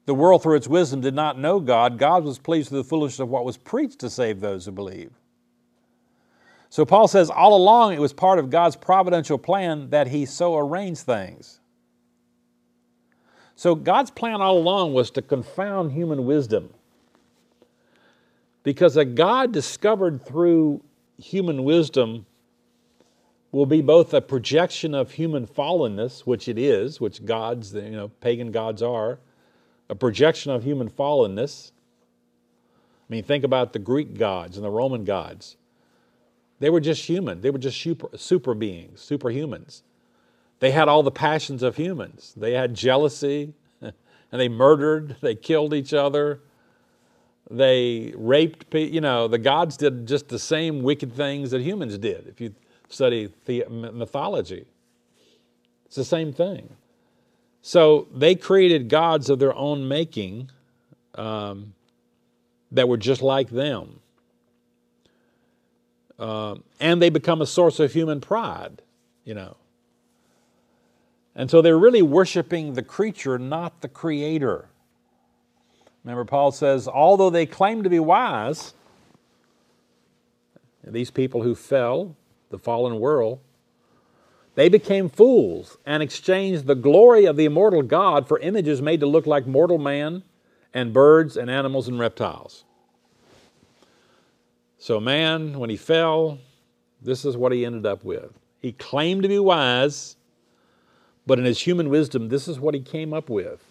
the 0.06 0.14
world 0.14 0.42
through 0.42 0.56
its 0.56 0.66
wisdom 0.68 1.00
did 1.00 1.14
not 1.14 1.38
know 1.38 1.60
God, 1.60 1.98
God 1.98 2.24
was 2.24 2.38
pleased 2.38 2.70
with 2.70 2.84
the 2.84 2.88
foolishness 2.88 3.20
of 3.20 3.28
what 3.28 3.44
was 3.44 3.56
preached 3.56 4.00
to 4.00 4.10
save 4.10 4.40
those 4.40 4.66
who 4.66 4.72
believe. 4.72 5.12
So 6.70 6.84
Paul 6.84 7.08
says 7.08 7.30
all 7.30 7.56
along 7.56 7.92
it 7.92 8.00
was 8.00 8.12
part 8.12 8.38
of 8.38 8.48
God's 8.48 8.76
providential 8.76 9.38
plan 9.38 9.90
that 9.90 10.06
he 10.06 10.24
so 10.24 10.56
arranged 10.56 11.00
things. 11.00 11.58
So 13.56 13.74
God's 13.74 14.10
plan 14.10 14.40
all 14.40 14.56
along 14.56 14.94
was 14.94 15.10
to 15.10 15.22
confound 15.22 15.92
human 15.92 16.24
wisdom. 16.24 16.72
Because 18.62 18.96
a 18.96 19.04
God 19.04 19.52
discovered 19.52 20.24
through 20.24 20.80
human 21.18 21.64
wisdom 21.64 22.24
will 23.52 23.66
be 23.66 23.82
both 23.82 24.14
a 24.14 24.20
projection 24.20 24.94
of 24.94 25.12
human 25.12 25.46
fallenness, 25.46 26.20
which 26.20 26.48
it 26.48 26.56
is, 26.56 27.00
which 27.00 27.24
gods, 27.26 27.74
you 27.74 27.90
know, 27.90 28.08
pagan 28.20 28.52
gods 28.52 28.80
are, 28.80 29.18
a 29.88 29.94
projection 29.96 30.52
of 30.52 30.62
human 30.62 30.88
fallenness. 30.88 31.72
I 32.64 33.12
mean, 33.12 33.24
think 33.24 33.42
about 33.42 33.72
the 33.72 33.80
Greek 33.80 34.16
gods 34.16 34.56
and 34.56 34.64
the 34.64 34.70
Roman 34.70 35.04
gods. 35.04 35.56
They 36.60 36.70
were 36.70 36.80
just 36.80 37.06
human. 37.06 37.40
They 37.40 37.50
were 37.50 37.58
just 37.58 37.80
super, 37.80 38.08
super 38.16 38.54
beings, 38.54 39.00
superhumans. 39.00 39.82
They 40.60 40.70
had 40.70 40.88
all 40.88 41.02
the 41.02 41.10
passions 41.10 41.62
of 41.62 41.76
humans. 41.76 42.34
They 42.36 42.52
had 42.52 42.74
jealousy, 42.74 43.54
and 43.80 43.92
they 44.30 44.48
murdered, 44.48 45.16
they 45.22 45.34
killed 45.34 45.74
each 45.74 45.92
other, 45.92 46.40
they 47.50 48.12
raped 48.16 48.70
people. 48.70 48.94
You 48.94 49.00
know, 49.00 49.26
the 49.26 49.38
gods 49.38 49.76
did 49.76 50.06
just 50.06 50.28
the 50.28 50.38
same 50.38 50.82
wicked 50.82 51.12
things 51.12 51.50
that 51.50 51.62
humans 51.62 51.98
did. 51.98 52.28
If 52.28 52.40
you 52.40 52.54
study 52.88 53.32
the 53.46 53.64
mythology, 53.68 54.66
it's 55.86 55.96
the 55.96 56.04
same 56.04 56.32
thing. 56.32 56.68
So 57.62 58.06
they 58.14 58.34
created 58.34 58.88
gods 58.88 59.28
of 59.30 59.38
their 59.38 59.54
own 59.54 59.88
making 59.88 60.50
um, 61.14 61.74
that 62.70 62.88
were 62.88 62.96
just 62.96 63.22
like 63.22 63.50
them. 63.50 63.99
Uh, 66.20 66.56
and 66.78 67.00
they 67.00 67.08
become 67.08 67.40
a 67.40 67.46
source 67.46 67.80
of 67.80 67.94
human 67.94 68.20
pride, 68.20 68.82
you 69.24 69.32
know. 69.34 69.56
And 71.34 71.50
so 71.50 71.62
they're 71.62 71.78
really 71.78 72.02
worshiping 72.02 72.74
the 72.74 72.82
creature, 72.82 73.38
not 73.38 73.80
the 73.80 73.88
creator. 73.88 74.68
Remember, 76.04 76.26
Paul 76.26 76.52
says, 76.52 76.86
although 76.86 77.30
they 77.30 77.46
claim 77.46 77.82
to 77.82 77.88
be 77.88 77.98
wise, 77.98 78.74
these 80.84 81.10
people 81.10 81.42
who 81.42 81.54
fell, 81.54 82.16
the 82.50 82.58
fallen 82.58 83.00
world, 83.00 83.40
they 84.56 84.68
became 84.68 85.08
fools 85.08 85.78
and 85.86 86.02
exchanged 86.02 86.66
the 86.66 86.74
glory 86.74 87.24
of 87.24 87.36
the 87.36 87.46
immortal 87.46 87.82
God 87.82 88.28
for 88.28 88.38
images 88.40 88.82
made 88.82 89.00
to 89.00 89.06
look 89.06 89.26
like 89.26 89.46
mortal 89.46 89.78
man 89.78 90.22
and 90.74 90.92
birds 90.92 91.36
and 91.38 91.48
animals 91.50 91.88
and 91.88 91.98
reptiles. 91.98 92.64
So, 94.80 94.98
man, 94.98 95.58
when 95.58 95.68
he 95.68 95.76
fell, 95.76 96.38
this 97.02 97.26
is 97.26 97.36
what 97.36 97.52
he 97.52 97.66
ended 97.66 97.84
up 97.84 98.02
with. 98.02 98.32
He 98.62 98.72
claimed 98.72 99.22
to 99.24 99.28
be 99.28 99.38
wise, 99.38 100.16
but 101.26 101.38
in 101.38 101.44
his 101.44 101.60
human 101.60 101.90
wisdom, 101.90 102.30
this 102.30 102.48
is 102.48 102.58
what 102.58 102.72
he 102.72 102.80
came 102.80 103.12
up 103.12 103.28
with. 103.28 103.62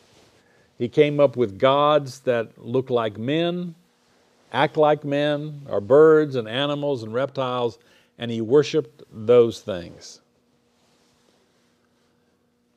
He 0.77 0.87
came 0.87 1.19
up 1.19 1.35
with 1.35 1.57
gods 1.57 2.19
that 2.21 2.63
look 2.63 2.91
like 2.91 3.17
men, 3.17 3.73
act 4.53 4.77
like 4.77 5.03
men, 5.03 5.63
are 5.67 5.81
birds 5.81 6.35
and 6.35 6.47
animals 6.47 7.01
and 7.01 7.11
reptiles, 7.11 7.79
and 8.19 8.29
he 8.29 8.39
worshiped 8.39 9.01
those 9.11 9.61
things. 9.61 10.21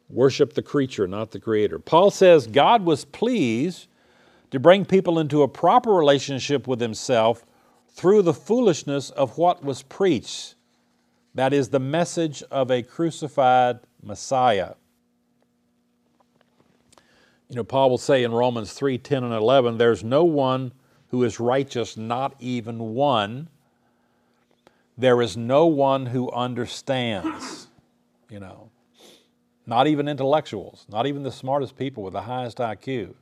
Worship 0.08 0.54
the 0.54 0.62
creature, 0.62 1.06
not 1.06 1.32
the 1.32 1.38
creator. 1.38 1.78
Paul 1.78 2.10
says 2.10 2.46
God 2.46 2.86
was 2.86 3.04
pleased 3.04 3.88
to 4.52 4.58
bring 4.58 4.86
people 4.86 5.18
into 5.18 5.42
a 5.42 5.48
proper 5.48 5.92
relationship 5.92 6.66
with 6.66 6.80
himself 6.80 7.44
through 7.92 8.22
the 8.22 8.34
foolishness 8.34 9.10
of 9.10 9.38
what 9.38 9.64
was 9.64 9.82
preached. 9.82 10.54
That 11.34 11.52
is 11.52 11.68
the 11.68 11.80
message 11.80 12.42
of 12.50 12.70
a 12.70 12.82
crucified 12.82 13.80
Messiah. 14.02 14.74
You 17.48 17.56
know, 17.56 17.64
Paul 17.64 17.90
will 17.90 17.98
say 17.98 18.22
in 18.22 18.32
Romans 18.32 18.72
3 18.72 18.98
10 18.98 19.24
and 19.24 19.34
11, 19.34 19.78
there's 19.78 20.02
no 20.02 20.24
one 20.24 20.72
who 21.08 21.22
is 21.22 21.38
righteous, 21.38 21.96
not 21.96 22.34
even 22.40 22.94
one. 22.94 23.48
There 24.96 25.20
is 25.20 25.36
no 25.36 25.66
one 25.66 26.06
who 26.06 26.30
understands, 26.30 27.68
you 28.30 28.40
know, 28.40 28.70
not 29.66 29.86
even 29.86 30.08
intellectuals, 30.08 30.86
not 30.88 31.06
even 31.06 31.22
the 31.22 31.32
smartest 31.32 31.76
people 31.76 32.02
with 32.02 32.14
the 32.14 32.22
highest 32.22 32.58
IQ. 32.58 33.14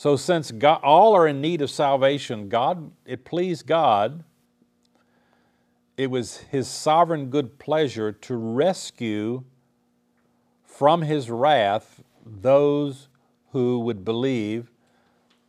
So, 0.00 0.16
since 0.16 0.50
God, 0.50 0.80
all 0.82 1.14
are 1.14 1.28
in 1.28 1.42
need 1.42 1.60
of 1.60 1.70
salvation, 1.70 2.48
God, 2.48 2.90
it 3.04 3.26
pleased 3.26 3.66
God, 3.66 4.24
it 5.98 6.06
was 6.06 6.38
His 6.50 6.68
sovereign 6.68 7.28
good 7.28 7.58
pleasure 7.58 8.10
to 8.10 8.34
rescue 8.34 9.44
from 10.64 11.02
His 11.02 11.28
wrath 11.28 12.02
those 12.24 13.08
who 13.52 13.80
would 13.80 14.02
believe 14.02 14.70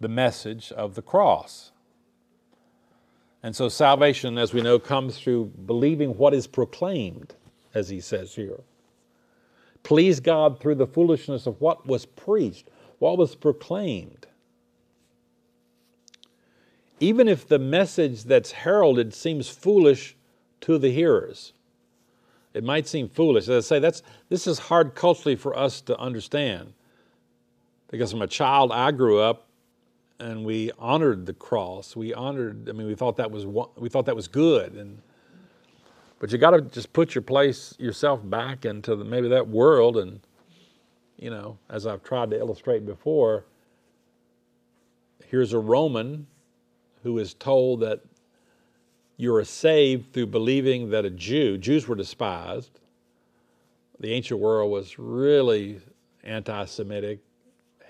the 0.02 0.10
message 0.10 0.74
of 0.74 0.95
the 0.95 1.02
cross. 1.02 1.72
And 3.41 3.56
so 3.56 3.70
salvation, 3.70 4.38
as 4.38 4.54
we 4.54 4.62
know, 4.62 4.80
comes 4.80 5.18
through 5.18 5.54
believing 5.66 6.18
what 6.18 6.34
is 6.34 6.45
proclaimed, 6.45 7.36
as 7.74 7.88
he 7.88 8.02
says 8.02 8.36
here. 8.36 8.60
Please 9.84 10.20
God 10.20 10.60
through 10.60 10.76
the 10.76 10.88
foolishness 10.88 11.47
of 11.47 11.62
what 11.62 11.88
was 11.88 12.06
preached, 12.06 12.68
what 12.99 13.18
was 13.18 13.34
proclaimed. 13.34 14.28
Even 17.02 17.28
if 17.28 17.47
the 17.47 17.58
message 17.58 18.26
that's 18.26 18.52
heralded 18.52 19.12
seems 19.12 19.49
foolish 19.49 20.16
to 20.62 20.78
the 20.78 20.91
hearers, 20.91 21.52
it 22.54 22.64
might 22.64 22.88
seem 22.88 23.10
foolish. 23.10 23.47
As 23.47 23.66
I 23.66 23.68
say, 23.68 23.80
that's, 23.80 24.04
this 24.30 24.45
is 24.45 24.60
hard 24.60 24.93
culturally 24.93 25.36
for 25.36 25.58
us 25.58 25.82
to 25.82 25.97
understand. 25.97 26.74
Because 27.89 28.12
from 28.12 28.22
a 28.22 28.28
child, 28.28 28.72
I 28.72 28.91
grew 28.91 29.20
up 29.20 29.47
and 30.20 30.45
we 30.45 30.72
honored 30.78 31.26
the 31.26 31.34
cross. 31.34 31.95
We 31.95 32.14
honored. 32.14 32.70
I 32.70 32.74
mean, 32.74 32.86
we 32.86 32.93
thought 32.93 33.18
that 33.18 33.32
was 33.32 33.47
we 33.47 33.89
thought 33.89 34.06
that 34.06 34.16
was 34.16 34.28
good. 34.28 34.74
And 34.74 35.02
but 36.20 36.32
you 36.32 36.38
got 36.38 36.52
to 36.52 36.62
just 36.62 36.93
put 36.93 37.16
your 37.16 37.24
place 37.24 37.74
yourself 37.80 38.22
back 38.24 38.64
into 38.64 38.95
the, 38.95 39.04
maybe 39.04 39.28
that 39.30 39.47
world. 39.47 39.97
And 39.97 40.22
you 41.18 41.32
know, 41.32 41.58
as 41.68 41.88
I've 41.88 42.04
tried 42.04 42.30
to 42.30 42.38
illustrate 42.38 42.86
before, 42.86 43.45
here's 45.26 45.54
a 45.54 45.60
Roman 45.60 46.28
who 47.04 47.18
is 47.20 47.34
told 47.34 47.82
that 47.82 48.02
you 49.18 49.34
are 49.36 49.43
saved 49.43 50.14
through 50.14 50.28
believing 50.28 50.89
that 50.89 51.06
a 51.06 51.10
Jew. 51.10 51.58
Jews 51.58 51.88
were 51.88 51.95
despised. 51.95 52.80
The 53.99 54.12
ancient 54.14 54.39
world 54.39 54.72
was 54.72 54.97
really 54.97 55.80
anti-Semitic 56.24 57.20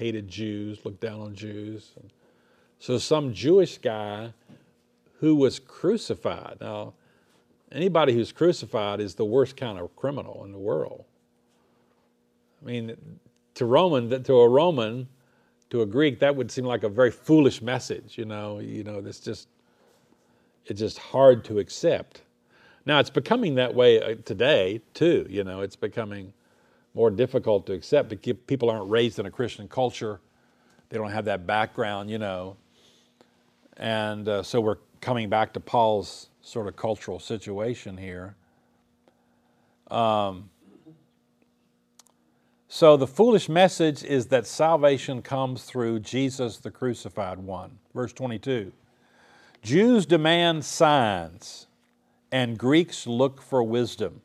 hated 0.01 0.27
Jews, 0.27 0.83
looked 0.83 0.99
down 0.99 1.21
on 1.21 1.35
Jews. 1.35 1.91
So 2.79 2.97
some 2.97 3.33
Jewish 3.33 3.77
guy 3.77 4.33
who 5.19 5.35
was 5.35 5.59
crucified. 5.59 6.57
Now, 6.59 6.93
anybody 7.71 8.13
who's 8.13 8.31
crucified 8.31 8.99
is 8.99 9.13
the 9.13 9.25
worst 9.25 9.55
kind 9.55 9.77
of 9.77 9.95
criminal 9.95 10.43
in 10.43 10.51
the 10.51 10.57
world. 10.57 11.05
I 12.61 12.65
mean, 12.65 12.97
to 13.53 13.65
Roman, 13.65 14.23
to 14.23 14.33
a 14.33 14.49
Roman, 14.49 15.07
to 15.71 15.81
a 15.81 15.85
Greek, 15.85 16.19
that 16.19 16.35
would 16.35 16.51
seem 16.51 16.65
like 16.65 16.83
a 16.83 16.89
very 16.89 17.11
foolish 17.11 17.61
message. 17.61 18.17
You 18.17 18.25
know, 18.25 18.59
you 18.59 18.83
know, 18.83 18.99
it's 18.99 19.19
just, 19.19 19.47
it's 20.67 20.79
just 20.79 20.99
hard 20.99 21.43
to 21.45 21.59
accept. 21.59 22.21
Now 22.85 22.99
it's 22.99 23.09
becoming 23.09 23.55
that 23.55 23.73
way 23.73 24.01
uh, 24.01 24.15
today 24.23 24.81
too. 24.93 25.25
You 25.29 25.43
know, 25.43 25.61
it's 25.61 25.75
becoming 25.75 26.33
more 26.93 27.09
difficult 27.09 27.65
to 27.67 27.73
accept 27.73 28.09
because 28.09 28.35
people 28.47 28.69
aren't 28.69 28.89
raised 28.89 29.17
in 29.17 29.25
a 29.25 29.31
Christian 29.31 29.67
culture. 29.67 30.19
They 30.89 30.97
don't 30.97 31.11
have 31.11 31.25
that 31.25 31.47
background, 31.47 32.09
you 32.11 32.19
know. 32.19 32.57
And 33.77 34.27
uh, 34.27 34.43
so 34.43 34.61
we're 34.61 34.77
coming 34.99 35.29
back 35.29 35.53
to 35.53 35.59
Paul's 35.59 36.29
sort 36.41 36.67
of 36.67 36.75
cultural 36.75 37.19
situation 37.19 37.97
here. 37.97 38.35
Um, 39.89 40.50
so 42.73 42.95
the 42.95 43.05
foolish 43.05 43.49
message 43.49 44.01
is 44.01 44.27
that 44.27 44.47
salvation 44.47 45.21
comes 45.21 45.65
through 45.65 45.99
Jesus, 45.99 46.55
the 46.55 46.71
crucified 46.71 47.37
one. 47.37 47.79
Verse 47.93 48.13
22 48.13 48.71
Jews 49.61 50.05
demand 50.05 50.63
signs, 50.63 51.67
and 52.31 52.57
Greeks 52.57 53.05
look 53.05 53.41
for 53.41 53.61
wisdom. 53.61 54.21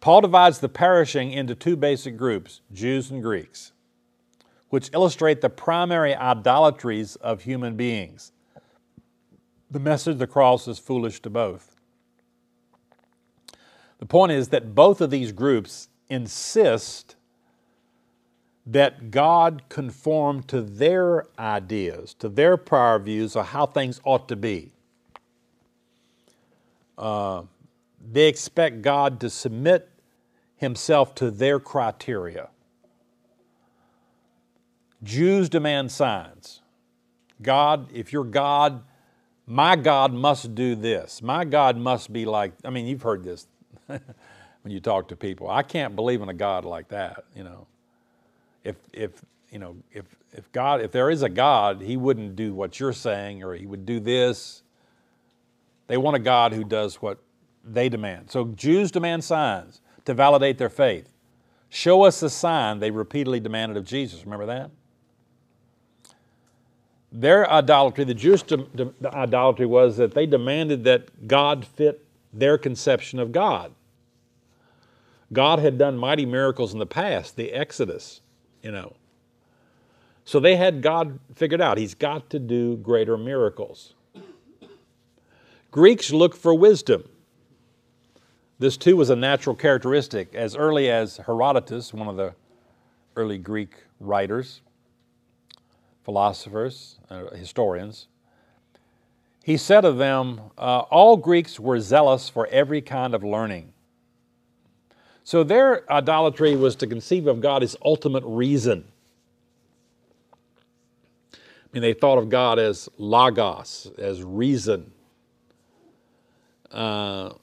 Paul 0.00 0.22
divides 0.22 0.60
the 0.60 0.70
perishing 0.70 1.30
into 1.30 1.54
two 1.54 1.76
basic 1.76 2.16
groups 2.16 2.62
Jews 2.72 3.10
and 3.10 3.22
Greeks, 3.22 3.72
which 4.70 4.88
illustrate 4.94 5.42
the 5.42 5.50
primary 5.50 6.14
idolatries 6.14 7.16
of 7.16 7.42
human 7.42 7.76
beings. 7.76 8.32
The 9.70 9.80
message 9.80 10.12
of 10.12 10.18
the 10.18 10.26
cross 10.26 10.66
is 10.66 10.78
foolish 10.78 11.20
to 11.20 11.28
both. 11.28 11.76
The 13.98 14.06
point 14.06 14.32
is 14.32 14.48
that 14.48 14.74
both 14.74 15.02
of 15.02 15.10
these 15.10 15.32
groups 15.32 15.90
insist 16.08 17.16
that 18.70 19.10
God 19.10 19.62
conform 19.70 20.42
to 20.44 20.60
their 20.60 21.24
ideas, 21.38 22.12
to 22.18 22.28
their 22.28 22.58
prior 22.58 22.98
views 22.98 23.34
of 23.34 23.46
how 23.46 23.64
things 23.64 23.98
ought 24.04 24.28
to 24.28 24.36
be. 24.36 24.72
Uh, 26.98 27.42
they 28.12 28.28
expect 28.28 28.82
God 28.82 29.20
to 29.20 29.30
submit 29.30 29.88
himself 30.56 31.14
to 31.14 31.30
their 31.30 31.58
criteria. 31.58 32.50
Jews 35.02 35.48
demand 35.48 35.90
signs. 35.90 36.60
God, 37.40 37.88
if 37.94 38.12
you're 38.12 38.24
God, 38.24 38.82
my 39.46 39.76
God 39.76 40.12
must 40.12 40.54
do 40.54 40.74
this. 40.74 41.22
My 41.22 41.46
God 41.46 41.78
must 41.78 42.12
be 42.12 42.26
like, 42.26 42.52
I 42.64 42.70
mean, 42.70 42.86
you've 42.86 43.02
heard 43.02 43.24
this 43.24 43.46
when 43.86 44.02
you 44.66 44.80
talk 44.80 45.08
to 45.08 45.16
people. 45.16 45.48
I 45.48 45.62
can't 45.62 45.96
believe 45.96 46.20
in 46.20 46.28
a 46.28 46.34
God 46.34 46.66
like 46.66 46.88
that, 46.88 47.24
you 47.34 47.44
know. 47.44 47.66
If, 48.68 48.76
if, 48.92 49.24
you 49.50 49.58
know, 49.58 49.76
if, 49.92 50.04
if 50.32 50.52
God, 50.52 50.82
if 50.82 50.92
there 50.92 51.08
is 51.10 51.22
a 51.22 51.28
God, 51.30 51.80
he 51.80 51.96
wouldn't 51.96 52.36
do 52.36 52.52
what 52.52 52.78
you're 52.78 52.92
saying 52.92 53.42
or 53.42 53.54
he 53.54 53.64
would 53.64 53.86
do 53.86 53.98
this. 53.98 54.62
They 55.86 55.96
want 55.96 56.16
a 56.16 56.20
God 56.20 56.52
who 56.52 56.64
does 56.64 56.96
what 56.96 57.18
they 57.64 57.88
demand. 57.88 58.30
So 58.30 58.44
Jews 58.44 58.90
demand 58.90 59.24
signs 59.24 59.80
to 60.04 60.12
validate 60.12 60.58
their 60.58 60.68
faith. 60.68 61.08
Show 61.70 62.02
us 62.02 62.22
a 62.22 62.28
sign 62.28 62.78
they 62.78 62.90
repeatedly 62.90 63.40
demanded 63.40 63.78
of 63.78 63.84
Jesus. 63.84 64.24
Remember 64.24 64.46
that? 64.46 64.70
Their 67.10 67.50
idolatry, 67.50 68.04
the 68.04 68.12
Jewish 68.12 68.42
de- 68.42 68.58
de- 68.58 68.92
idolatry, 69.14 69.64
was 69.64 69.96
that 69.96 70.12
they 70.12 70.26
demanded 70.26 70.84
that 70.84 71.26
God 71.26 71.64
fit 71.64 72.04
their 72.34 72.58
conception 72.58 73.18
of 73.18 73.32
God. 73.32 73.72
God 75.32 75.58
had 75.58 75.78
done 75.78 75.96
mighty 75.96 76.26
miracles 76.26 76.74
in 76.74 76.78
the 76.78 76.86
past, 76.86 77.36
the 77.36 77.52
Exodus, 77.52 78.20
you 78.62 78.70
know. 78.70 78.94
So 80.24 80.40
they 80.40 80.56
had 80.56 80.82
God 80.82 81.18
figured 81.34 81.60
out. 81.60 81.78
He's 81.78 81.94
got 81.94 82.28
to 82.30 82.38
do 82.38 82.76
greater 82.76 83.16
miracles. 83.16 83.94
Greeks 85.70 86.12
look 86.12 86.36
for 86.36 86.54
wisdom. 86.54 87.08
This 88.58 88.76
too 88.76 88.96
was 88.96 89.10
a 89.10 89.16
natural 89.16 89.54
characteristic. 89.54 90.34
As 90.34 90.56
early 90.56 90.90
as 90.90 91.18
Herodotus, 91.18 91.94
one 91.94 92.08
of 92.08 92.16
the 92.16 92.34
early 93.16 93.38
Greek 93.38 93.84
writers, 94.00 94.60
philosophers, 96.04 96.98
uh, 97.08 97.30
historians, 97.34 98.08
he 99.44 99.56
said 99.56 99.84
of 99.84 99.96
them, 99.96 100.40
uh, 100.58 100.80
All 100.90 101.16
Greeks 101.16 101.58
were 101.58 101.80
zealous 101.80 102.28
for 102.28 102.46
every 102.48 102.82
kind 102.82 103.14
of 103.14 103.24
learning. 103.24 103.72
So 105.28 105.44
their 105.44 105.84
idolatry 105.92 106.56
was 106.56 106.74
to 106.76 106.86
conceive 106.86 107.26
of 107.26 107.42
God 107.42 107.62
as 107.62 107.76
ultimate 107.84 108.24
reason. 108.24 108.82
I 111.34 111.36
mean, 111.70 111.82
they 111.82 111.92
thought 111.92 112.16
of 112.16 112.30
God 112.30 112.58
as 112.58 112.88
logos, 112.96 113.92
as 113.98 114.22
reason. 114.22 114.90
Uh, 116.72 117.34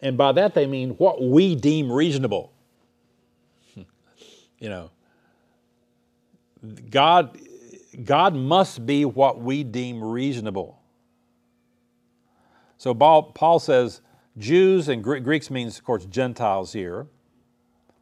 and 0.00 0.16
by 0.16 0.32
that 0.32 0.54
they 0.54 0.64
mean 0.66 0.92
what 0.92 1.22
we 1.22 1.54
deem 1.54 1.92
reasonable. 1.92 2.50
you 3.76 4.70
know, 4.70 4.90
God, 6.88 7.36
God 8.06 8.34
must 8.34 8.86
be 8.86 9.04
what 9.04 9.38
we 9.38 9.64
deem 9.64 10.02
reasonable. 10.02 10.80
So 12.78 12.94
Paul 12.94 13.58
says 13.58 14.00
Jews 14.38 14.88
and 14.88 15.02
Greeks 15.04 15.50
means, 15.50 15.78
of 15.78 15.84
course, 15.84 16.06
Gentiles 16.06 16.72
here. 16.72 17.06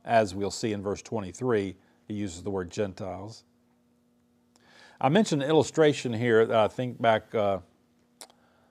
As 0.05 0.35
we'll 0.35 0.51
see 0.51 0.73
in 0.73 0.83
verse 0.83 1.03
23, 1.03 1.77
he 2.07 2.15
uses 2.15 2.43
the 2.43 2.51
word 2.51 2.71
Gentiles. 2.71 3.45
I 5.01 5.09
mentioned 5.09 5.43
an 5.43 5.49
illustration 5.49 6.13
here 6.13 6.47
that 6.47 6.57
I 6.57 6.69
think 6.69 7.01
back 7.01 7.35
uh, 7.35 7.59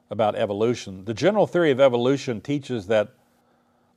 about 0.09 0.35
evolution. 0.35 1.05
The 1.05 1.13
general 1.13 1.47
theory 1.47 1.71
of 1.71 1.79
evolution 1.79 2.39
teaches 2.39 2.87
that 2.87 3.13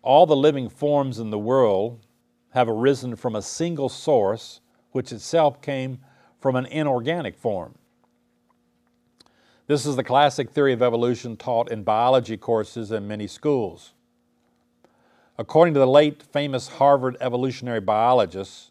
all 0.03 0.27
the 0.27 0.37
living 0.37 0.69
forms 0.69 1.19
in 1.19 1.31
the 1.31 1.39
world 1.39 2.05
have 2.51 2.69
arisen 2.69 3.17
from 3.17 3.37
a 3.37 3.43
single 3.43 3.89
source, 3.89 4.61
which 4.91 5.13
itself 5.13 5.63
came 5.63 5.99
from 6.41 6.57
an 6.57 6.67
inorganic 6.67 7.37
form. 7.37 7.75
This 9.73 9.87
is 9.87 9.97
the 9.97 10.05
classic 10.05 10.51
theory 10.51 10.75
of 10.75 10.83
evolution 10.83 11.35
taught 11.35 11.73
in 11.73 11.83
biology 11.83 12.37
courses 12.37 12.93
in 12.93 13.09
many 13.09 13.27
schools. 13.27 13.95
According 15.39 15.73
to 15.73 15.81
the 15.81 15.87
late 15.87 16.23
famous 16.23 16.69
Harvard 16.69 17.17
evolutionary 17.23 17.81
biologist, 17.81 18.71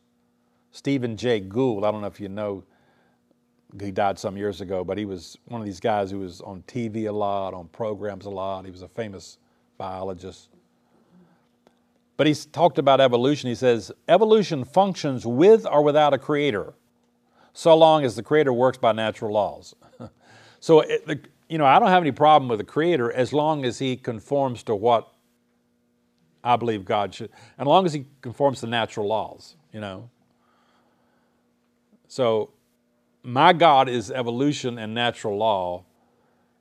Stephen 0.72 1.18
Jay 1.18 1.40
Gould, 1.40 1.84
I 1.84 1.90
don't 1.90 2.02
know 2.02 2.08
if 2.08 2.20
you 2.20 2.30
know, 2.30 2.64
he 3.82 3.90
died 3.90 4.20
some 4.20 4.38
years 4.38 4.62
ago, 4.62 4.84
but 4.84 4.96
he 4.96 5.06
was 5.06 5.40
one 5.46 5.60
of 5.60 5.66
these 5.66 5.80
guys 5.80 6.12
who 6.12 6.20
was 6.20 6.40
on 6.42 6.64
TV 6.68 7.10
a 7.10 7.12
lot, 7.12 7.56
on 7.56 7.68
programs 7.70 8.28
a 8.28 8.30
lot. 8.30 8.66
He 8.66 8.72
was 8.72 8.84
a 8.84 8.88
famous 8.88 9.40
biologist. 9.80 10.50
But 12.16 12.28
he's 12.28 12.46
talked 12.46 12.78
about 12.78 13.02
evolution. 13.02 13.50
He 13.50 13.56
says, 13.56 13.92
evolution 14.08 14.64
functions 14.66 15.26
with 15.26 15.66
or 15.66 15.82
without 15.82 16.14
a 16.14 16.20
creator, 16.20 16.76
so 17.54 17.76
long 17.76 18.06
as 18.06 18.16
the 18.16 18.22
creator 18.22 18.54
works 18.54 18.78
by 18.78 18.92
natural 18.92 19.34
laws. 19.34 19.74
So, 20.62 20.80
it, 20.80 21.06
the, 21.06 21.20
you 21.50 21.58
know, 21.58 21.66
I 21.66 21.80
don't 21.80 21.90
have 21.90 22.04
any 22.04 22.14
problem 22.14 22.48
with 22.48 22.60
the 22.60 22.66
creator 22.66 23.12
as 23.12 23.34
long 23.34 23.66
as 23.66 23.80
he 23.80 23.98
conforms 23.98 24.64
to 24.64 24.76
what 24.76 25.12
I 26.44 26.56
believe 26.56 26.86
God 26.86 27.14
should, 27.14 27.30
and 27.58 27.68
as 27.68 27.68
long 27.68 27.86
as 27.86 27.94
he 27.94 28.06
conforms 28.22 28.62
to 28.62 28.68
natural 28.68 29.08
laws, 29.08 29.58
you 29.74 29.82
know. 29.82 30.10
So, 32.08 32.52
my 33.24 33.54
God 33.54 33.90
is 33.90 34.12
evolution 34.12 34.78
and 34.78 34.94
natural 34.94 35.36
law, 35.36 35.84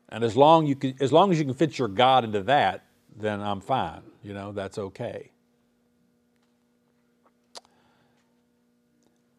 and 0.08 0.24
as 0.24 0.36
long 0.36 0.66
you 0.66 0.74
can, 0.74 0.94
as 0.98 1.12
long 1.12 1.30
as 1.30 1.38
you 1.38 1.44
can 1.44 1.54
fit 1.54 1.78
your 1.78 1.88
God 1.88 2.24
into 2.24 2.42
that, 2.44 2.84
then 3.16 3.40
I'm 3.40 3.60
fine. 3.60 4.02
You 4.22 4.34
know, 4.34 4.52
that's 4.52 4.78
okay. 4.78 5.30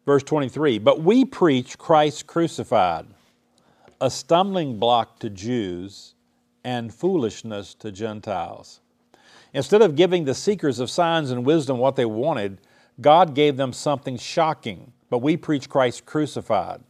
Verse 0.06 0.22
23 0.22 0.78
But 0.78 1.02
we 1.02 1.24
preach 1.24 1.78
Christ 1.78 2.26
crucified, 2.26 3.06
a 4.02 4.10
stumbling 4.10 4.80
block 4.80 5.20
to 5.20 5.30
Jews 5.30 6.14
and 6.64 6.92
foolishness 6.92 7.72
to 7.74 7.92
Gentiles. 7.92 8.80
Instead 9.54 9.80
of 9.80 9.94
giving 9.94 10.24
the 10.24 10.34
seekers 10.34 10.80
of 10.80 10.90
signs 10.90 11.30
and 11.30 11.46
wisdom 11.46 11.78
what 11.78 11.94
they 11.94 12.04
wanted, 12.04 12.58
God 13.00 13.32
gave 13.32 13.56
them 13.56 13.72
something 13.72 14.16
shocking. 14.16 14.92
But 15.08 15.18
we 15.18 15.36
preach 15.36 15.68
Christ 15.68 16.04
crucified. 16.04 16.80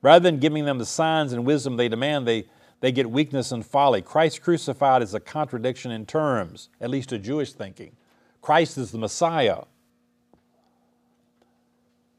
Rather 0.00 0.22
than 0.22 0.38
giving 0.38 0.64
them 0.64 0.78
the 0.78 0.86
signs 0.86 1.32
and 1.32 1.44
wisdom 1.44 1.76
they 1.76 1.88
demand, 1.88 2.28
they, 2.28 2.46
they 2.78 2.92
get 2.92 3.10
weakness 3.10 3.50
and 3.50 3.66
folly. 3.66 4.00
Christ 4.00 4.42
crucified 4.42 5.02
is 5.02 5.14
a 5.14 5.20
contradiction 5.20 5.90
in 5.90 6.06
terms, 6.06 6.68
at 6.80 6.90
least 6.90 7.08
to 7.08 7.18
Jewish 7.18 7.52
thinking. 7.52 7.96
Christ 8.40 8.78
is 8.78 8.92
the 8.92 8.98
Messiah. 8.98 9.62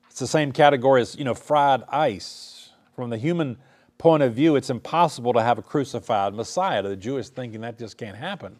It's 0.10 0.20
the 0.20 0.28
same 0.28 0.52
category 0.52 1.02
as, 1.02 1.16
you 1.16 1.24
know, 1.24 1.36
fried 1.36 1.84
ice. 1.88 2.72
From 2.96 3.10
the 3.10 3.18
human 3.18 3.58
point 3.98 4.24
of 4.24 4.34
view, 4.34 4.56
it's 4.56 4.70
impossible 4.70 5.34
to 5.34 5.42
have 5.42 5.58
a 5.58 5.62
crucified 5.62 6.34
Messiah. 6.34 6.82
To 6.82 6.90
the 6.90 6.96
Jewish 6.96 7.30
thinking, 7.30 7.62
that 7.62 7.78
just 7.80 7.98
can't 7.98 8.18
happen. 8.18 8.56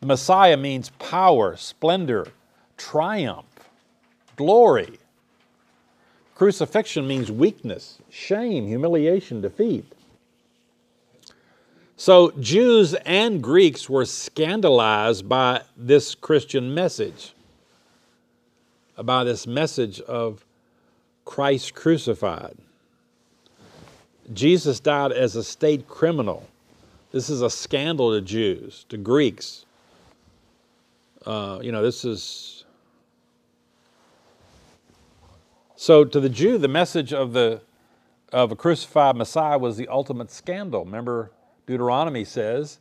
The 0.00 0.06
Messiah 0.06 0.56
means 0.56 0.90
power, 0.98 1.56
splendor, 1.56 2.26
triumph, 2.76 3.70
glory. 4.36 4.98
Crucifixion 6.34 7.06
means 7.06 7.30
weakness, 7.30 7.98
shame, 8.08 8.66
humiliation, 8.66 9.42
defeat. 9.42 9.84
So 11.96 12.30
Jews 12.40 12.94
and 13.04 13.42
Greeks 13.42 13.90
were 13.90 14.06
scandalized 14.06 15.28
by 15.28 15.60
this 15.76 16.14
Christian 16.14 16.72
message, 16.72 17.34
by 19.02 19.22
this 19.24 19.46
message 19.46 20.00
of 20.00 20.46
Christ 21.26 21.74
crucified. 21.74 22.56
Jesus 24.32 24.78
died 24.80 25.12
as 25.12 25.36
a 25.36 25.42
state 25.42 25.88
criminal. 25.88 26.46
This 27.12 27.28
is 27.28 27.42
a 27.42 27.50
scandal 27.50 28.12
to 28.12 28.20
Jews, 28.20 28.84
to 28.88 28.96
Greeks. 28.96 29.64
Uh, 31.26 31.58
you 31.62 31.72
know, 31.72 31.82
this 31.82 32.04
is. 32.04 32.64
So 35.74 36.04
to 36.04 36.20
the 36.20 36.28
Jew, 36.28 36.58
the 36.58 36.68
message 36.68 37.12
of, 37.12 37.32
the, 37.32 37.62
of 38.32 38.52
a 38.52 38.56
crucified 38.56 39.16
Messiah 39.16 39.58
was 39.58 39.76
the 39.76 39.88
ultimate 39.88 40.30
scandal. 40.30 40.84
Remember, 40.84 41.30
Deuteronomy 41.66 42.24
says, 42.24 42.78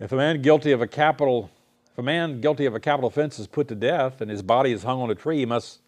if 0.00 0.10
a 0.10 0.16
man 0.16 0.40
guilty 0.40 0.72
of 0.72 0.80
a 0.80 0.86
capital, 0.86 1.50
if 1.92 1.98
a 1.98 2.02
man 2.02 2.40
guilty 2.40 2.64
of 2.64 2.74
a 2.74 2.80
capital 2.80 3.08
offense 3.08 3.38
is 3.38 3.46
put 3.46 3.68
to 3.68 3.74
death 3.74 4.20
and 4.20 4.30
his 4.30 4.42
body 4.42 4.72
is 4.72 4.82
hung 4.82 5.00
on 5.02 5.10
a 5.10 5.14
tree, 5.14 5.40
he 5.40 5.46
must 5.46 5.80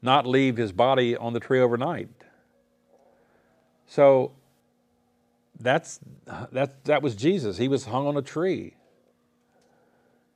not 0.00 0.26
leave 0.26 0.56
his 0.56 0.72
body 0.72 1.16
on 1.16 1.32
the 1.32 1.40
tree 1.40 1.60
overnight. 1.60 2.08
So 3.86 4.32
that's 5.60 6.00
that 6.52 6.84
that 6.84 7.02
was 7.02 7.14
Jesus. 7.14 7.58
He 7.58 7.68
was 7.68 7.86
hung 7.86 8.06
on 8.06 8.16
a 8.16 8.22
tree. 8.22 8.74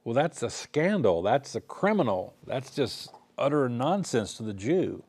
Well, 0.05 0.15
that's 0.15 0.43
a 0.43 0.49
scandal. 0.49 1.23
That's 1.23 1.55
a 1.55 1.61
criminal. 1.61 2.35
That's 2.47 2.75
just 2.75 3.13
utter 3.37 3.69
nonsense 3.69 4.35
to 4.35 4.43
the 4.43 4.55
Jew. 4.55 5.03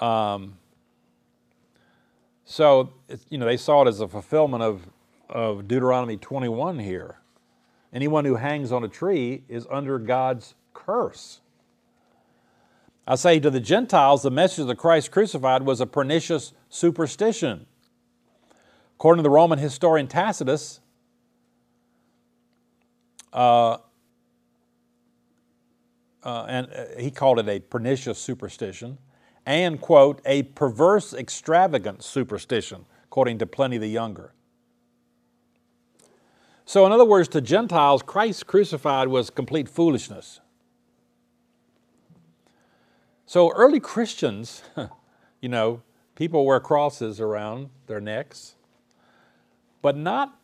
Um, 0.00 0.58
so, 2.44 2.92
you 3.28 3.38
know, 3.38 3.46
they 3.46 3.56
saw 3.56 3.82
it 3.82 3.88
as 3.88 4.00
a 4.00 4.06
fulfillment 4.06 4.62
of, 4.62 4.88
of 5.28 5.66
Deuteronomy 5.66 6.16
21 6.16 6.78
here. 6.78 7.18
Anyone 7.92 8.24
who 8.24 8.36
hangs 8.36 8.70
on 8.70 8.84
a 8.84 8.88
tree 8.88 9.42
is 9.48 9.66
under 9.70 9.98
God's 9.98 10.54
curse. 10.72 11.40
I 13.06 13.14
say 13.14 13.38
to 13.38 13.50
the 13.50 13.60
Gentiles, 13.60 14.22
the 14.22 14.30
message 14.30 14.60
of 14.60 14.66
the 14.66 14.74
Christ 14.74 15.12
crucified 15.12 15.62
was 15.62 15.80
a 15.80 15.86
pernicious 15.86 16.52
superstition. 16.68 17.66
According 18.96 19.18
to 19.18 19.22
the 19.22 19.30
Roman 19.30 19.58
historian 19.58 20.08
Tacitus, 20.08 20.80
uh, 23.32 23.78
uh, 26.24 26.44
and 26.48 26.66
uh, 26.66 26.84
he 26.98 27.10
called 27.12 27.38
it 27.38 27.48
a 27.48 27.60
pernicious 27.60 28.18
superstition, 28.18 28.98
and, 29.44 29.80
quote, 29.80 30.20
a 30.24 30.42
perverse, 30.42 31.14
extravagant 31.14 32.02
superstition, 32.02 32.86
according 33.04 33.38
to 33.38 33.46
Pliny 33.46 33.78
the 33.78 33.86
Younger. 33.86 34.32
So, 36.64 36.84
in 36.84 36.90
other 36.90 37.04
words, 37.04 37.28
to 37.28 37.40
Gentiles, 37.40 38.02
Christ 38.02 38.48
crucified 38.48 39.06
was 39.06 39.30
complete 39.30 39.68
foolishness. 39.68 40.40
So, 43.28 43.50
early 43.50 43.80
Christians, 43.80 44.62
you 45.40 45.48
know, 45.48 45.82
people 46.14 46.46
wear 46.46 46.60
crosses 46.60 47.20
around 47.20 47.70
their 47.88 48.00
necks, 48.00 48.54
but 49.82 49.96
not 49.96 50.38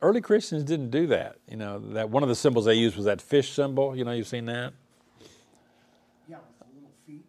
early 0.00 0.20
Christians 0.20 0.62
didn't 0.62 0.90
do 0.90 1.08
that. 1.08 1.36
You 1.48 1.56
know, 1.56 1.80
that 1.94 2.10
one 2.10 2.22
of 2.22 2.28
the 2.28 2.36
symbols 2.36 2.64
they 2.64 2.74
used 2.74 2.96
was 2.96 3.06
that 3.06 3.20
fish 3.20 3.52
symbol. 3.52 3.96
You 3.96 4.04
know, 4.04 4.12
you've 4.12 4.28
seen 4.28 4.46
that? 4.46 4.72
Yeah, 6.28 6.36
with 6.36 6.58
the 6.58 6.66
little 6.74 6.90
feet. 7.06 7.24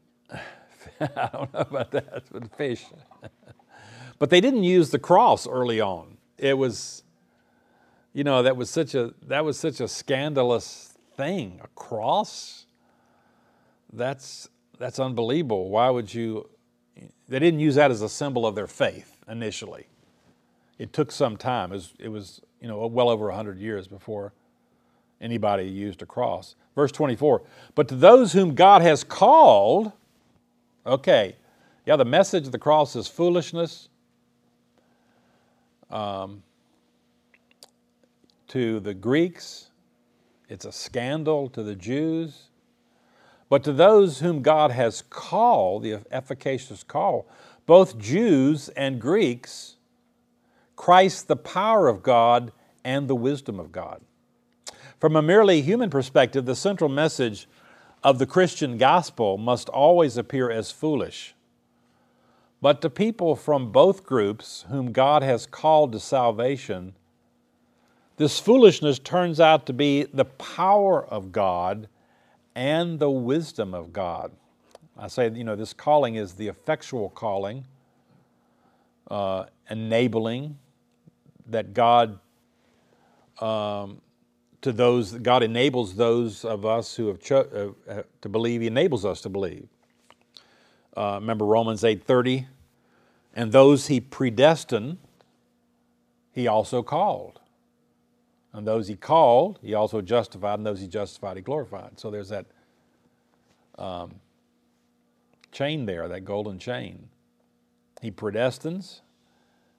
I 1.18 1.30
don't 1.38 1.54
know 1.54 1.60
about 1.60 1.92
that, 1.92 2.24
but 2.32 2.56
fish. 2.56 2.86
but 4.20 4.30
they 4.30 4.42
didn't 4.42 4.64
use 4.64 4.92
the 4.92 5.00
cross 5.00 5.48
early 5.48 5.82
on. 5.82 6.18
It 6.38 6.58
was, 6.58 7.02
you 8.14 8.24
know, 8.24 8.44
that 8.44 8.56
was 8.58 8.70
such 8.70 8.94
a 8.94 9.14
that 9.28 9.44
was 9.44 9.58
such 9.58 9.80
a 9.80 9.88
scandalous 9.88 10.94
thing. 11.16 11.60
A 11.64 11.68
cross. 11.70 12.66
That's 13.92 14.50
that's 14.84 15.00
unbelievable. 15.00 15.70
Why 15.70 15.90
would 15.90 16.14
you? 16.14 16.50
They 17.30 17.40
didn't 17.40 17.62
use 17.62 17.76
that 17.76 17.90
as 17.90 18.02
a 18.02 18.10
symbol 18.10 18.46
of 18.46 18.54
their 18.54 18.68
faith 18.68 19.18
initially. 19.30 19.88
It 20.78 20.92
took 20.92 21.10
some 21.10 21.38
time. 21.38 21.72
It 21.72 21.76
was, 21.76 21.94
it 22.00 22.10
was 22.10 22.42
you 22.60 22.68
know, 22.68 22.86
well 22.88 23.08
over 23.08 23.28
100 23.28 23.58
years 23.60 23.88
before 23.88 24.34
anybody 25.22 25.64
used 25.64 26.02
a 26.02 26.06
cross. 26.06 26.56
Verse 26.76 26.92
24, 26.92 27.44
but 27.76 27.88
to 27.88 27.96
those 27.96 28.34
whom 28.34 28.56
God 28.56 28.82
has 28.82 29.06
called, 29.06 29.94
okay, 30.86 31.38
yeah, 31.86 31.96
the 31.96 32.04
message 32.04 32.46
of 32.48 32.52
the 32.52 32.60
cross 32.60 32.96
is 32.98 33.08
foolishness. 33.08 33.88
Um, 35.92 36.44
to 38.50 38.82
the 38.82 38.94
Greeks, 38.94 39.70
it's 40.50 40.66
a 40.66 40.72
scandal 40.72 41.48
to 41.52 41.64
the 41.64 41.76
Jews. 41.76 42.50
But 43.54 43.64
to 43.66 43.72
those 43.72 44.18
whom 44.18 44.42
God 44.42 44.72
has 44.72 45.04
called, 45.12 45.84
the 45.84 46.00
efficacious 46.10 46.82
call, 46.82 47.28
both 47.68 48.00
Jews 48.00 48.70
and 48.70 49.00
Greeks, 49.00 49.76
Christ, 50.76 51.28
the 51.28 51.36
power 51.36 51.88
of 51.88 52.02
God 52.02 52.52
and 52.84 53.08
the 53.08 53.16
wisdom 53.16 53.60
of 53.60 53.72
God. 53.72 54.02
From 55.00 55.16
a 55.16 55.22
merely 55.22 55.62
human 55.62 55.92
perspective, 55.92 56.48
the 56.48 56.56
central 56.56 56.90
message 56.90 57.48
of 58.04 58.18
the 58.18 58.26
Christian 58.26 58.80
gospel 58.80 59.38
must 59.38 59.70
always 59.70 60.18
appear 60.18 60.50
as 60.50 60.72
foolish. 60.72 61.36
But 62.60 62.82
to 62.82 62.90
people 62.90 63.36
from 63.36 63.72
both 63.72 64.04
groups 64.04 64.66
whom 64.70 64.92
God 64.92 65.22
has 65.22 65.46
called 65.46 65.92
to 65.92 66.00
salvation, 66.00 66.96
this 68.18 68.40
foolishness 68.40 68.98
turns 68.98 69.40
out 69.40 69.68
to 69.68 69.74
be 69.74 70.06
the 70.06 70.26
power 70.26 71.06
of 71.06 71.32
God 71.32 71.88
and 72.56 73.00
the 73.00 73.10
wisdom 73.10 73.74
of 73.74 73.94
God. 73.94 74.32
I 74.98 75.08
say, 75.08 75.30
you 75.30 75.44
know, 75.44 75.56
this 75.56 75.74
calling 75.74 76.16
is 76.16 76.34
the 76.34 76.48
effectual 76.48 77.10
calling, 77.10 77.66
uh, 79.10 79.46
enabling 79.70 80.58
that 81.48 81.74
God 81.74 82.20
um, 83.42 84.02
to 84.62 84.72
those 84.72 85.14
God 85.14 85.44
enables 85.44 85.96
those 85.96 86.46
of 86.46 86.66
us 86.66 86.96
who 86.96 87.08
have 87.08 87.20
cho- 87.20 87.76
uh, 87.90 87.92
uh, 87.92 88.04
to 88.22 88.30
believe. 88.30 88.62
He 88.62 88.68
enables 88.68 89.06
us 89.06 89.22
to 89.22 89.30
believe. 89.30 89.68
Uh, 90.96 91.18
remember 91.20 91.46
Romans 91.46 91.84
eight 91.84 92.04
thirty, 92.04 92.48
and 93.36 93.52
those 93.52 93.88
He 93.88 94.00
predestined, 94.00 94.98
He 96.32 96.48
also 96.48 96.84
called, 96.84 97.42
and 98.54 98.68
those 98.68 98.88
He 98.88 98.96
called, 98.96 99.60
He 99.62 99.74
also 99.74 100.02
justified, 100.02 100.60
and 100.60 100.66
those 100.66 100.80
He 100.80 100.88
justified, 100.88 101.38
He 101.38 101.44
glorified. 101.44 102.00
So 102.00 102.12
there's 102.12 102.30
that 102.30 102.46
um, 103.78 104.16
chain 105.52 105.86
there, 105.86 106.08
that 106.08 106.24
golden 106.24 106.60
chain. 106.60 107.10
He 108.02 108.12
predestines, 108.12 109.02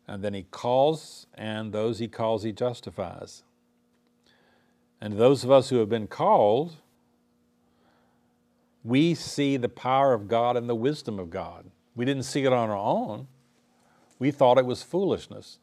and 0.09 0.23
then 0.23 0.35
He 0.35 0.43
calls, 0.51 1.27
and 1.35 1.73
those 1.73 1.99
He 1.99 2.09
calls, 2.09 2.43
He 2.43 2.53
justifies. 2.53 3.45
And 5.01 5.19
those 5.19 5.45
of 5.45 5.51
us 5.51 5.69
who 5.69 5.77
have 5.77 5.89
been 5.89 6.07
called, 6.07 6.77
we 8.83 9.15
see 9.15 9.57
the 9.57 9.69
power 9.69 10.13
of 10.13 10.29
God 10.29 10.57
and 10.57 10.69
the 10.69 10.75
wisdom 10.75 11.19
of 11.19 11.31
God. 11.31 11.67
We 11.95 12.05
didn't 12.05 12.25
see 12.25 12.45
it 12.45 12.53
on 12.53 12.71
our 12.71 12.77
own. 12.77 13.29
We 14.19 14.31
thought 14.31 14.59
it 14.59 14.67
was 14.67 14.83
foolishness. 14.83 15.59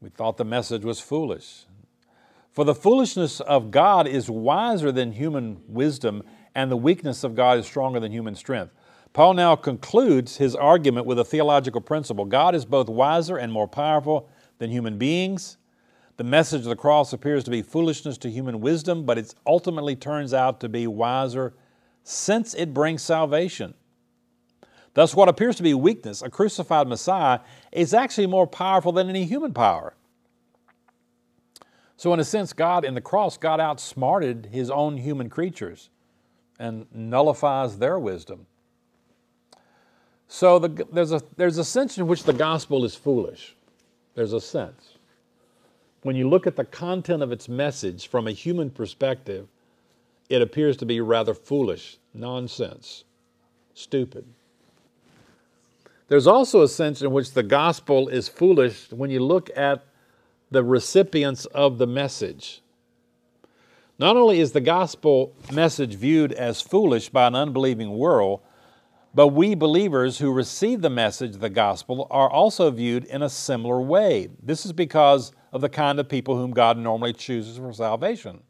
We 0.00 0.08
thought 0.10 0.36
the 0.36 0.44
message 0.44 0.84
was 0.84 1.00
foolish. 1.00 1.64
For 2.52 2.64
the 2.64 2.74
foolishness 2.74 3.40
of 3.40 3.70
God 3.70 4.06
is 4.06 4.30
wiser 4.30 4.90
than 4.92 5.12
human 5.12 5.60
wisdom, 5.68 6.22
and 6.54 6.70
the 6.70 6.76
weakness 6.76 7.24
of 7.24 7.34
God 7.34 7.58
is 7.58 7.66
stronger 7.66 8.00
than 8.00 8.12
human 8.12 8.34
strength. 8.34 8.72
Paul 9.12 9.34
now 9.34 9.56
concludes 9.56 10.36
his 10.36 10.54
argument 10.54 11.06
with 11.06 11.18
a 11.18 11.24
theological 11.24 11.80
principle 11.80 12.24
God 12.24 12.54
is 12.54 12.64
both 12.64 12.88
wiser 12.88 13.36
and 13.36 13.52
more 13.52 13.68
powerful 13.68 14.28
than 14.58 14.70
human 14.70 14.98
beings 14.98 15.58
the 16.16 16.24
message 16.24 16.60
of 16.60 16.68
the 16.68 16.76
cross 16.76 17.12
appears 17.12 17.44
to 17.44 17.50
be 17.50 17.60
foolishness 17.60 18.16
to 18.18 18.30
human 18.30 18.60
wisdom, 18.60 19.04
but 19.04 19.18
it 19.18 19.34
ultimately 19.46 19.94
turns 19.94 20.32
out 20.32 20.60
to 20.60 20.68
be 20.68 20.86
wiser 20.86 21.52
since 22.04 22.54
it 22.54 22.72
brings 22.72 23.02
salvation. 23.02 23.74
Thus, 24.96 25.14
what 25.14 25.28
appears 25.28 25.56
to 25.56 25.62
be 25.62 25.74
weakness, 25.74 26.22
a 26.22 26.30
crucified 26.30 26.88
Messiah, 26.88 27.40
is 27.70 27.92
actually 27.92 28.28
more 28.28 28.46
powerful 28.46 28.92
than 28.92 29.10
any 29.10 29.26
human 29.26 29.52
power. 29.52 29.92
So, 31.98 32.14
in 32.14 32.20
a 32.20 32.24
sense, 32.24 32.54
God 32.54 32.82
in 32.82 32.94
the 32.94 33.02
cross, 33.02 33.36
God 33.36 33.60
outsmarted 33.60 34.48
his 34.52 34.70
own 34.70 34.96
human 34.96 35.28
creatures 35.28 35.90
and 36.58 36.86
nullifies 36.94 37.76
their 37.76 37.98
wisdom. 37.98 38.46
So, 40.28 40.58
the, 40.58 40.86
there's, 40.90 41.12
a, 41.12 41.20
there's 41.36 41.58
a 41.58 41.64
sense 41.64 41.98
in 41.98 42.06
which 42.06 42.22
the 42.24 42.32
gospel 42.32 42.82
is 42.86 42.94
foolish. 42.94 43.54
There's 44.14 44.32
a 44.32 44.40
sense 44.40 44.96
when 46.04 46.16
you 46.16 46.26
look 46.26 46.46
at 46.46 46.56
the 46.56 46.64
content 46.64 47.22
of 47.22 47.32
its 47.32 47.48
message 47.48 48.08
from 48.08 48.28
a 48.28 48.32
human 48.32 48.70
perspective, 48.70 49.48
it 50.30 50.40
appears 50.40 50.76
to 50.78 50.86
be 50.86 51.00
rather 51.00 51.34
foolish, 51.34 51.98
nonsense, 52.14 53.04
stupid. 53.74 54.24
There's 56.08 56.26
also 56.26 56.62
a 56.62 56.68
sense 56.68 57.02
in 57.02 57.10
which 57.10 57.32
the 57.32 57.42
gospel 57.42 58.08
is 58.08 58.28
foolish 58.28 58.92
when 58.92 59.10
you 59.10 59.20
look 59.20 59.50
at 59.56 59.84
the 60.50 60.62
recipients 60.62 61.46
of 61.46 61.78
the 61.78 61.86
message. 61.86 62.62
Not 63.98 64.16
only 64.16 64.40
is 64.40 64.52
the 64.52 64.60
gospel 64.60 65.34
message 65.52 65.94
viewed 65.94 66.32
as 66.32 66.60
foolish 66.60 67.08
by 67.08 67.26
an 67.26 67.34
unbelieving 67.34 67.98
world, 67.98 68.40
but 69.14 69.28
we 69.28 69.54
believers 69.54 70.18
who 70.18 70.30
receive 70.30 70.82
the 70.82 70.90
message 70.90 71.34
of 71.36 71.40
the 71.40 71.48
gospel 71.48 72.06
are 72.10 72.30
also 72.30 72.70
viewed 72.70 73.06
in 73.06 73.22
a 73.22 73.30
similar 73.30 73.80
way. 73.80 74.28
This 74.42 74.66
is 74.66 74.72
because 74.72 75.32
of 75.52 75.62
the 75.62 75.70
kind 75.70 75.98
of 75.98 76.08
people 76.08 76.36
whom 76.36 76.50
God 76.50 76.76
normally 76.76 77.14
chooses 77.14 77.56
for 77.56 77.72
salvation. 77.72 78.42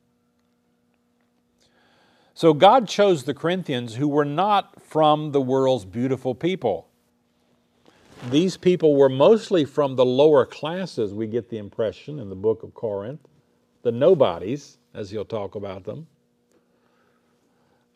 So 2.34 2.52
God 2.52 2.88
chose 2.88 3.22
the 3.22 3.32
Corinthians 3.32 3.94
who 3.94 4.08
were 4.08 4.24
not 4.24 4.82
from 4.82 5.30
the 5.30 5.40
world's 5.40 5.84
beautiful 5.84 6.34
people. 6.34 6.88
These 8.30 8.56
people 8.56 8.96
were 8.96 9.08
mostly 9.08 9.64
from 9.64 9.96
the 9.96 10.04
lower 10.04 10.44
classes, 10.44 11.14
we 11.14 11.26
get 11.26 11.48
the 11.48 11.58
impression 11.58 12.18
in 12.18 12.28
the 12.28 12.34
book 12.34 12.62
of 12.62 12.74
Corinth, 12.74 13.20
the 13.82 13.92
nobodies, 13.92 14.78
as 14.94 15.10
he'll 15.10 15.24
talk 15.24 15.54
about 15.54 15.84
them. 15.84 16.06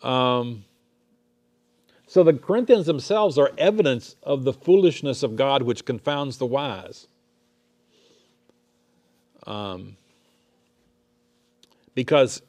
Um, 0.02 0.64
so 2.06 2.22
the 2.22 2.32
Corinthians 2.32 2.86
themselves 2.86 3.38
are 3.38 3.52
evidence 3.56 4.16
of 4.22 4.44
the 4.44 4.52
foolishness 4.52 5.22
of 5.22 5.36
God 5.36 5.62
which 5.62 5.84
confounds 5.84 6.38
the 6.38 6.46
wise. 6.46 7.08
Um, 9.46 9.96
because, 11.94 12.42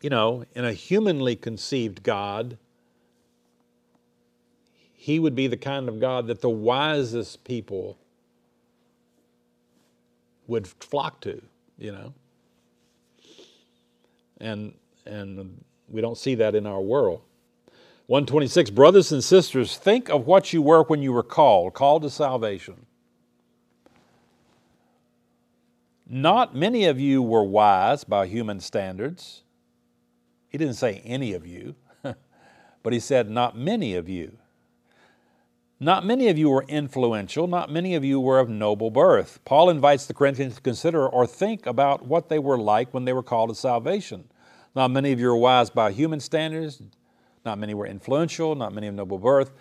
you 0.00 0.10
know, 0.10 0.44
in 0.54 0.64
a 0.64 0.72
humanly 0.72 1.36
conceived 1.36 2.02
God, 2.02 2.58
he 5.06 5.20
would 5.20 5.36
be 5.36 5.46
the 5.46 5.56
kind 5.56 5.88
of 5.88 6.00
God 6.00 6.26
that 6.26 6.40
the 6.40 6.50
wisest 6.50 7.44
people 7.44 7.96
would 10.48 10.66
flock 10.66 11.20
to, 11.20 11.40
you 11.78 11.92
know. 11.92 12.12
And 14.40 14.74
and 15.06 15.62
we 15.88 16.00
don't 16.00 16.18
see 16.18 16.34
that 16.34 16.56
in 16.56 16.66
our 16.66 16.80
world. 16.80 17.22
126 18.06 18.70
Brothers 18.70 19.12
and 19.12 19.22
sisters, 19.22 19.76
think 19.76 20.08
of 20.08 20.26
what 20.26 20.52
you 20.52 20.60
were 20.60 20.82
when 20.82 21.02
you 21.02 21.12
were 21.12 21.22
called, 21.22 21.72
called 21.72 22.02
to 22.02 22.10
salvation. 22.10 22.86
Not 26.04 26.52
many 26.52 26.86
of 26.86 26.98
you 26.98 27.22
were 27.22 27.44
wise 27.44 28.02
by 28.02 28.26
human 28.26 28.58
standards. 28.58 29.44
He 30.48 30.58
didn't 30.58 30.74
say 30.74 31.00
any 31.04 31.32
of 31.32 31.46
you, 31.46 31.76
but 32.82 32.92
he 32.92 32.98
said, 32.98 33.30
not 33.30 33.56
many 33.56 33.94
of 33.94 34.08
you. 34.08 34.38
Not 35.78 36.06
many 36.06 36.28
of 36.28 36.38
you 36.38 36.48
were 36.48 36.64
influential, 36.68 37.46
not 37.46 37.70
many 37.70 37.94
of 37.94 38.02
you 38.02 38.18
were 38.18 38.38
of 38.38 38.48
noble 38.48 38.90
birth. 38.90 39.40
Paul 39.44 39.68
invites 39.68 40.06
the 40.06 40.14
Corinthians 40.14 40.56
to 40.56 40.62
consider 40.62 41.06
or 41.06 41.26
think 41.26 41.66
about 41.66 42.06
what 42.06 42.30
they 42.30 42.38
were 42.38 42.56
like 42.56 42.94
when 42.94 43.04
they 43.04 43.12
were 43.12 43.22
called 43.22 43.50
to 43.50 43.54
salvation. 43.54 44.24
Not 44.74 44.90
many 44.90 45.12
of 45.12 45.20
you 45.20 45.26
were 45.26 45.36
wise 45.36 45.68
by 45.68 45.92
human 45.92 46.20
standards, 46.20 46.82
not 47.44 47.58
many 47.58 47.74
were 47.74 47.86
influential, 47.86 48.54
not 48.54 48.72
many 48.72 48.86
of 48.86 48.94
noble 48.94 49.18
birth. 49.18 49.52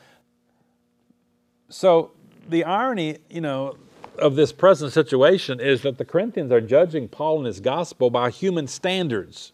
So 1.69 2.11
the 2.47 2.63
irony, 2.63 3.17
you 3.29 3.41
know, 3.41 3.75
of 4.17 4.35
this 4.35 4.53
present 4.53 4.93
situation 4.93 5.59
is 5.59 5.81
that 5.81 5.97
the 5.97 6.05
Corinthians 6.05 6.51
are 6.51 6.61
judging 6.61 7.09
Paul 7.09 7.39
and 7.39 7.47
his 7.47 7.59
gospel 7.59 8.09
by 8.09 8.29
human 8.29 8.67
standards. 8.67 9.51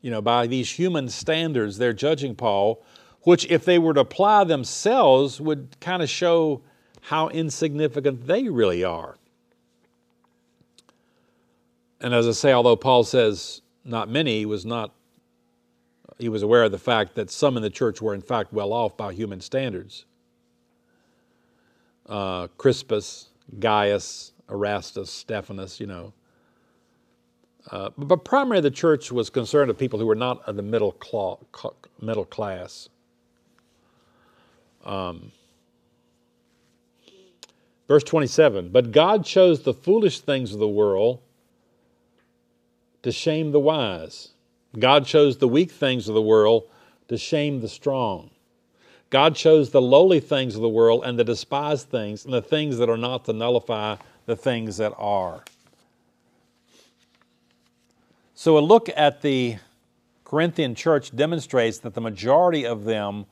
You 0.00 0.10
know, 0.12 0.22
by 0.22 0.46
these 0.46 0.70
human 0.70 1.08
standards, 1.08 1.78
they're 1.78 1.92
judging 1.92 2.34
Paul, 2.34 2.84
which, 3.22 3.46
if 3.50 3.64
they 3.64 3.78
were 3.78 3.94
to 3.94 4.00
apply 4.00 4.44
themselves, 4.44 5.40
would 5.40 5.76
kind 5.80 6.02
of 6.02 6.10
show 6.10 6.62
how 7.02 7.28
insignificant 7.28 8.26
they 8.26 8.48
really 8.48 8.84
are. 8.84 9.16
And 12.00 12.14
as 12.14 12.26
I 12.26 12.32
say, 12.32 12.52
although 12.52 12.76
Paul 12.76 13.04
says 13.04 13.62
not 13.84 14.08
many, 14.08 14.40
he 14.40 14.46
was 14.46 14.64
not 14.66 14.92
he 16.18 16.28
was 16.28 16.42
aware 16.42 16.64
of 16.64 16.70
the 16.72 16.78
fact 16.78 17.14
that 17.16 17.30
some 17.30 17.56
in 17.56 17.62
the 17.62 17.70
church 17.70 18.00
were 18.00 18.14
in 18.14 18.22
fact 18.22 18.52
well 18.52 18.72
off 18.72 18.96
by 18.96 19.12
human 19.12 19.40
standards 19.40 20.04
uh, 22.08 22.48
Crispus, 22.58 23.28
Gaius, 23.58 24.32
Erastus, 24.50 25.10
Stephanas, 25.10 25.80
you 25.80 25.86
know. 25.86 26.12
Uh, 27.70 27.90
but 27.96 28.24
primarily 28.24 28.60
the 28.60 28.70
church 28.70 29.12
was 29.12 29.30
concerned 29.30 29.70
of 29.70 29.78
people 29.78 29.98
who 29.98 30.06
were 30.06 30.14
not 30.14 30.42
of 30.48 30.56
the 30.56 30.62
middle, 30.62 30.96
middle 32.00 32.24
class. 32.24 32.88
Um, 34.84 35.32
verse 37.88 38.04
27 38.04 38.70
But 38.70 38.92
God 38.92 39.24
chose 39.24 39.62
the 39.62 39.74
foolish 39.74 40.20
things 40.20 40.52
of 40.52 40.58
the 40.58 40.68
world 40.68 41.20
to 43.02 43.12
shame 43.12 43.52
the 43.52 43.60
wise. 43.60 44.28
God 44.78 45.04
chose 45.04 45.38
the 45.38 45.48
weak 45.48 45.70
things 45.70 46.08
of 46.08 46.14
the 46.14 46.22
world 46.22 46.64
to 47.08 47.18
shame 47.18 47.60
the 47.60 47.68
strong. 47.68 48.30
God 49.10 49.36
chose 49.36 49.70
the 49.70 49.82
lowly 49.82 50.20
things 50.20 50.54
of 50.54 50.62
the 50.62 50.68
world 50.68 51.02
and 51.04 51.18
the 51.18 51.24
despised 51.24 51.90
things 51.90 52.24
and 52.24 52.32
the 52.32 52.40
things 52.40 52.78
that 52.78 52.88
are 52.88 52.96
not 52.96 53.26
to 53.26 53.34
nullify 53.34 53.96
the 54.24 54.36
things 54.36 54.78
that 54.78 54.94
are. 54.96 55.44
So, 58.34 58.56
a 58.56 58.60
look 58.60 58.88
at 58.96 59.20
the 59.20 59.58
Corinthian 60.24 60.74
church 60.74 61.14
demonstrates 61.14 61.78
that 61.80 61.92
the 61.92 62.00
majority 62.00 62.64
of 62.64 62.84
them 62.84 63.26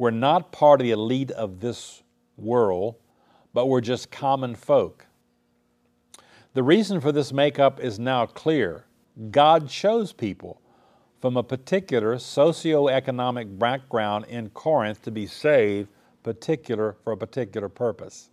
were 0.00 0.10
not 0.10 0.50
part 0.50 0.80
of 0.80 0.84
the 0.86 0.92
elite 0.92 1.30
of 1.32 1.60
this 1.60 2.02
world, 2.38 2.94
but 3.52 3.66
we're 3.66 3.82
just 3.82 4.10
common 4.10 4.54
folk. 4.54 5.04
The 6.54 6.62
reason 6.62 7.02
for 7.02 7.12
this 7.12 7.34
makeup 7.34 7.78
is 7.78 7.98
now 7.98 8.24
clear. 8.24 8.86
God 9.30 9.68
chose 9.68 10.14
people 10.14 10.58
from 11.20 11.36
a 11.36 11.42
particular 11.42 12.16
socioeconomic 12.16 13.58
background 13.58 14.24
in 14.30 14.48
Corinth 14.48 15.02
to 15.02 15.10
be 15.10 15.26
saved, 15.26 15.90
particular 16.22 16.96
for 17.04 17.12
a 17.12 17.16
particular 17.18 17.68
purpose. 17.68 18.30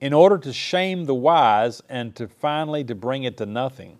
In 0.00 0.12
order 0.12 0.38
to 0.38 0.52
shame 0.52 1.04
the 1.04 1.14
wise 1.14 1.80
and 1.88 2.16
to 2.16 2.26
finally 2.26 2.82
to 2.82 2.96
bring 2.96 3.22
it 3.22 3.36
to 3.36 3.46
nothing. 3.46 3.96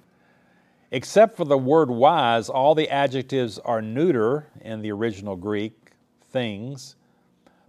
Except 0.93 1.37
for 1.37 1.45
the 1.45 1.59
word 1.59 1.91
wise, 1.91 2.49
all 2.49 2.75
the 2.75 2.89
adjectives 2.91 3.59
are 3.61 3.81
neuter 3.81 4.49
in 4.61 4.83
the 4.83 4.91
original 4.91 5.37
Greek, 5.37 5.93
things. 6.31 6.97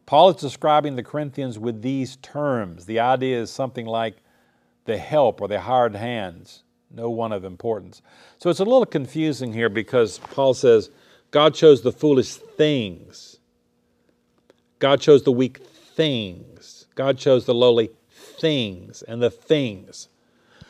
Paul 0.06 0.30
is 0.30 0.38
describing 0.38 0.96
the 0.96 1.04
Corinthians 1.04 1.60
with 1.60 1.82
these 1.82 2.16
terms. 2.18 2.86
The 2.86 3.00
idea 3.00 3.40
is 3.40 3.52
something 3.52 3.86
like 3.86 4.18
the 4.86 4.98
help 4.98 5.40
or 5.40 5.48
the 5.48 5.62
hired 5.62 5.96
hands, 5.96 6.64
no 6.90 7.10
one 7.10 7.32
of 7.32 7.46
importance. 7.46 8.02
So 8.40 8.50
it's 8.50 8.60
a 8.60 8.66
little 8.66 8.86
confusing 8.86 9.54
here 9.54 9.70
because 9.70 10.18
Paul 10.18 10.54
says 10.56 10.90
God 11.30 11.54
chose 11.54 11.82
the 11.82 11.92
foolish 11.92 12.34
things, 12.34 13.38
God 14.80 15.00
chose 15.00 15.24
the 15.24 15.32
weak 15.32 15.60
things, 15.60 16.88
God 16.96 17.20
chose 17.20 17.46
the 17.46 17.54
lowly 17.54 17.92
things 18.10 19.04
and 19.04 19.22
the 19.22 19.30
things. 19.30 20.08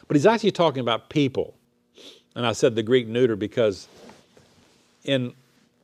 But 0.08 0.18
he's 0.18 0.26
actually 0.26 0.52
talking 0.52 0.82
about 0.82 1.10
people. 1.10 1.56
And 2.36 2.46
I 2.46 2.54
said 2.54 2.76
the 2.76 2.84
Greek 2.84 3.08
neuter 3.08 3.36
because 3.36 3.88
in 5.04 5.34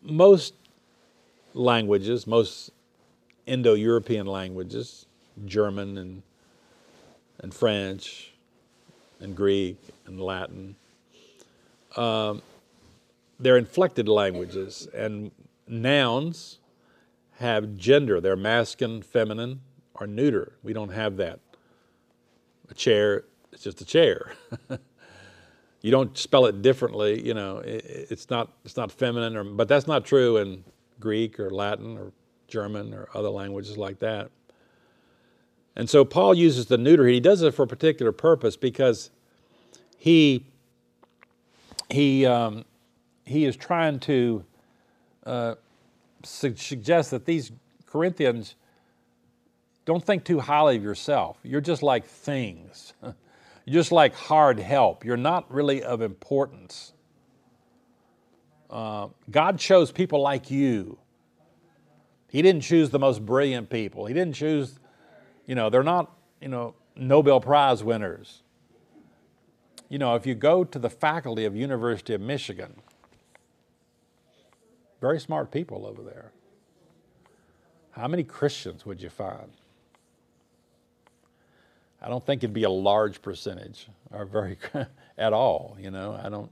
most 0.01 0.53
languages, 1.53 2.25
most 2.25 2.71
Indo 3.45 3.73
European 3.73 4.27
languages, 4.27 5.05
German 5.45 5.97
and, 5.97 6.23
and 7.39 7.53
French 7.53 8.33
and 9.19 9.35
Greek 9.35 9.77
and 10.05 10.21
Latin, 10.21 10.75
um, 11.95 12.41
they're 13.39 13.57
inflected 13.57 14.07
languages, 14.07 14.87
and 14.93 15.31
nouns 15.67 16.59
have 17.39 17.77
gender. 17.77 18.19
They're 18.19 18.35
masculine, 18.35 19.01
feminine, 19.01 19.61
or 19.93 20.07
neuter. 20.07 20.53
We 20.63 20.73
don't 20.73 20.89
have 20.89 21.17
that. 21.17 21.39
A 22.69 22.73
chair, 22.73 23.25
it's 23.51 23.63
just 23.63 23.81
a 23.81 23.85
chair. 23.85 24.31
you 25.87 25.91
don't 25.91 26.17
spell 26.17 26.47
it 26.47 26.61
differently. 26.61 27.25
You 27.25 27.33
know, 27.33 27.59
it, 27.59 28.07
it's 28.09 28.29
not 28.29 28.51
it's 28.65 28.75
not 28.75 28.91
feminine, 28.91 29.37
or, 29.37 29.45
but 29.45 29.69
that's 29.69 29.87
not 29.87 30.03
true 30.03 30.35
in 30.35 30.65
Greek 30.99 31.39
or 31.39 31.49
Latin 31.49 31.97
or 31.97 32.11
German 32.49 32.93
or 32.93 33.07
other 33.13 33.29
languages 33.29 33.77
like 33.77 33.99
that. 33.99 34.29
And 35.77 35.89
so 35.89 36.03
Paul 36.03 36.33
uses 36.33 36.65
the 36.65 36.77
neuter. 36.77 37.07
He 37.07 37.21
does 37.21 37.41
it 37.41 37.53
for 37.53 37.63
a 37.63 37.67
particular 37.67 38.11
purpose 38.11 38.57
because 38.57 39.11
he 39.97 40.45
he 41.89 42.25
um, 42.25 42.65
he 43.23 43.45
is 43.45 43.55
trying 43.55 44.01
to 44.01 44.43
uh, 45.25 45.55
su- 46.23 46.57
suggest 46.57 47.11
that 47.11 47.23
these 47.25 47.53
Corinthians 47.85 48.55
don't 49.85 50.03
think 50.03 50.25
too 50.25 50.41
highly 50.41 50.75
of 50.75 50.83
yourself. 50.83 51.37
You're 51.43 51.61
just 51.61 51.81
like 51.81 52.03
things. 52.03 52.91
You're 53.67 53.81
just 53.81 53.91
like 53.91 54.15
hard 54.15 54.59
help. 54.59 55.03
You're 55.03 55.17
not 55.17 55.53
really 55.53 55.83
of 55.83 56.01
importance. 56.01 56.93
Uh, 58.69 59.09
God 59.29 59.59
chose 59.59 59.91
people 59.91 60.21
like 60.21 60.49
you. 60.49 60.97
He 62.29 62.41
didn't 62.41 62.61
choose 62.61 62.91
the 62.91 62.99
most 62.99 63.25
brilliant 63.25 63.69
people. 63.69 64.05
He 64.05 64.13
didn't 64.13 64.35
choose, 64.35 64.79
you 65.45 65.53
know, 65.53 65.69
they're 65.69 65.83
not, 65.83 66.13
you 66.39 66.47
know, 66.47 66.75
Nobel 66.95 67.41
Prize 67.41 67.83
winners. 67.83 68.41
You 69.89 69.99
know, 69.99 70.15
if 70.15 70.25
you 70.25 70.33
go 70.33 70.63
to 70.63 70.79
the 70.79 70.89
faculty 70.89 71.43
of 71.43 71.53
University 71.53 72.13
of 72.13 72.21
Michigan, 72.21 72.73
very 75.01 75.19
smart 75.19 75.51
people 75.51 75.85
over 75.85 76.01
there. 76.03 76.31
How 77.91 78.07
many 78.07 78.23
Christians 78.23 78.85
would 78.85 79.01
you 79.01 79.09
find? 79.09 79.51
I 82.01 82.09
don't 82.09 82.25
think 82.25 82.43
it'd 82.43 82.53
be 82.53 82.63
a 82.63 82.69
large 82.69 83.21
percentage 83.21 83.87
or 84.11 84.25
very 84.25 84.57
at 85.17 85.33
all. 85.33 85.77
You 85.79 85.91
know, 85.91 86.19
I 86.21 86.29
don't. 86.29 86.51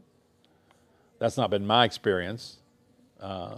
That's 1.19 1.37
not 1.37 1.49
been 1.49 1.65
my 1.65 1.85
experience. 1.85 2.57
Uh, 3.19 3.57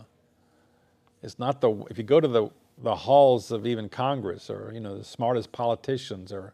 it's 1.24 1.40
not 1.40 1.62
the 1.62 1.86
if 1.90 1.98
you 1.98 2.04
go 2.04 2.20
to 2.20 2.28
the 2.28 2.50
the 2.84 2.96
halls 2.96 3.52
of 3.52 3.66
even 3.66 3.90
Congress 3.90 4.50
or 4.50 4.72
you 4.74 4.80
know 4.80 4.98
the 4.98 5.04
smartest 5.04 5.52
politicians 5.52 6.32
or 6.32 6.54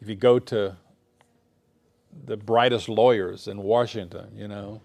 if 0.00 0.08
you 0.08 0.14
go 0.14 0.38
to 0.38 0.76
the 2.24 2.36
brightest 2.36 2.88
lawyers 2.88 3.48
in 3.48 3.58
Washington, 3.62 4.28
you 4.34 4.48
know, 4.48 4.80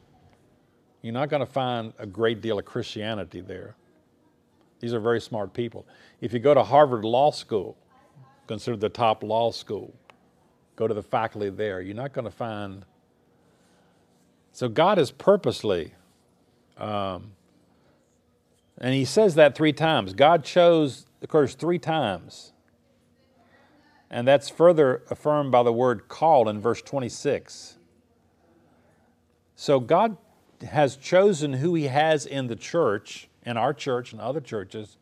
you're 1.02 1.14
not 1.14 1.30
going 1.30 1.40
to 1.40 1.52
find 1.52 1.94
a 1.98 2.06
great 2.06 2.42
deal 2.42 2.60
of 2.60 2.66
Christianity 2.66 3.42
there. 3.42 3.76
These 4.80 4.94
are 4.94 5.00
very 5.00 5.22
smart 5.22 5.54
people. 5.54 5.86
If 6.22 6.34
you 6.34 6.40
go 6.40 6.54
to 6.54 6.64
Harvard 6.64 7.06
Law 7.06 7.32
School, 7.32 7.78
considered 8.48 8.80
the 8.80 8.90
top 8.90 9.24
law 9.24 9.52
school. 9.52 9.94
Go 10.76 10.88
to 10.88 10.94
the 10.94 11.04
faculty 11.04 11.50
there. 11.50 11.82
You're 11.82 11.96
not 11.96 12.14
going 12.14 12.26
to 12.26 12.32
find. 12.32 12.86
So 14.52 14.70
God 14.70 15.00
is 15.00 15.12
purposely, 15.12 15.94
um, 16.78 17.32
and 18.78 18.94
He 18.94 19.06
says 19.06 19.36
that 19.36 19.56
three 19.56 19.74
times. 19.74 20.14
God 20.14 20.44
chose, 20.44 21.06
of 21.22 21.30
course, 21.30 21.56
three 21.56 21.80
times. 21.80 22.52
And 24.10 24.28
that's 24.28 24.50
further 24.50 25.02
affirmed 25.10 25.52
by 25.52 25.64
the 25.64 25.74
word 25.74 26.08
called 26.08 26.48
in 26.48 26.62
verse 26.62 26.82
26. 26.82 27.78
So 29.56 29.80
God 29.80 30.18
has 30.62 30.96
chosen 30.96 31.54
who 31.54 31.74
He 31.74 31.86
has 31.86 32.26
in 32.26 32.48
the 32.48 32.56
church, 32.56 33.30
in 33.46 33.58
our 33.58 33.74
church 33.74 34.12
and 34.12 34.22
other 34.22 34.42
churches, 34.42 34.98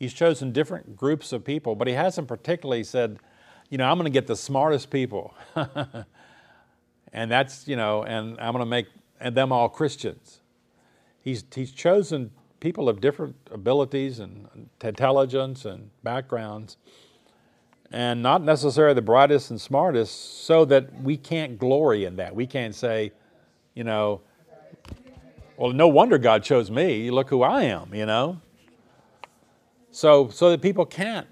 He's 0.00 0.14
chosen 0.14 0.50
different 0.50 0.96
groups 0.96 1.30
of 1.30 1.44
people, 1.44 1.74
but 1.74 1.86
he 1.86 1.92
hasn't 1.92 2.26
particularly 2.26 2.84
said, 2.84 3.18
you 3.68 3.76
know, 3.76 3.84
I'm 3.84 3.98
going 3.98 4.10
to 4.10 4.10
get 4.10 4.26
the 4.26 4.34
smartest 4.34 4.88
people. 4.88 5.34
and 7.12 7.30
that's, 7.30 7.68
you 7.68 7.76
know, 7.76 8.02
and 8.04 8.40
I'm 8.40 8.54
going 8.54 8.64
to 8.64 8.64
make 8.64 8.86
them 9.20 9.52
all 9.52 9.68
Christians. 9.68 10.40
He's, 11.22 11.44
he's 11.54 11.70
chosen 11.70 12.30
people 12.60 12.88
of 12.88 13.02
different 13.02 13.36
abilities 13.50 14.20
and 14.20 14.70
intelligence 14.82 15.66
and 15.66 15.90
backgrounds, 16.02 16.78
and 17.92 18.22
not 18.22 18.42
necessarily 18.42 18.94
the 18.94 19.02
brightest 19.02 19.50
and 19.50 19.60
smartest, 19.60 20.44
so 20.46 20.64
that 20.64 21.02
we 21.02 21.18
can't 21.18 21.58
glory 21.58 22.06
in 22.06 22.16
that. 22.16 22.34
We 22.34 22.46
can't 22.46 22.74
say, 22.74 23.12
you 23.74 23.84
know, 23.84 24.22
well, 25.58 25.74
no 25.74 25.88
wonder 25.88 26.16
God 26.16 26.42
chose 26.42 26.70
me. 26.70 27.10
Look 27.10 27.28
who 27.28 27.42
I 27.42 27.64
am, 27.64 27.94
you 27.94 28.06
know. 28.06 28.40
So, 29.92 30.28
so 30.28 30.50
that 30.50 30.62
people 30.62 30.86
can't 30.86 31.26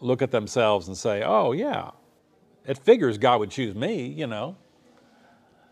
look 0.00 0.22
at 0.22 0.30
themselves 0.30 0.88
and 0.88 0.96
say, 0.96 1.22
oh, 1.22 1.52
yeah, 1.52 1.90
it 2.66 2.78
figures 2.78 3.18
God 3.18 3.40
would 3.40 3.50
choose 3.50 3.74
me, 3.74 4.06
you 4.06 4.26
know. 4.26 4.56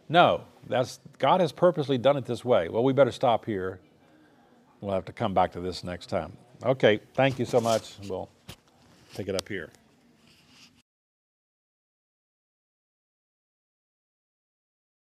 No, 0.08 0.42
that's, 0.66 1.00
God 1.18 1.40
has 1.40 1.52
purposely 1.52 1.98
done 1.98 2.16
it 2.16 2.24
this 2.24 2.44
way. 2.44 2.68
Well, 2.68 2.82
we 2.84 2.92
better 2.92 3.12
stop 3.12 3.44
here. 3.44 3.80
We'll 4.80 4.94
have 4.94 5.04
to 5.06 5.12
come 5.12 5.34
back 5.34 5.52
to 5.52 5.60
this 5.60 5.84
next 5.84 6.06
time. 6.06 6.36
Okay, 6.62 7.00
thank 7.14 7.38
you 7.38 7.44
so 7.44 7.60
much. 7.60 7.94
We'll 8.08 8.28
take 9.14 9.28
it 9.28 9.34
up 9.34 9.48
here. 9.48 9.70